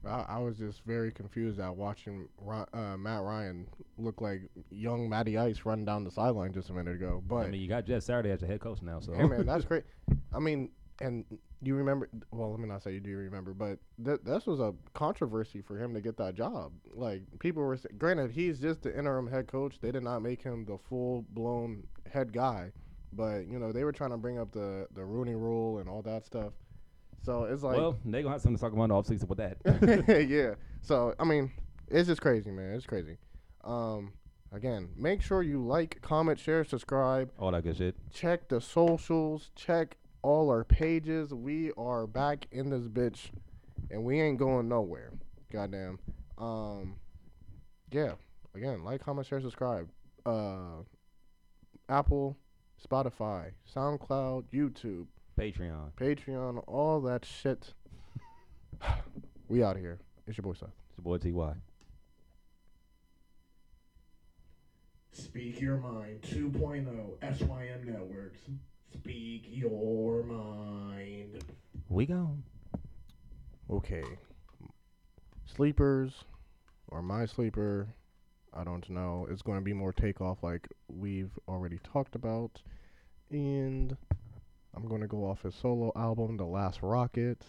[0.05, 2.27] I, I was just very confused at watching
[2.73, 3.67] uh, Matt Ryan
[3.97, 7.21] look like young Matty Ice running down the sideline just a minute ago.
[7.27, 9.45] But I mean, you got Jeff Saturday as your head coach now, so Hey man,
[9.45, 9.84] that's great.
[10.34, 10.69] I mean,
[11.02, 11.26] and
[11.61, 12.10] you remember?
[12.32, 15.78] Well, let me not say you do remember, but th- this was a controversy for
[15.78, 16.72] him to get that job.
[16.94, 19.80] Like people were, sa- granted, he's just the interim head coach.
[19.82, 22.72] They did not make him the full blown head guy,
[23.14, 26.02] but you know they were trying to bring up the the Rooney Rule and all
[26.03, 26.53] that stuff.
[27.24, 29.40] So it's like, well, they gonna have something to talk about in the offseason with
[29.40, 30.28] that.
[30.30, 30.56] yeah.
[30.82, 31.52] So I mean,
[31.88, 32.74] it's just crazy, man.
[32.74, 33.18] It's crazy.
[33.64, 34.14] Um,
[34.53, 37.95] again, make sure you like, comment, share, subscribe All that good shit.
[38.14, 41.34] check the socials, check all our pages.
[41.34, 43.30] We are back in this bitch
[43.89, 45.11] and we ain't going nowhere.
[45.52, 45.99] Goddamn.
[46.38, 46.95] Um
[47.91, 48.14] yeah.
[48.56, 49.89] Again, like, comment, share, subscribe.
[50.26, 50.84] Uh
[51.89, 52.38] Apple,
[52.85, 55.06] Spotify, SoundCloud, YouTube,
[55.39, 55.94] Patreon.
[55.94, 57.73] Patreon, all that shit.
[59.48, 59.99] we out here.
[60.26, 60.69] It's your boy Seth.
[60.89, 61.56] It's your boy Ty.
[65.18, 68.41] Speak Your Mind 2.0 SYM Networks.
[68.93, 71.43] Speak Your Mind.
[71.89, 72.38] We go.
[73.69, 74.03] Okay.
[75.45, 76.23] Sleepers
[76.89, 77.88] or my sleeper,
[78.53, 79.27] I don't know.
[79.30, 82.61] It's going to be more takeoff like we've already talked about.
[83.30, 83.95] And
[84.76, 87.41] I'm going to go off his solo album, The Last Rocket.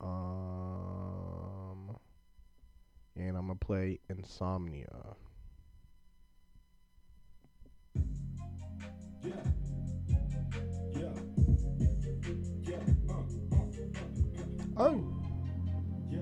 [0.00, 1.96] Um
[3.16, 5.16] and I'm going to play Insomnia.
[9.22, 9.32] Yeah.
[14.76, 15.00] Oh.
[16.10, 16.18] Yeah.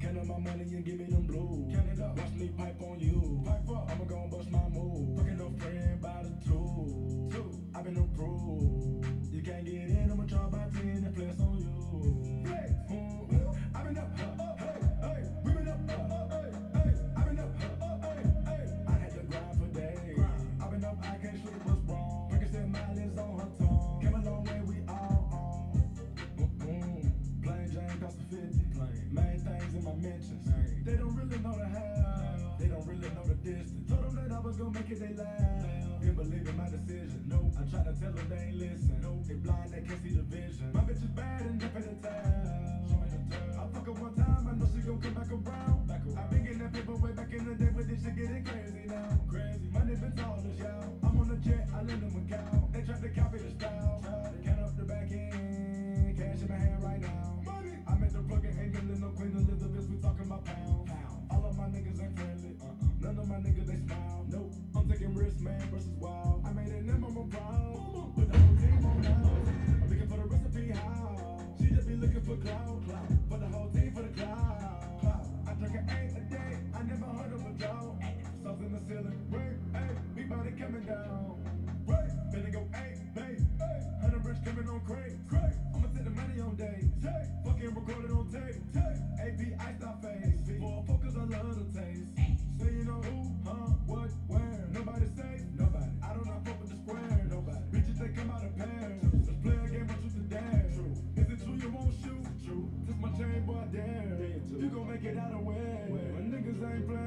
[0.00, 1.66] Count up my money and give me them blue.
[1.72, 2.18] Count it up.
[2.18, 3.42] Watch me pipe on you.
[3.46, 3.90] Pipe up.
[3.90, 5.16] I'ma bust my move.
[5.16, 7.28] Fucking friend by the two.
[7.32, 7.58] Two.
[7.74, 9.06] i been approved.
[9.32, 9.97] You can't get in.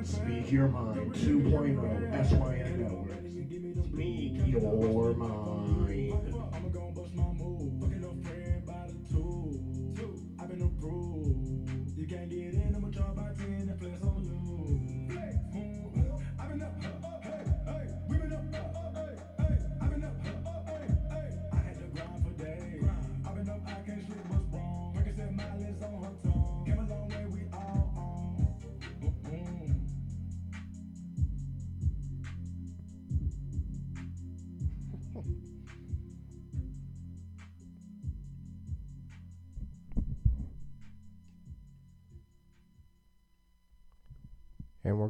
[0.03, 3.85] Speak Your Mind 2.0 SYM Network.
[3.85, 5.71] Speak Your Mind.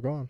[0.02, 0.28] gone.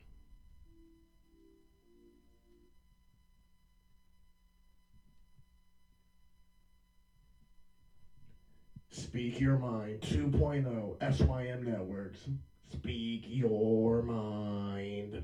[8.90, 12.28] Speak Your Mind 2.0 SYM Networks.
[12.70, 15.22] Speak Your Mind.